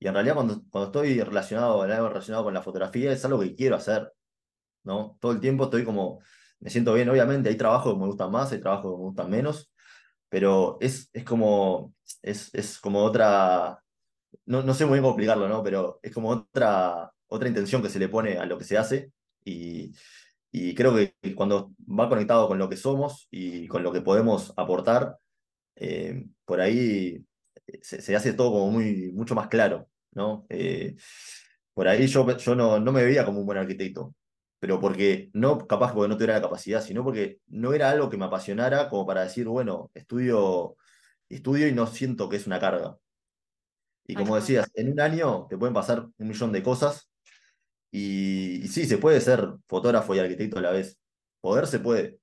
Y 0.00 0.08
en 0.08 0.14
realidad 0.14 0.34
cuando, 0.34 0.64
cuando 0.68 0.86
estoy 0.86 1.22
relacionado, 1.22 1.82
algo 1.82 2.08
relacionado 2.08 2.42
con 2.42 2.54
la 2.54 2.60
fotografía 2.60 3.12
es 3.12 3.24
algo 3.24 3.38
que 3.38 3.54
quiero 3.54 3.76
hacer. 3.76 4.12
¿no? 4.82 5.16
Todo 5.20 5.30
el 5.30 5.38
tiempo 5.38 5.64
estoy 5.64 5.84
como, 5.84 6.18
me 6.58 6.70
siento 6.70 6.92
bien, 6.92 7.08
obviamente 7.08 7.48
hay 7.48 7.56
trabajos 7.56 7.94
que 7.94 8.00
me 8.00 8.06
gustan 8.06 8.32
más, 8.32 8.50
hay 8.50 8.60
trabajos 8.60 8.90
que 8.90 8.98
me 8.98 9.04
gustan 9.04 9.30
menos, 9.30 9.72
pero 10.28 10.76
es, 10.80 11.08
es 11.12 11.22
como, 11.22 11.94
es, 12.20 12.52
es 12.52 12.80
como 12.80 13.04
otra, 13.04 13.80
no, 14.44 14.64
no 14.64 14.74
sé 14.74 14.86
muy 14.86 14.94
bien 14.94 15.04
cómo 15.04 15.12
explicarlo, 15.12 15.48
¿no? 15.48 15.62
pero 15.62 16.00
es 16.02 16.12
como 16.12 16.30
otra, 16.30 17.12
otra 17.28 17.46
intención 17.46 17.80
que 17.80 17.88
se 17.88 18.00
le 18.00 18.08
pone 18.08 18.38
a 18.38 18.46
lo 18.46 18.58
que 18.58 18.64
se 18.64 18.76
hace 18.76 19.12
y, 19.44 19.94
creo 20.74 20.94
que 20.94 21.14
cuando 21.34 21.72
va 21.78 22.08
conectado 22.08 22.48
con 22.48 22.58
lo 22.58 22.68
que 22.68 22.76
somos 22.76 23.28
y 23.30 23.66
con 23.68 23.82
lo 23.82 23.92
que 23.92 24.00
podemos 24.00 24.52
aportar, 24.56 25.16
eh, 25.76 26.26
por 26.44 26.60
ahí 26.60 27.24
se, 27.82 28.16
hace 28.16 28.32
todo 28.32 28.52
como 28.52 28.70
muy, 28.70 29.12
mucho 29.12 29.34
más 29.34 29.48
claro, 29.48 29.88
¿no? 30.12 30.46
Eh, 30.48 30.96
por 31.74 31.88
ahí 31.88 32.06
yo, 32.06 32.36
yo 32.36 32.54
no, 32.54 32.80
no 32.80 32.92
me 32.92 33.04
veía 33.04 33.24
como 33.24 33.40
un 33.40 33.46
buen 33.46 33.58
arquitecto, 33.58 34.14
pero 34.58 34.80
porque 34.80 35.30
no 35.32 35.66
capaz 35.66 35.92
porque 35.94 36.08
no 36.08 36.16
tuviera 36.16 36.34
la 36.34 36.42
capacidad, 36.42 36.82
sino 36.82 37.04
porque 37.04 37.40
no 37.48 37.72
era 37.72 37.90
algo 37.90 38.10
que 38.10 38.16
me 38.18 38.26
apasionara 38.26 38.88
como 38.88 39.06
para 39.06 39.22
decir, 39.22 39.48
bueno, 39.48 39.90
estudio, 39.94 40.76
estudio 41.28 41.68
y 41.68 41.72
no 41.72 41.86
siento 41.86 42.28
que 42.28 42.36
es 42.36 42.46
una 42.46 42.60
carga. 42.60 42.98
Y 44.06 44.14
como 44.14 44.34
decías, 44.36 44.70
en 44.74 44.92
un 44.92 45.00
año 45.00 45.46
te 45.48 45.56
pueden 45.56 45.74
pasar 45.74 46.00
un 46.18 46.28
millón 46.28 46.52
de 46.52 46.62
cosas 46.62 47.09
y, 47.90 48.68
sí, 48.68 48.86
se 48.86 48.98
puede 48.98 49.20
ser 49.20 49.54
fotógrafo 49.66 50.14
y 50.14 50.20
arquitecto 50.20 50.58
a 50.58 50.62
la 50.62 50.70
vez. 50.70 50.98
Poder 51.40 51.66
se 51.66 51.80
puede. 51.80 52.20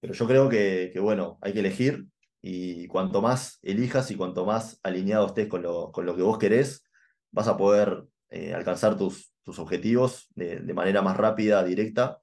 Pero 0.00 0.14
yo 0.14 0.26
creo 0.26 0.48
que, 0.48 0.92
bueno, 1.00 1.38
hay 1.42 1.52
que 1.52 1.60
elegir 1.60 2.06
y 2.42 2.86
cuanto 2.88 3.22
más 3.22 3.58
elijas 3.62 4.10
y 4.10 4.16
cuanto 4.16 4.44
más 4.44 4.78
alineado 4.82 5.26
estés 5.26 5.48
con 5.48 5.62
lo, 5.62 5.92
con 5.92 6.06
lo 6.06 6.14
que 6.16 6.22
vos 6.22 6.38
querés, 6.38 6.84
vas 7.30 7.48
a 7.48 7.56
poder 7.56 8.04
eh, 8.30 8.54
alcanzar 8.54 8.96
tus, 8.98 9.32
tus 9.42 9.58
objetivos 9.58 10.28
de, 10.34 10.60
manera 10.74 11.02
más 11.02 11.16
rápida, 11.16 11.64
directa 11.64 12.20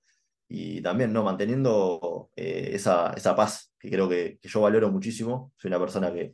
y 0.47 0.81
también 0.81 1.13
¿no? 1.13 1.23
manteniendo 1.23 2.29
eh, 2.35 2.71
esa, 2.73 3.13
esa 3.13 3.35
paz 3.35 3.73
que 3.79 3.89
creo 3.89 4.07
que, 4.09 4.39
yo 4.41 4.61
valoro 4.61 4.91
muchísimo. 4.91 5.53
Soy 5.57 5.69
una 5.69 5.79
persona 5.79 6.13
que, 6.13 6.33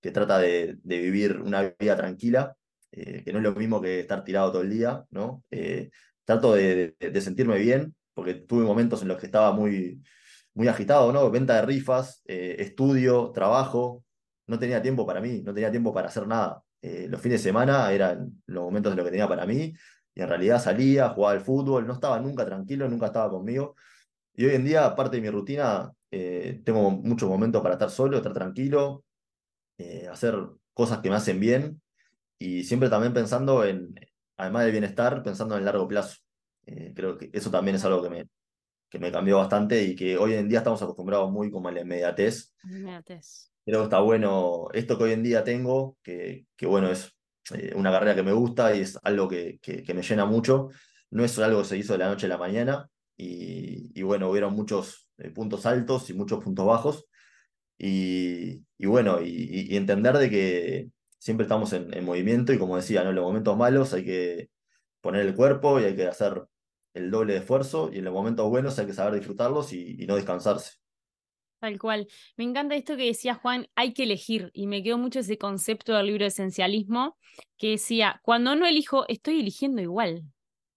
que 0.00 0.10
trata 0.10 0.38
de, 0.38 0.78
de, 0.82 0.98
vivir 1.00 1.40
una 1.40 1.74
vida 1.78 1.96
tranquila 1.96 2.57
eh, 2.90 3.22
que 3.24 3.32
no 3.32 3.38
es 3.38 3.44
lo 3.44 3.52
mismo 3.54 3.80
que 3.80 4.00
estar 4.00 4.24
tirado 4.24 4.50
todo 4.50 4.62
el 4.62 4.70
día, 4.70 5.04
¿no? 5.10 5.44
Eh, 5.50 5.90
trato 6.24 6.54
de, 6.54 6.96
sentirme 7.20 7.58
bien, 7.58 7.94
porque 8.14 8.34
tuve 8.34 8.64
momentos 8.64 9.02
en 9.02 9.08
los 9.08 9.18
que 9.18 9.26
estaba 9.26 9.52
muy, 9.52 10.02
muy 10.54 10.68
agitado, 10.68 11.12
¿no? 11.12 11.30
Venta 11.30 11.56
de 11.56 11.62
rifas, 11.62 12.22
eh, 12.26 12.56
estudio, 12.60 13.30
trabajo, 13.32 14.04
no 14.46 14.58
tenía 14.58 14.82
tiempo 14.82 15.06
para 15.06 15.20
mí, 15.20 15.42
no 15.42 15.54
tenía 15.54 15.70
tiempo 15.70 15.92
para 15.92 16.08
hacer 16.08 16.26
nada. 16.26 16.62
los 16.82 17.20
fines 17.20 17.40
de 17.42 17.48
semana 17.48 17.92
eran 17.92 18.42
los 18.46 18.64
momentos 18.64 18.92
de 18.92 18.96
lo 18.96 19.04
que 19.04 19.10
tenía 19.10 19.28
para 19.28 19.46
mí, 19.46 19.74
y 20.14 20.22
en 20.22 20.28
realidad 20.28 20.60
salía, 20.62 21.10
jugaba 21.10 21.32
al 21.34 21.40
fútbol, 21.42 21.86
no 21.86 21.94
estaba 21.94 22.18
nunca 22.20 22.44
tranquilo, 22.46 22.88
nunca 22.88 23.06
estaba 23.06 23.30
conmigo. 23.30 23.76
Y 24.34 24.46
hoy 24.46 24.54
en 24.54 24.64
día, 24.64 24.86
aparte 24.86 25.16
de 25.16 25.22
mi 25.22 25.30
rutina, 25.30 25.92
tengo 26.10 26.90
muchos 26.90 27.28
momentos 27.28 27.62
para 27.62 27.74
estar 27.74 27.90
solo, 27.90 28.16
estar 28.18 28.32
tranquilo, 28.32 29.04
hacer 30.10 30.34
cosas 30.74 31.00
que 31.00 31.10
me 31.10 31.16
hacen 31.16 31.40
bien 31.40 31.80
y 32.38 32.64
siempre 32.64 32.88
también 32.88 33.12
pensando 33.12 33.64
en, 33.64 33.94
además 34.36 34.64
del 34.64 34.72
bienestar, 34.72 35.22
pensando 35.22 35.54
en 35.54 35.60
el 35.60 35.64
largo 35.66 35.88
plazo. 35.88 36.16
Eh, 36.66 36.92
creo 36.94 37.16
que 37.16 37.30
eso 37.32 37.50
también 37.50 37.76
es 37.76 37.84
algo 37.84 38.02
que 38.02 38.10
me, 38.10 38.28
que 38.88 38.98
me 38.98 39.12
cambió 39.12 39.38
bastante 39.38 39.82
y 39.82 39.96
que 39.96 40.16
hoy 40.16 40.34
en 40.34 40.48
día 40.48 40.58
estamos 40.58 40.82
acostumbrados 40.82 41.30
muy 41.30 41.50
como 41.50 41.68
a 41.68 41.72
la 41.72 41.80
inmediatez. 41.80 42.54
inmediatez. 42.64 43.50
Creo 43.64 43.80
que 43.80 43.84
está 43.84 44.00
bueno 44.00 44.68
esto 44.72 44.96
que 44.96 45.04
hoy 45.04 45.12
en 45.12 45.22
día 45.22 45.44
tengo, 45.44 45.98
que, 46.02 46.46
que 46.56 46.66
bueno, 46.66 46.90
es 46.90 47.14
eh, 47.54 47.72
una 47.74 47.90
carrera 47.90 48.14
que 48.14 48.22
me 48.22 48.32
gusta 48.32 48.74
y 48.74 48.80
es 48.80 48.98
algo 49.02 49.28
que, 49.28 49.58
que, 49.60 49.94
me 49.94 50.02
llena 50.02 50.24
mucho. 50.24 50.68
No 51.10 51.24
es 51.24 51.38
algo 51.38 51.62
que 51.62 51.68
se 51.68 51.78
hizo 51.78 51.92
de 51.94 51.98
la 51.98 52.08
noche 52.08 52.26
a 52.26 52.30
la 52.30 52.38
mañana 52.38 52.88
y, 53.16 53.90
y 53.98 54.02
bueno, 54.02 54.30
hubieron 54.30 54.54
muchos 54.54 55.08
eh, 55.18 55.30
puntos 55.30 55.66
altos 55.66 56.08
y 56.10 56.14
muchos 56.14 56.42
puntos 56.42 56.66
bajos. 56.66 57.06
Y, 57.78 58.64
y 58.76 58.86
bueno, 58.86 59.20
y, 59.22 59.68
y, 59.70 59.76
entender 59.76 60.16
de 60.18 60.30
que, 60.30 60.90
siempre 61.18 61.44
estamos 61.44 61.72
en, 61.72 62.04
movimiento 62.04 62.52
y 62.52 62.58
como 62.58 62.76
decía, 62.76 63.02
en 63.02 63.14
los 63.14 63.24
momentos 63.24 63.56
malos 63.56 63.92
hay 63.92 64.04
que 64.04 64.50
poner 65.00 65.26
el 65.26 65.34
cuerpo 65.34 65.80
y 65.80 65.84
hay 65.84 65.96
que 65.96 66.06
hacer 66.06 66.46
el 66.94 67.10
doble 67.10 67.36
esfuerzo 67.36 67.90
y 67.92 67.98
en 67.98 68.04
los 68.04 68.14
momentos 68.14 68.48
buenos 68.48 68.78
hay 68.78 68.86
que 68.86 68.92
saber 68.92 69.14
disfrutarlos 69.14 69.72
y, 69.72 70.06
no 70.06 70.16
descansarse. 70.16 70.78
Tal 71.60 71.78
cual. 71.78 72.06
Me 72.36 72.44
encanta 72.44 72.76
esto 72.76 72.96
que 72.96 73.06
decía 73.06 73.34
Juan, 73.34 73.68
hay 73.74 73.92
que 73.92 74.04
elegir. 74.04 74.50
Y 74.54 74.68
me 74.68 74.80
quedó 74.82 74.96
mucho 74.96 75.20
ese 75.20 75.38
concepto 75.38 75.92
del 75.92 76.06
libro 76.06 76.24
Esencialismo 76.24 77.18
que 77.56 77.70
decía, 77.70 78.20
cuando 78.22 78.54
no 78.54 78.64
elijo, 78.64 79.04
estoy 79.08 79.40
eligiendo 79.40 79.82
igual. 79.82 80.22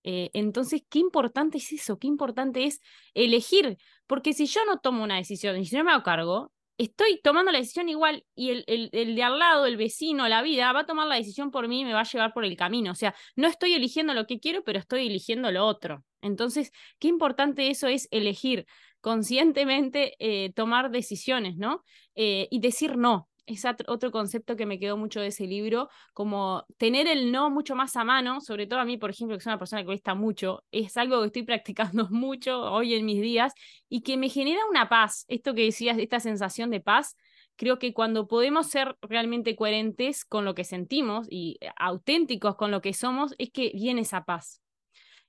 Eh, 0.03 0.31
entonces, 0.33 0.81
qué 0.89 0.97
importante 0.97 1.59
es 1.59 1.71
eso, 1.71 1.99
qué 1.99 2.07
importante 2.07 2.65
es 2.65 2.81
elegir, 3.13 3.77
porque 4.07 4.33
si 4.33 4.47
yo 4.47 4.65
no 4.65 4.79
tomo 4.79 5.03
una 5.03 5.17
decisión 5.17 5.57
y 5.57 5.65
si 5.65 5.75
no 5.75 5.83
me 5.83 5.91
hago 5.91 6.01
cargo, 6.01 6.51
estoy 6.83 7.19
tomando 7.23 7.51
la 7.51 7.59
decisión 7.59 7.89
igual 7.89 8.25
y 8.35 8.49
el, 8.51 8.63
el, 8.67 9.15
de 9.15 9.23
al 9.23 9.39
lado, 9.39 9.65
el 9.65 9.77
vecino, 9.77 10.27
la 10.27 10.41
vida, 10.41 10.71
va 10.73 10.81
a 10.81 10.85
tomar 10.85 11.07
la 11.07 11.15
decisión 11.15 11.51
por 11.51 11.67
mí 11.67 11.81
y 11.81 11.85
me 11.85 11.93
va 11.93 12.01
a 12.01 12.03
llevar 12.03 12.33
por 12.33 12.45
el 12.45 12.57
camino. 12.57 12.91
O 12.91 12.95
sea, 12.95 13.15
no 13.35 13.47
estoy 13.47 13.73
eligiendo 13.73 14.13
lo 14.13 14.27
que 14.27 14.39
quiero, 14.39 14.63
pero 14.63 14.79
estoy 14.79 15.07
eligiendo 15.07 15.51
lo 15.51 15.65
otro. 15.65 16.03
Entonces, 16.21 16.71
qué 16.99 17.07
importante 17.07 17.69
eso 17.69 17.87
es 17.87 18.07
elegir 18.11 18.65
conscientemente, 19.01 20.15
eh, 20.19 20.53
tomar 20.53 20.91
decisiones, 20.91 21.57
¿no? 21.57 21.83
Eh, 22.15 22.47
y 22.51 22.59
decir 22.59 22.97
no. 22.97 23.30
Es 23.45 23.63
otro 23.87 24.11
concepto 24.11 24.55
que 24.55 24.65
me 24.65 24.79
quedó 24.79 24.97
mucho 24.97 25.19
de 25.21 25.27
ese 25.27 25.45
libro, 25.47 25.89
como 26.13 26.65
tener 26.77 27.07
el 27.07 27.31
no 27.31 27.49
mucho 27.49 27.75
más 27.75 27.95
a 27.95 28.03
mano, 28.03 28.41
sobre 28.41 28.67
todo 28.67 28.79
a 28.79 28.85
mí, 28.85 28.97
por 28.97 29.09
ejemplo, 29.09 29.37
que 29.37 29.43
soy 29.43 29.51
una 29.51 29.59
persona 29.59 29.81
que 29.81 29.87
cuesta 29.87 30.15
mucho, 30.15 30.63
es 30.71 30.97
algo 30.97 31.19
que 31.21 31.27
estoy 31.27 31.43
practicando 31.43 32.07
mucho 32.09 32.61
hoy 32.61 32.95
en 32.95 33.05
mis 33.05 33.21
días 33.21 33.53
y 33.89 34.01
que 34.01 34.17
me 34.17 34.29
genera 34.29 34.61
una 34.69 34.89
paz. 34.89 35.25
Esto 35.27 35.53
que 35.53 35.63
decías, 35.63 35.97
esta 35.97 36.19
sensación 36.19 36.69
de 36.69 36.81
paz, 36.81 37.15
creo 37.55 37.79
que 37.79 37.93
cuando 37.93 38.27
podemos 38.27 38.67
ser 38.67 38.97
realmente 39.01 39.55
coherentes 39.55 40.25
con 40.25 40.45
lo 40.45 40.55
que 40.55 40.63
sentimos 40.63 41.27
y 41.29 41.59
auténticos 41.77 42.55
con 42.55 42.71
lo 42.71 42.81
que 42.81 42.93
somos, 42.93 43.33
es 43.37 43.51
que 43.51 43.71
viene 43.73 44.01
esa 44.01 44.23
paz. 44.23 44.61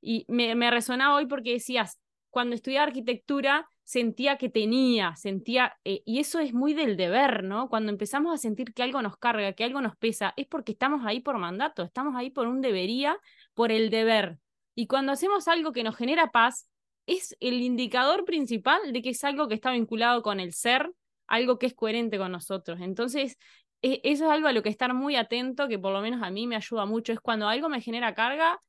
Y 0.00 0.24
me, 0.28 0.54
me 0.54 0.70
resonaba 0.70 1.16
hoy 1.16 1.26
porque 1.26 1.52
decías, 1.52 1.98
cuando 2.30 2.54
estudié 2.54 2.78
arquitectura 2.78 3.68
sentía 3.84 4.38
que 4.38 4.48
tenía, 4.48 5.16
sentía, 5.16 5.76
eh, 5.84 6.02
y 6.04 6.20
eso 6.20 6.38
es 6.38 6.54
muy 6.54 6.74
del 6.74 6.96
deber, 6.96 7.44
¿no? 7.44 7.68
Cuando 7.68 7.90
empezamos 7.92 8.34
a 8.34 8.38
sentir 8.38 8.72
que 8.74 8.82
algo 8.82 9.02
nos 9.02 9.16
carga, 9.16 9.52
que 9.52 9.64
algo 9.64 9.80
nos 9.80 9.96
pesa, 9.96 10.34
es 10.36 10.46
porque 10.46 10.72
estamos 10.72 11.02
ahí 11.04 11.20
por 11.20 11.38
mandato, 11.38 11.82
estamos 11.82 12.14
ahí 12.16 12.30
por 12.30 12.46
un 12.46 12.60
debería, 12.60 13.18
por 13.54 13.72
el 13.72 13.90
deber. 13.90 14.38
Y 14.74 14.86
cuando 14.86 15.12
hacemos 15.12 15.48
algo 15.48 15.72
que 15.72 15.84
nos 15.84 15.96
genera 15.96 16.30
paz, 16.30 16.68
es 17.06 17.36
el 17.40 17.60
indicador 17.60 18.24
principal 18.24 18.92
de 18.92 19.02
que 19.02 19.10
es 19.10 19.24
algo 19.24 19.48
que 19.48 19.54
está 19.54 19.72
vinculado 19.72 20.22
con 20.22 20.40
el 20.40 20.52
ser, 20.52 20.92
algo 21.26 21.58
que 21.58 21.66
es 21.66 21.74
coherente 21.74 22.18
con 22.18 22.32
nosotros. 22.32 22.80
Entonces, 22.80 23.38
e, 23.82 24.00
eso 24.04 24.24
es 24.26 24.30
algo 24.30 24.48
a 24.48 24.52
lo 24.52 24.62
que 24.62 24.68
estar 24.68 24.94
muy 24.94 25.16
atento, 25.16 25.68
que 25.68 25.78
por 25.78 25.92
lo 25.92 26.00
menos 26.00 26.22
a 26.22 26.30
mí 26.30 26.46
me 26.46 26.56
ayuda 26.56 26.86
mucho, 26.86 27.12
es 27.12 27.20
cuando 27.20 27.48
algo 27.48 27.68
me 27.68 27.80
genera 27.80 28.14
carga, 28.14 28.60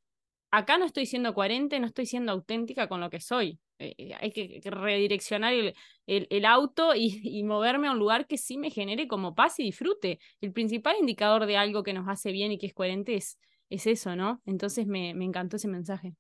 acá 0.52 0.78
no 0.78 0.86
estoy 0.86 1.06
siendo 1.06 1.34
coherente, 1.34 1.80
no 1.80 1.88
estoy 1.88 2.06
siendo 2.06 2.32
auténtica 2.32 2.88
con 2.88 3.00
lo 3.02 3.10
que 3.10 3.20
soy. 3.20 3.60
Eh, 3.80 3.96
eh, 3.98 4.14
hay 4.20 4.32
que, 4.32 4.62
redireccionar 4.64 5.54
el, 5.54 5.74
el, 6.06 6.46
auto 6.46 6.94
y, 6.96 7.20
y, 7.24 7.44
moverme 7.44 7.88
a 7.88 7.92
un 7.92 8.00
lugar 8.00 8.28
que 8.28 8.38
sí 8.38 8.58
me 8.58 8.70
genere 8.70 9.08
como 9.08 9.36
paz 9.36 9.60
y 9.60 9.64
disfrute. 9.64 10.20
El 10.42 10.54
principal 10.54 10.96
indicador 11.00 11.46
de 11.46 11.58
algo 11.58 11.84
que 11.84 11.94
nos 11.94 12.08
hace 12.08 12.32
bien 12.32 12.52
y 12.52 12.58
que 12.58 12.68
es 12.68 12.74
coherente 12.74 13.16
es, 13.16 13.40
es 13.70 13.88
eso, 13.88 14.16
¿no? 14.16 14.42
Entonces 14.46 14.86
me, 14.86 15.14
me 15.14 15.26
encantó 15.26 15.56
ese 15.56 15.68
mensaje. 15.68 16.16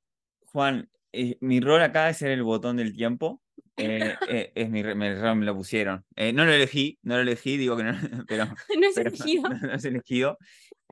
Juan, 0.45 0.89
eh, 1.11 1.37
mi 1.41 1.59
rol 1.59 1.81
acá 1.83 2.09
es 2.09 2.17
ser 2.17 2.31
el 2.31 2.43
botón 2.43 2.77
del 2.77 2.93
tiempo. 2.93 3.41
Es 3.75 4.69
mi, 4.69 4.83
me, 4.83 4.95
me, 4.95 5.45
lo 5.45 5.55
pusieron. 5.55 6.05
no 6.15 6.45
lo 6.45 6.51
elegí, 6.51 6.99
no 7.01 7.15
lo 7.15 7.21
elegí, 7.21 7.57
digo 7.57 7.77
que 7.77 7.83
no, 7.83 7.93
pero. 8.27 8.45
no 8.79 8.87
es 8.87 8.97
elegido. 8.97 9.43
No, 9.63 9.73
es 9.73 9.85
elegido. 9.85 10.37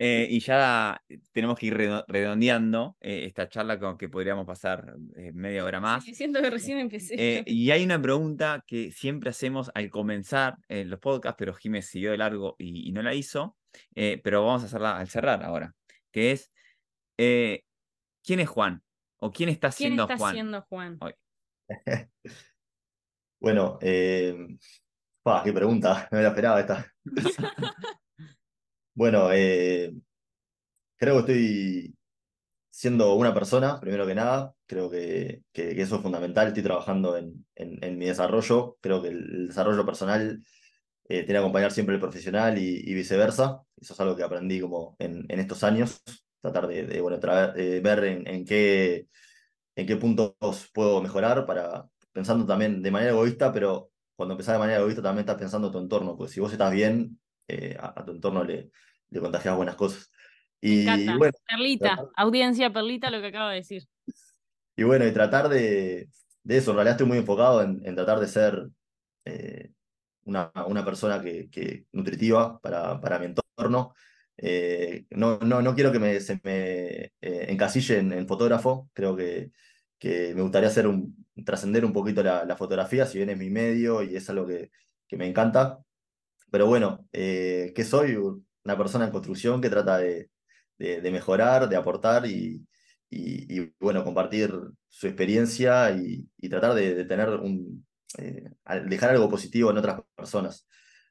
Eh, 0.04 0.28
y 0.32 0.40
ya 0.40 1.00
tenemos 1.32 1.60
que 1.60 1.68
ir 1.68 1.78
redondeando 2.08 2.98
eh, 3.02 3.26
esta 3.26 3.48
charla 3.48 3.78
con 3.78 4.00
que 4.00 4.10
podríamos 4.10 4.48
pasar 4.48 4.96
eh, 5.16 5.32
media 5.32 5.64
hora 5.64 5.80
más. 5.80 6.04
siento 6.06 6.42
que 6.42 6.50
recién 6.50 6.80
empecé. 6.80 7.44
y 7.46 7.70
hay 7.70 7.84
una 7.84 8.02
pregunta 8.02 8.64
que 8.66 8.92
siempre 8.92 9.30
hacemos 9.30 9.70
al 9.76 9.92
comenzar 9.92 10.58
los 10.70 11.00
podcasts, 11.00 11.36
pero 11.38 11.54
Jiménez 11.54 11.86
siguió 11.86 12.12
de 12.12 12.18
largo 12.18 12.56
y, 12.58 12.92
no 12.92 13.04
la 13.04 13.14
hizo, 13.14 13.58
pero 13.94 14.44
vamos 14.44 14.64
a 14.64 14.66
hacerla 14.66 14.98
al 14.98 15.08
cerrar 15.08 15.44
ahora, 15.44 15.76
que 16.12 16.32
es, 16.32 16.52
¿quién 17.16 18.40
es 18.40 18.50
Juan? 18.50 18.82
¿O 19.18 19.32
quién 19.32 19.50
está 19.50 19.72
siendo 19.72 20.08
¿Quién 20.08 20.16
está 20.16 20.24
Juan? 20.24 20.34
Siendo 20.34 20.62
Juan? 20.64 21.00
Bueno, 23.42 23.78
qué 23.80 25.54
pregunta, 25.54 26.08
no 26.12 26.18
me 26.18 26.24
la 26.24 26.30
esperaba 26.30 26.60
esta. 26.60 26.86
Bueno, 28.94 29.32
eh, 29.32 29.94
creo 30.98 31.16
que 31.16 31.20
estoy 31.34 31.96
siendo 32.70 33.16
una 33.16 33.34
persona, 33.34 33.80
primero 33.80 34.08
que 34.08 34.16
nada. 34.16 34.56
Creo 34.68 34.90
que, 34.90 35.44
que, 35.54 35.82
eso 35.82 35.98
es 35.98 36.02
fundamental. 36.02 36.48
Estoy 36.50 36.64
trabajando 36.64 37.18
en, 37.18 37.46
en, 37.56 37.98
mi 37.98 38.06
desarrollo. 38.08 38.78
Creo 38.82 39.02
que 39.02 39.10
el, 39.10 39.48
desarrollo 39.50 39.86
personal 39.86 40.42
eh, 41.10 41.24
tiene 41.24 41.34
que 41.34 41.38
acompañar 41.38 41.72
siempre 41.72 41.96
el 41.96 42.02
profesional 42.02 42.58
y, 42.58 42.94
viceversa. 42.94 43.62
Eso 43.78 43.94
es 43.94 44.00
algo 44.00 44.16
que 44.16 44.24
aprendí 44.24 44.62
como 44.62 44.96
en, 45.00 45.26
en 45.30 45.40
estos 45.40 45.64
años. 45.64 46.02
Tratar 46.42 46.68
de, 46.68 47.02
bueno, 47.02 47.20
ver 47.20 48.04
en, 48.04 48.28
en, 48.28 48.46
qué, 48.46 49.08
en 49.76 49.88
qué 49.88 49.96
puntos 49.98 50.36
puedo 50.74 51.02
mejorar 51.02 51.46
para 51.46 51.91
pensando 52.12 52.46
también 52.46 52.82
de 52.82 52.92
manera 52.92 53.12
egoísta, 53.12 53.52
pero 53.52 53.92
cuando 54.16 54.34
empezás 54.34 54.54
de 54.54 54.60
manera 54.60 54.80
egoísta 54.80 55.02
también 55.02 55.22
estás 55.22 55.38
pensando 55.38 55.68
en 55.68 55.74
tu 55.74 55.80
entorno, 55.80 56.16
pues 56.16 56.32
si 56.32 56.40
vos 56.40 56.52
estás 56.52 56.72
bien, 56.72 57.20
eh, 57.48 57.76
a, 57.80 58.06
tu 58.06 58.12
entorno 58.12 58.44
le, 58.44 58.72
le 59.10 59.20
contagias 59.20 59.56
buenas 59.56 59.76
cosas. 59.76 60.12
Y, 60.62 60.86
bueno, 61.18 61.34
Perlita, 61.48 62.06
audiencia 62.16 62.72
Perlita, 62.72 63.10
lo 63.10 63.20
que 63.20 63.28
acabo 63.28 63.50
de 63.50 63.56
decir. 63.56 63.84
Y 64.76 64.84
bueno, 64.84 65.08
y 65.08 65.12
tratar 65.12 65.50
de, 65.50 66.08
de 66.44 66.58
eso, 66.58 66.72
en 66.72 66.78
realidad 66.78 66.94
estoy 66.94 67.08
muy 67.08 67.18
enfocado 67.18 67.64
en, 67.64 67.82
en 67.84 67.96
tratar 67.96 68.20
de 68.20 68.28
ser 68.28 68.70
eh, 69.26 69.72
una, 70.26 70.52
una, 70.68 70.86
persona 70.86 71.20
que, 71.20 71.50
que 71.50 71.86
nutritiva 71.92 72.60
para, 72.60 73.02
para, 73.02 73.18
mi 73.18 73.26
entorno. 73.26 73.96
Eh, 74.38 75.06
no, 75.10 75.40
no, 75.40 75.62
no 75.64 75.74
quiero 75.74 75.92
que 75.92 76.00
me, 76.00 76.20
se 76.20 76.40
me 76.44 77.12
encasille 77.22 77.98
en, 77.98 78.28
fotógrafo, 78.28 78.90
creo 78.94 79.16
que, 79.16 79.52
que 80.02 80.34
me 80.36 80.42
gustaría 80.42 80.70
hacer 80.70 80.88
un, 80.88 81.16
trascender 81.46 81.86
un 81.86 81.94
poquito 81.94 82.24
la, 82.24 82.44
la, 82.46 82.58
fotografía, 82.58 83.06
si 83.06 83.20
bien 83.20 83.30
es 83.30 83.38
mi 83.38 83.52
medio 83.52 84.02
y 84.04 84.16
es 84.16 84.30
algo 84.32 84.48
que, 84.48 84.72
que 85.08 85.18
me 85.18 85.28
encanta, 85.28 85.80
pero 86.52 86.68
bueno, 86.68 87.08
eh, 87.14 87.72
¿qué 87.76 87.86
soy? 87.86 88.16
Una 88.64 88.78
persona 88.78 89.06
en 89.06 89.12
construcción 89.12 89.62
que 89.62 89.70
trata 89.70 89.98
de, 90.00 90.30
de, 90.78 91.12
mejorar, 91.12 91.70
de 91.70 91.76
aportar 91.78 92.26
y, 92.26 92.66
y, 93.10 93.60
bueno, 93.80 94.04
compartir 94.04 94.54
su 94.90 95.08
experiencia 95.08 95.92
y, 95.92 96.28
y 96.38 96.50
tratar 96.50 96.74
de, 96.74 97.06
tener 97.06 97.30
un, 97.30 97.86
eh, 98.18 98.50
dejar 98.88 99.12
algo 99.12 99.30
positivo 99.30 99.72
en 99.72 99.78
otras 99.78 100.02
personas. 100.16 100.68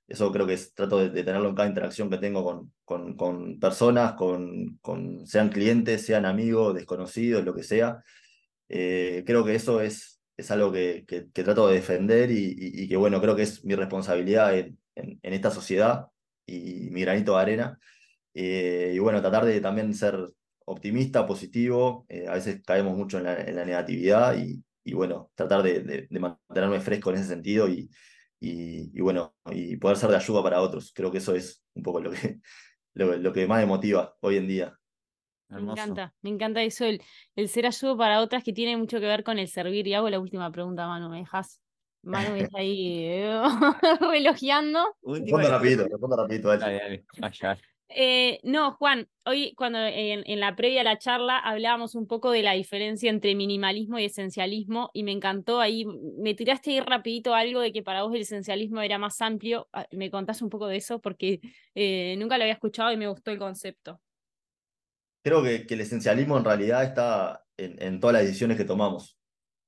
Eso 0.06 0.32
creo 0.32 0.46
que 0.46 0.54
es, 0.54 0.74
trato 0.74 0.98
de, 0.98 1.10
tenerlo 1.24 1.48
en 1.48 1.54
cada 1.54 1.68
interacción 1.68 2.10
que 2.10 2.18
tengo 2.18 2.44
con, 2.44 2.72
con, 2.84 3.16
con 3.16 3.60
personas, 3.60 4.14
con, 4.14 4.78
con, 4.82 5.26
sean 5.26 5.50
clientes, 5.50 6.04
sean 6.04 6.26
amigos, 6.26 6.74
desconocidos, 6.74 7.44
lo 7.44 7.54
que 7.54 7.62
sea. 7.62 8.02
Eh, 8.72 9.24
creo 9.26 9.44
que 9.44 9.56
eso 9.56 9.80
es, 9.80 10.22
es 10.36 10.50
algo 10.52 10.70
que, 10.72 11.04
que, 11.06 11.42
trato 11.44 11.66
de 11.68 11.74
defender 11.74 12.30
y, 12.30 12.54
y, 12.56 12.88
que, 12.88 12.96
bueno, 12.96 13.20
creo 13.20 13.34
que 13.34 13.42
es 13.42 13.64
mi 13.64 13.74
responsabilidad 13.74 14.56
en, 14.56 14.78
en, 14.94 15.32
esta 15.34 15.50
sociedad 15.50 16.06
y 16.46 16.88
mi 16.90 17.02
granito 17.02 17.34
de 17.34 17.42
arena. 17.42 17.78
Eh, 18.34 18.92
y 18.94 18.98
bueno, 19.00 19.20
tratar 19.20 19.44
de 19.44 19.60
también 19.60 19.92
ser 19.94 20.16
optimista, 20.66 21.26
positivo. 21.26 22.06
Eh, 22.08 22.26
a 22.28 22.34
veces 22.34 22.62
caemos 22.64 22.96
mucho 22.96 23.18
en 23.18 23.24
la, 23.24 23.40
en 23.40 23.56
la 23.56 23.64
negatividad 23.64 24.36
y, 24.38 24.62
y, 24.84 24.94
bueno, 24.94 25.30
tratar 25.34 25.62
de, 25.64 25.80
de, 26.08 26.20
mantenerme 26.20 26.80
fresco 26.80 27.10
en 27.10 27.16
ese 27.16 27.28
sentido 27.28 27.68
y, 27.68 27.90
y, 28.40 29.00
bueno, 29.00 29.34
y 29.50 29.76
poder 29.78 29.96
ser 29.96 30.10
de 30.10 30.16
ayuda 30.16 30.42
para 30.44 30.60
otros. 30.62 30.92
Creo 30.94 31.10
que 31.10 31.18
eso 31.18 31.34
es 31.34 31.64
un 31.74 31.82
poco 31.82 32.00
lo 32.00 32.12
que, 32.12 32.40
lo, 32.94 33.16
lo 33.16 33.32
que 33.32 33.48
más 33.48 33.60
me 33.60 33.66
motiva 33.66 34.16
hoy 34.20 34.36
en 34.36 34.46
día. 34.48 34.79
Me 35.50 35.60
encanta, 35.60 36.14
me 36.22 36.30
encanta 36.30 36.62
eso, 36.62 36.84
el, 36.84 37.02
el 37.34 37.48
ser 37.48 37.66
ayuda 37.66 37.96
para 37.96 38.20
otras 38.20 38.44
que 38.44 38.52
tiene 38.52 38.76
mucho 38.76 39.00
que 39.00 39.06
ver 39.06 39.24
con 39.24 39.38
el 39.38 39.48
servir. 39.48 39.86
Y 39.86 39.94
hago 39.94 40.08
la 40.08 40.20
última 40.20 40.50
pregunta, 40.50 40.86
Manu, 40.86 41.10
¿me 41.10 41.18
dejas? 41.18 41.60
Manu 42.02 42.34
está 42.54 42.58
ahí 42.58 43.04
eh, 43.04 43.40
relojeando. 44.00 44.96
Respondo 45.02 45.50
rapidito, 45.50 45.84
respondo 45.84 46.16
rapidito. 46.16 46.50
Eh, 47.92 48.38
no, 48.44 48.70
Juan, 48.74 49.08
hoy 49.24 49.52
cuando 49.56 49.80
en, 49.80 50.22
en, 50.24 50.38
la 50.38 50.54
previa 50.54 50.82
a 50.82 50.84
la 50.84 50.98
charla 50.98 51.38
hablábamos 51.38 51.96
un 51.96 52.06
poco 52.06 52.30
de 52.30 52.44
la 52.44 52.52
diferencia 52.52 53.10
entre 53.10 53.34
minimalismo 53.34 53.98
y 53.98 54.04
esencialismo 54.04 54.90
y 54.94 55.02
me 55.02 55.10
encantó 55.10 55.60
ahí, 55.60 55.84
me 56.16 56.34
tiraste 56.34 56.70
ahí 56.70 56.80
rapidito 56.80 57.34
algo 57.34 57.58
de 57.58 57.72
que 57.72 57.82
para 57.82 58.04
vos 58.04 58.14
el 58.14 58.20
esencialismo 58.20 58.80
era 58.80 58.98
más 58.98 59.20
amplio, 59.20 59.68
ah, 59.72 59.86
me 59.90 60.08
contás 60.08 60.40
un 60.40 60.50
poco 60.50 60.68
de 60.68 60.76
eso 60.76 61.00
porque 61.00 61.40
eh, 61.74 62.14
nunca 62.16 62.38
lo 62.38 62.44
había 62.44 62.54
escuchado 62.54 62.92
y 62.92 62.96
me 62.96 63.08
gustó 63.08 63.32
el 63.32 63.38
concepto. 63.40 64.00
Creo 65.22 65.42
que, 65.42 65.66
que 65.66 65.74
el 65.74 65.82
esencialismo 65.82 66.38
en 66.38 66.44
realidad 66.44 66.84
está 66.84 67.44
en, 67.56 67.80
en 67.82 68.00
todas 68.00 68.14
las 68.14 68.22
decisiones 68.24 68.56
que 68.56 68.64
tomamos. 68.64 69.18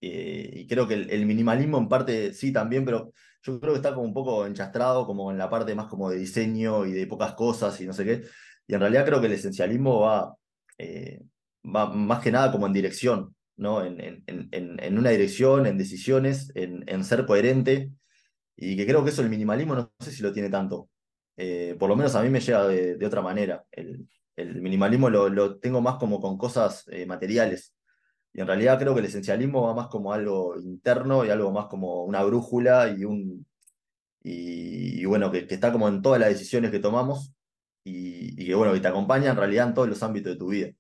Eh, 0.01 0.51
y 0.53 0.67
creo 0.67 0.89
que 0.89 0.95
el, 0.95 1.27
minimalismo 1.27 1.79
en 1.79 1.89
parte 1.89 2.35
sí 2.35 2.53
también, 2.53 2.85
pero 2.85 3.13
yo 3.43 3.61
creo 3.61 3.73
que 3.73 3.79
está 3.79 3.95
como 3.95 4.07
un 4.07 4.13
poco 4.13 4.45
enchastrado 4.47 5.07
como 5.07 5.31
en 5.31 5.39
la 5.39 5.49
parte 5.49 5.75
más 5.77 5.87
como 5.87 6.11
de 6.11 6.19
diseño 6.19 6.85
y 6.87 6.93
de 6.93 7.07
pocas 7.07 7.35
cosas 7.35 7.81
y 7.81 7.87
no 7.87 7.93
sé 7.93 8.05
qué. 8.05 8.23
Y 8.67 8.75
en 8.75 8.81
realidad 8.81 9.07
creo 9.07 9.21
que 9.21 9.29
el 9.29 9.35
esencialismo 9.35 10.01
va, 10.01 10.35
eh, 10.79 11.21
más 11.63 12.21
que 12.21 12.33
nada 12.33 12.51
como 12.51 12.67
en 12.67 12.73
dirección, 12.73 13.37
¿no? 13.57 13.85
En, 13.85 14.01
en, 14.01 14.25
en, 14.27 14.81
en 14.81 14.99
una 14.99 15.11
dirección, 15.11 15.67
en 15.67 15.79
decisiones, 15.79 16.51
en, 16.55 17.05
ser 17.05 17.25
coherente. 17.27 17.93
Y 18.57 18.77
que 18.77 18.87
creo 18.87 19.05
que 19.05 19.11
eso 19.11 19.23
el 19.23 19.31
minimalismo 19.31 19.75
no 19.75 19.93
sé 20.01 20.11
si 20.13 20.23
lo 20.23 20.33
tiene 20.33 20.51
tanto. 20.51 20.89
Eh, 21.37 21.77
por 21.79 21.89
lo 21.89 21.97
menos 21.97 22.15
a 22.15 22.23
mí 22.23 22.29
me 22.29 22.41
llega 22.41 22.67
de, 22.67 23.07
otra 23.07 23.23
manera. 23.23 23.65
El 24.37 24.63
minimalismo 24.63 25.11
lo, 25.11 25.29
lo, 25.29 25.59
tengo 25.59 25.81
más 25.81 25.97
como 25.97 26.21
con 26.21 26.39
cosas 26.39 26.87
materiales 27.07 27.75
y 28.35 28.41
en 28.41 28.47
realidad 28.47 28.79
creo 28.79 28.95
que 28.95 29.01
el 29.01 29.07
esencialismo 29.07 29.63
va 29.63 29.75
más 29.75 29.89
como 29.89 30.13
algo 30.13 30.59
interno 30.59 31.25
y 31.25 31.31
algo 31.31 31.53
más 31.53 31.67
como 31.67 32.05
una 32.05 32.23
brújula 32.23 32.89
y 32.91 33.05
un. 33.05 33.47
Y, 34.25 35.05
bueno, 35.07 35.31
que, 35.33 35.47
que, 35.47 35.55
está 35.55 35.73
como 35.73 35.89
en 35.89 36.03
todas 36.03 36.21
las 36.21 36.31
decisiones 36.31 36.71
que 36.71 36.79
tomamos 36.79 37.35
y, 37.85 38.41
y, 38.43 38.47
que 38.47 38.55
bueno, 38.55 38.73
que 38.73 38.81
te 38.81 38.89
acompaña 38.89 39.31
en 39.31 39.37
realidad 39.37 39.69
en 39.69 39.75
todos 39.75 39.89
los 39.89 40.03
ámbitos 40.03 40.33
de 40.35 40.39
tu 40.39 40.49
vida. 40.49 40.71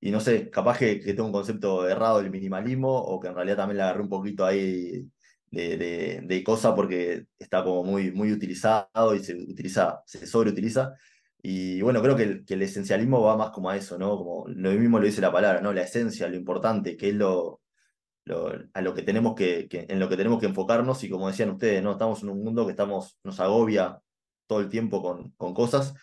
Y 0.00 0.10
no 0.10 0.20
sé, 0.20 0.50
capaz 0.50 0.78
que, 0.78 1.00
que 1.00 1.14
tengo 1.14 1.26
un 1.26 1.32
concepto 1.32 1.88
errado 1.88 2.18
del 2.18 2.30
minimalismo 2.30 2.90
o 2.98 3.20
que 3.20 3.28
en 3.28 3.34
realidad 3.36 3.58
también 3.58 3.78
le 3.78 3.82
agarré 3.84 4.02
un 4.02 4.08
poquito 4.08 4.44
ahí 4.46 5.08
de, 5.50 6.22
de, 6.24 6.44
cosa 6.44 6.74
porque 6.74 7.26
está 7.38 7.62
como 7.64 7.84
muy, 7.84 8.10
muy 8.12 8.32
utilizado 8.32 9.14
y 9.14 9.22
se 9.22 9.34
utiliza, 9.34 10.02
se 10.06 10.26
sobreutiliza. 10.26 10.94
Y 11.42 11.82
bueno, 11.82 12.00
creo 12.02 12.16
que 12.16 12.44
el, 12.46 12.62
esencialismo 12.62 13.20
va 13.22 13.36
más 13.36 13.50
como 13.50 13.68
a 13.68 13.76
eso, 13.76 13.98
¿no? 13.98 14.16
Como 14.16 14.46
lo 14.48 14.70
mismo 14.72 14.98
lo 15.00 15.06
dice 15.06 15.20
la 15.20 15.32
palabra, 15.32 15.60
¿no? 15.60 15.72
La 15.72 15.82
esencia, 15.82 16.28
lo 16.28 16.36
importante, 16.36 16.96
que 16.96 17.08
es 17.08 17.14
lo, 17.16 17.60
a 18.74 18.80
lo 18.80 18.94
que 18.94 19.02
tenemos 19.02 19.34
que, 19.34 19.66
en 19.70 19.98
lo 19.98 20.08
que 20.08 20.16
tenemos 20.16 20.38
que 20.40 20.46
enfocarnos 20.46 21.02
y 21.02 21.10
como 21.10 21.28
decían 21.28 21.50
ustedes, 21.50 21.82
¿no? 21.82 21.92
Estamos 21.92 22.22
en 22.22 22.30
un 22.30 22.44
mundo 22.44 22.64
que 22.64 22.72
estamos, 22.72 23.18
nos 23.24 23.40
agobia 23.40 24.00
todo 24.46 24.60
el 24.60 24.68
tiempo 24.68 25.02
con, 25.02 25.32
con 25.32 25.54
cosas 25.54 25.94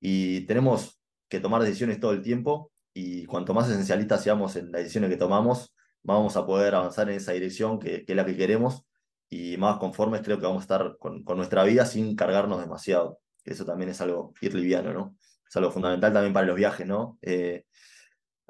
y 0.00 0.42
tenemos 0.46 1.00
que 1.28 1.40
tomar 1.40 1.62
decisiones 1.62 2.00
todo 2.00 2.12
el 2.12 2.22
tiempo 2.22 2.72
y 2.92 3.24
cuanto 3.26 3.54
más 3.54 3.68
esencialistas 3.68 4.22
seamos 4.24 4.56
en 4.56 4.72
las 4.72 4.82
decisiones 4.82 5.10
que 5.10 5.16
tomamos, 5.16 5.74
vamos 6.02 6.36
a 6.36 6.44
poder 6.46 6.74
avanzar 6.74 7.08
en 7.10 7.16
esa 7.16 7.32
dirección 7.32 7.78
que, 7.78 8.04
es 8.06 8.16
la 8.16 8.26
que 8.26 8.36
queremos 8.36 8.84
y 9.30 9.56
más 9.58 9.78
conformes 9.78 10.22
creo 10.22 10.38
que 10.38 10.46
vamos 10.46 10.62
a 10.62 10.64
estar 10.64 10.96
con 10.98 11.24
nuestra 11.36 11.62
vida 11.64 11.86
sin 11.86 12.16
cargarnos 12.16 12.60
demasiado. 12.60 13.20
Eso 13.48 13.64
también 13.64 13.90
es 13.90 14.00
algo 14.00 14.34
ir 14.40 14.54
liviano, 14.54 14.92
¿no? 14.92 15.16
Es 15.48 15.56
algo 15.56 15.70
fundamental 15.70 16.12
también 16.12 16.32
para 16.32 16.46
los 16.46 16.56
viajes, 16.56 16.86
¿no? 16.86 17.18
Eh, 17.22 17.64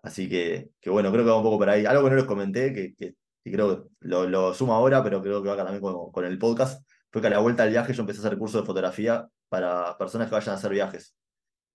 así 0.03 0.28
que, 0.28 0.70
que, 0.80 0.90
bueno, 0.90 1.11
creo 1.12 1.24
que 1.24 1.30
va 1.30 1.36
un 1.36 1.42
poco 1.42 1.59
por 1.59 1.70
ahí. 1.70 1.86
Algo 1.86 2.05
que 2.05 2.11
no 2.11 2.16
les 2.16 2.24
comenté, 2.24 2.72
que, 2.72 2.94
que 2.94 3.14
creo 3.44 3.84
que 3.84 3.90
lo, 4.01 4.28
lo, 4.28 4.55
sumo 4.55 4.74
ahora, 4.74 5.03
pero 5.03 5.22
creo 5.22 5.42
que 5.42 5.49
va 5.49 5.57
también 5.57 5.80
con, 5.80 6.11
con, 6.11 6.24
el 6.24 6.38
podcast, 6.38 6.86
fue 7.11 7.20
que 7.20 7.28
a 7.28 7.30
la 7.30 7.38
vuelta 7.38 7.62
del 7.62 7.72
viaje 7.72 7.92
yo 7.92 8.03
empecé 8.03 8.20
a 8.20 8.26
hacer 8.26 8.38
cursos 8.38 8.62
de 8.62 8.66
fotografía 8.66 9.28
para 9.49 9.96
personas 9.96 10.28
que 10.28 10.34
vayan 10.34 10.55
a 10.55 10.59
hacer 10.59 10.70
viajes. 10.70 11.14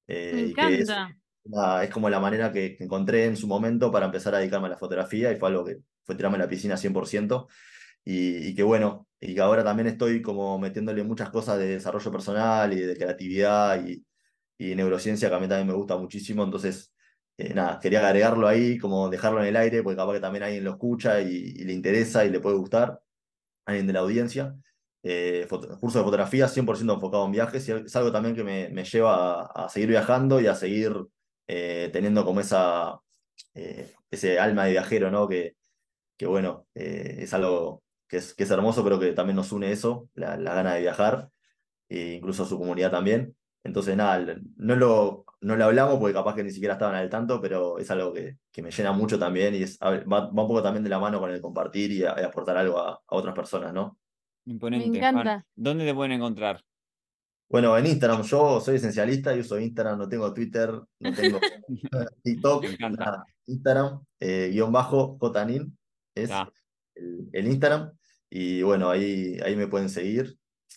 Eh, 0.07 0.31
Me 0.33 0.41
encanta. 0.49 1.17
Es, 1.45 1.87
es, 1.87 1.89
como 1.89 2.09
la 2.09 2.19
manera 2.19 2.51
que, 2.51 2.75
que, 2.75 2.83
encontré 2.83 3.25
en 3.25 3.35
su 3.35 3.47
momento 3.47 3.91
para 3.91 4.05
empezar 4.05 4.35
a 4.35 4.39
dedicarme 4.39 4.67
a 4.67 4.71
la 4.71 4.77
fotografía 4.77 5.31
y 5.31 5.37
fue 5.37 5.49
algo 5.49 5.65
que 5.65 5.77
fue 6.03 6.15
tirarme 6.15 6.37
a 6.37 6.41
la 6.41 6.49
piscina 6.49 6.75
100%. 6.75 7.47
Y, 8.05 8.53
que 8.55 8.63
bueno, 8.63 9.07
y 9.19 9.33
que 9.35 9.41
ahora 9.41 9.63
también 9.63 9.87
estoy 9.87 10.21
como 10.21 10.59
metiéndole 10.59 11.03
muchas 11.03 11.29
cosas 11.29 11.57
de 11.59 11.67
desarrollo 11.67 12.11
personal 12.11 12.73
y 12.73 12.81
de 12.81 12.97
creatividad 12.97 13.85
y, 13.85 14.05
y 14.57 14.75
neurociencia 14.75 15.29
que 15.29 15.35
a 15.35 15.39
mí 15.39 15.47
también 15.47 15.67
me 15.67 15.73
gusta 15.73 15.97
muchísimo, 15.97 16.43
entonces 16.43 16.93
eh, 17.37 17.53
nada, 17.53 17.79
quería 17.79 18.05
agregarlo 18.05 18.47
ahí, 18.47 18.77
como 18.77 19.09
dejarlo 19.09 19.41
en 19.41 19.47
el 19.47 19.55
aire, 19.55 19.81
porque 19.81 19.97
capaz 19.97 20.13
que 20.13 20.19
también 20.19 20.43
alguien 20.43 20.63
lo 20.63 20.71
escucha 20.71 21.19
y, 21.21 21.53
le 21.65 21.73
interesa 21.73 22.25
y 22.25 22.29
le 22.29 22.39
puede 22.39 22.57
gustar, 22.57 23.01
alguien 23.65 23.87
de 23.87 23.93
la 23.93 23.99
audiencia. 24.01 24.55
Eh, 25.03 25.47
curso 25.79 25.99
de 25.99 26.05
fotografía 26.05 26.47
100% 26.47 26.93
enfocado 26.93 27.25
en 27.25 27.31
viajes 27.33 27.67
es 27.67 27.95
algo 27.95 28.11
también 28.11 28.35
que 28.35 28.43
me, 28.43 28.69
me 28.69 28.85
lleva 28.85 29.43
a, 29.47 29.69
seguir 29.69 29.89
viajando 29.89 30.39
y 30.39 30.47
a 30.47 30.55
seguir 30.55 30.95
eh, 31.47 31.89
teniendo 31.91 32.23
como 32.25 32.39
esa, 32.41 32.99
ese 34.11 34.39
alma 34.39 34.65
de 34.65 34.71
viajero, 34.71 35.11
¿no? 35.11 35.27
Que, 35.27 35.55
que 36.17 36.27
bueno, 36.27 36.67
es 36.73 37.33
algo 37.33 37.83
que 38.07 38.17
es, 38.17 38.33
que 38.33 38.43
es 38.43 38.51
hermoso, 38.51 38.83
pero 38.83 38.99
que 38.99 39.13
también 39.13 39.35
nos 39.35 39.51
une 39.51 39.71
eso, 39.71 40.09
la, 40.13 40.37
la 40.37 40.53
gana 40.53 40.73
de 40.75 40.81
viajar, 40.81 41.29
e 41.89 42.13
incluso 42.13 42.45
su 42.45 42.57
comunidad 42.57 42.91
también. 42.91 43.35
Entonces, 43.63 43.95
nada, 43.95 44.35
no 44.57 44.75
lo, 44.75 45.25
no 45.41 45.55
lo 45.55 45.65
hablamos 45.65 45.97
porque 45.97 46.13
capaz 46.13 46.35
que 46.35 46.43
ni 46.43 46.51
siquiera 46.51 46.73
estaban 46.73 46.95
al 46.95 47.09
tanto, 47.09 47.39
pero 47.39 47.77
es 47.77 47.89
algo 47.91 48.11
que, 48.11 48.37
que 48.51 48.61
me 48.61 48.71
llena 48.71 48.91
mucho 48.91 49.17
también 49.17 49.55
y 49.55 49.63
es, 49.63 49.79
va, 49.79 50.03
va, 50.03 50.29
un 50.29 50.35
poco 50.35 50.61
también 50.61 50.83
de 50.83 50.89
la 50.89 50.99
mano 50.99 51.19
con 51.19 51.31
el 51.31 51.41
compartir 51.41 51.91
y, 51.91 52.03
a, 52.03 52.15
y 52.19 52.23
aportar 52.23 52.57
algo 52.57 52.77
a, 52.79 52.91
a, 52.93 53.01
otras 53.07 53.33
personas, 53.33 53.73
¿no? 53.73 53.97
Imponente. 54.45 54.89
Me 54.89 54.97
encanta. 54.97 55.23
Juan. 55.23 55.45
¿Dónde 55.55 55.85
te 55.85 55.93
pueden 55.93 56.11
encontrar? 56.11 56.61
Bueno, 57.49 57.77
en 57.77 57.85
Instagram, 57.85 58.23
yo 58.23 58.59
soy 58.59 58.75
esencialista 58.77 59.35
y 59.35 59.39
uso 59.39 59.59
Instagram, 59.59 59.99
no 59.99 60.09
tengo 60.09 60.33
Twitter, 60.33 60.71
no 60.99 61.13
tengo 61.13 61.39
TikTok, 62.23 62.63
Me 62.63 62.69
encanta. 62.71 63.05
Nada. 63.05 63.25
Instagram, 63.45 64.03
eh, 64.19 64.49
guion 64.51 64.71
bajo, 64.71 65.17
Jotanin, 65.19 65.77
es 66.15 66.31
Ah. 66.31 66.51
El, 66.95 67.29
el 67.33 67.47
Instagram. 67.47 67.91
Y 68.29 68.61
bueno, 68.63 68.89
ahí, 68.89 69.37
ahí 69.43 69.55
me 69.55 69.67
pueden 69.67 69.89
seguir. 69.89 70.35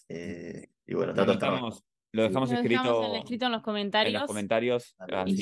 eh, 0.08 0.68
y 0.86 0.94
bueno, 0.94 1.12
Lo 1.12 1.24
trato 1.24 1.32
dejamos, 1.32 1.82
lo 2.12 2.22
dejamos 2.22 2.50
Lo 2.50 2.56
escrito, 2.56 2.82
dejamos 2.82 3.06
en- 3.08 3.16
escrito 3.16 3.46
en 3.46 3.52
los 3.52 3.58
en 3.60 3.64
comentarios. 3.64 4.20
los 4.20 4.26
comentarios. 4.26 4.94
Así, 4.98 5.32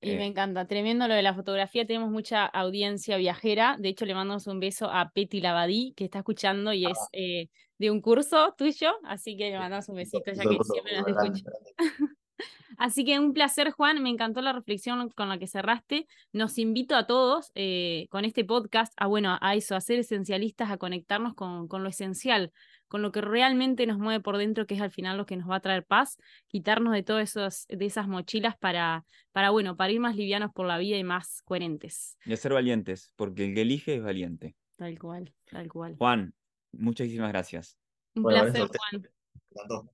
Y, 0.00 0.08
y 0.08 0.10
eh, 0.12 0.16
me 0.16 0.26
encanta, 0.26 0.66
tremendo 0.66 1.08
lo 1.08 1.14
de 1.14 1.22
la 1.22 1.34
fotografía, 1.34 1.86
tenemos 1.86 2.10
mucha 2.10 2.44
audiencia 2.46 3.16
viajera, 3.16 3.76
de 3.78 3.88
hecho 3.88 4.04
le 4.04 4.14
mandamos 4.14 4.46
un 4.46 4.60
beso 4.60 4.90
a 4.90 5.10
Peti 5.10 5.40
Lavadí 5.40 5.92
que 5.96 6.04
está 6.04 6.18
escuchando 6.18 6.72
y 6.72 6.86
es 6.86 6.98
eh, 7.12 7.48
de 7.78 7.90
un 7.90 8.00
curso 8.00 8.54
tuyo, 8.56 8.92
así 9.04 9.36
que 9.36 9.50
le 9.50 9.58
mandamos 9.58 9.88
un 9.88 9.96
besito 9.96 10.22
ya 10.32 10.42
que 10.42 10.58
siempre 10.62 10.98
nos 11.00 11.08
escucha. 11.08 11.50
Así 12.78 13.04
que 13.04 13.18
un 13.18 13.32
placer, 13.32 13.70
Juan. 13.70 14.02
Me 14.02 14.10
encantó 14.10 14.40
la 14.42 14.52
reflexión 14.52 15.08
con 15.10 15.28
la 15.28 15.38
que 15.38 15.46
cerraste. 15.46 16.06
Nos 16.32 16.58
invito 16.58 16.94
a 16.96 17.06
todos 17.06 17.50
eh, 17.54 18.06
con 18.10 18.24
este 18.24 18.44
podcast 18.44 18.92
a, 18.96 19.06
bueno, 19.06 19.38
a 19.40 19.54
eso, 19.54 19.76
a 19.76 19.80
ser 19.80 19.98
esencialistas, 19.98 20.70
a 20.70 20.76
conectarnos 20.78 21.34
con, 21.34 21.68
con 21.68 21.82
lo 21.82 21.88
esencial, 21.88 22.52
con 22.88 23.02
lo 23.02 23.12
que 23.12 23.20
realmente 23.20 23.86
nos 23.86 23.98
mueve 23.98 24.20
por 24.22 24.36
dentro, 24.36 24.66
que 24.66 24.74
es 24.74 24.80
al 24.80 24.90
final 24.90 25.16
lo 25.16 25.26
que 25.26 25.36
nos 25.36 25.50
va 25.50 25.56
a 25.56 25.60
traer 25.60 25.84
paz, 25.84 26.18
quitarnos 26.48 26.92
de 26.92 27.02
todas 27.02 27.30
esos, 27.30 27.66
de 27.68 27.84
esas 27.86 28.08
mochilas 28.08 28.56
para, 28.58 29.04
para, 29.32 29.50
bueno, 29.50 29.76
para 29.76 29.92
ir 29.92 30.00
más 30.00 30.16
livianos 30.16 30.52
por 30.52 30.66
la 30.66 30.78
vida 30.78 30.96
y 30.96 31.04
más 31.04 31.42
coherentes. 31.42 32.16
y 32.24 32.32
a 32.32 32.36
ser 32.36 32.52
valientes, 32.52 33.12
porque 33.16 33.46
el 33.46 33.54
que 33.54 33.62
elige 33.62 33.96
es 33.96 34.02
valiente. 34.02 34.54
Tal 34.76 34.98
cual, 34.98 35.34
tal 35.50 35.68
cual. 35.68 35.96
Juan, 35.98 36.34
muchísimas 36.72 37.30
gracias. 37.30 37.78
Un 38.14 38.22
Bueno, 38.22 38.42
placer. 38.42 38.68
Juan. 38.68 39.90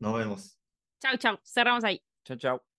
Nos 0.00 0.18
vemos. 0.18 0.58
Chau, 1.00 1.16
chau. 1.18 1.38
Cerramos 1.44 1.84
ahí. 1.84 2.02
Ciao, 2.24 2.36
ciao. 2.36 2.73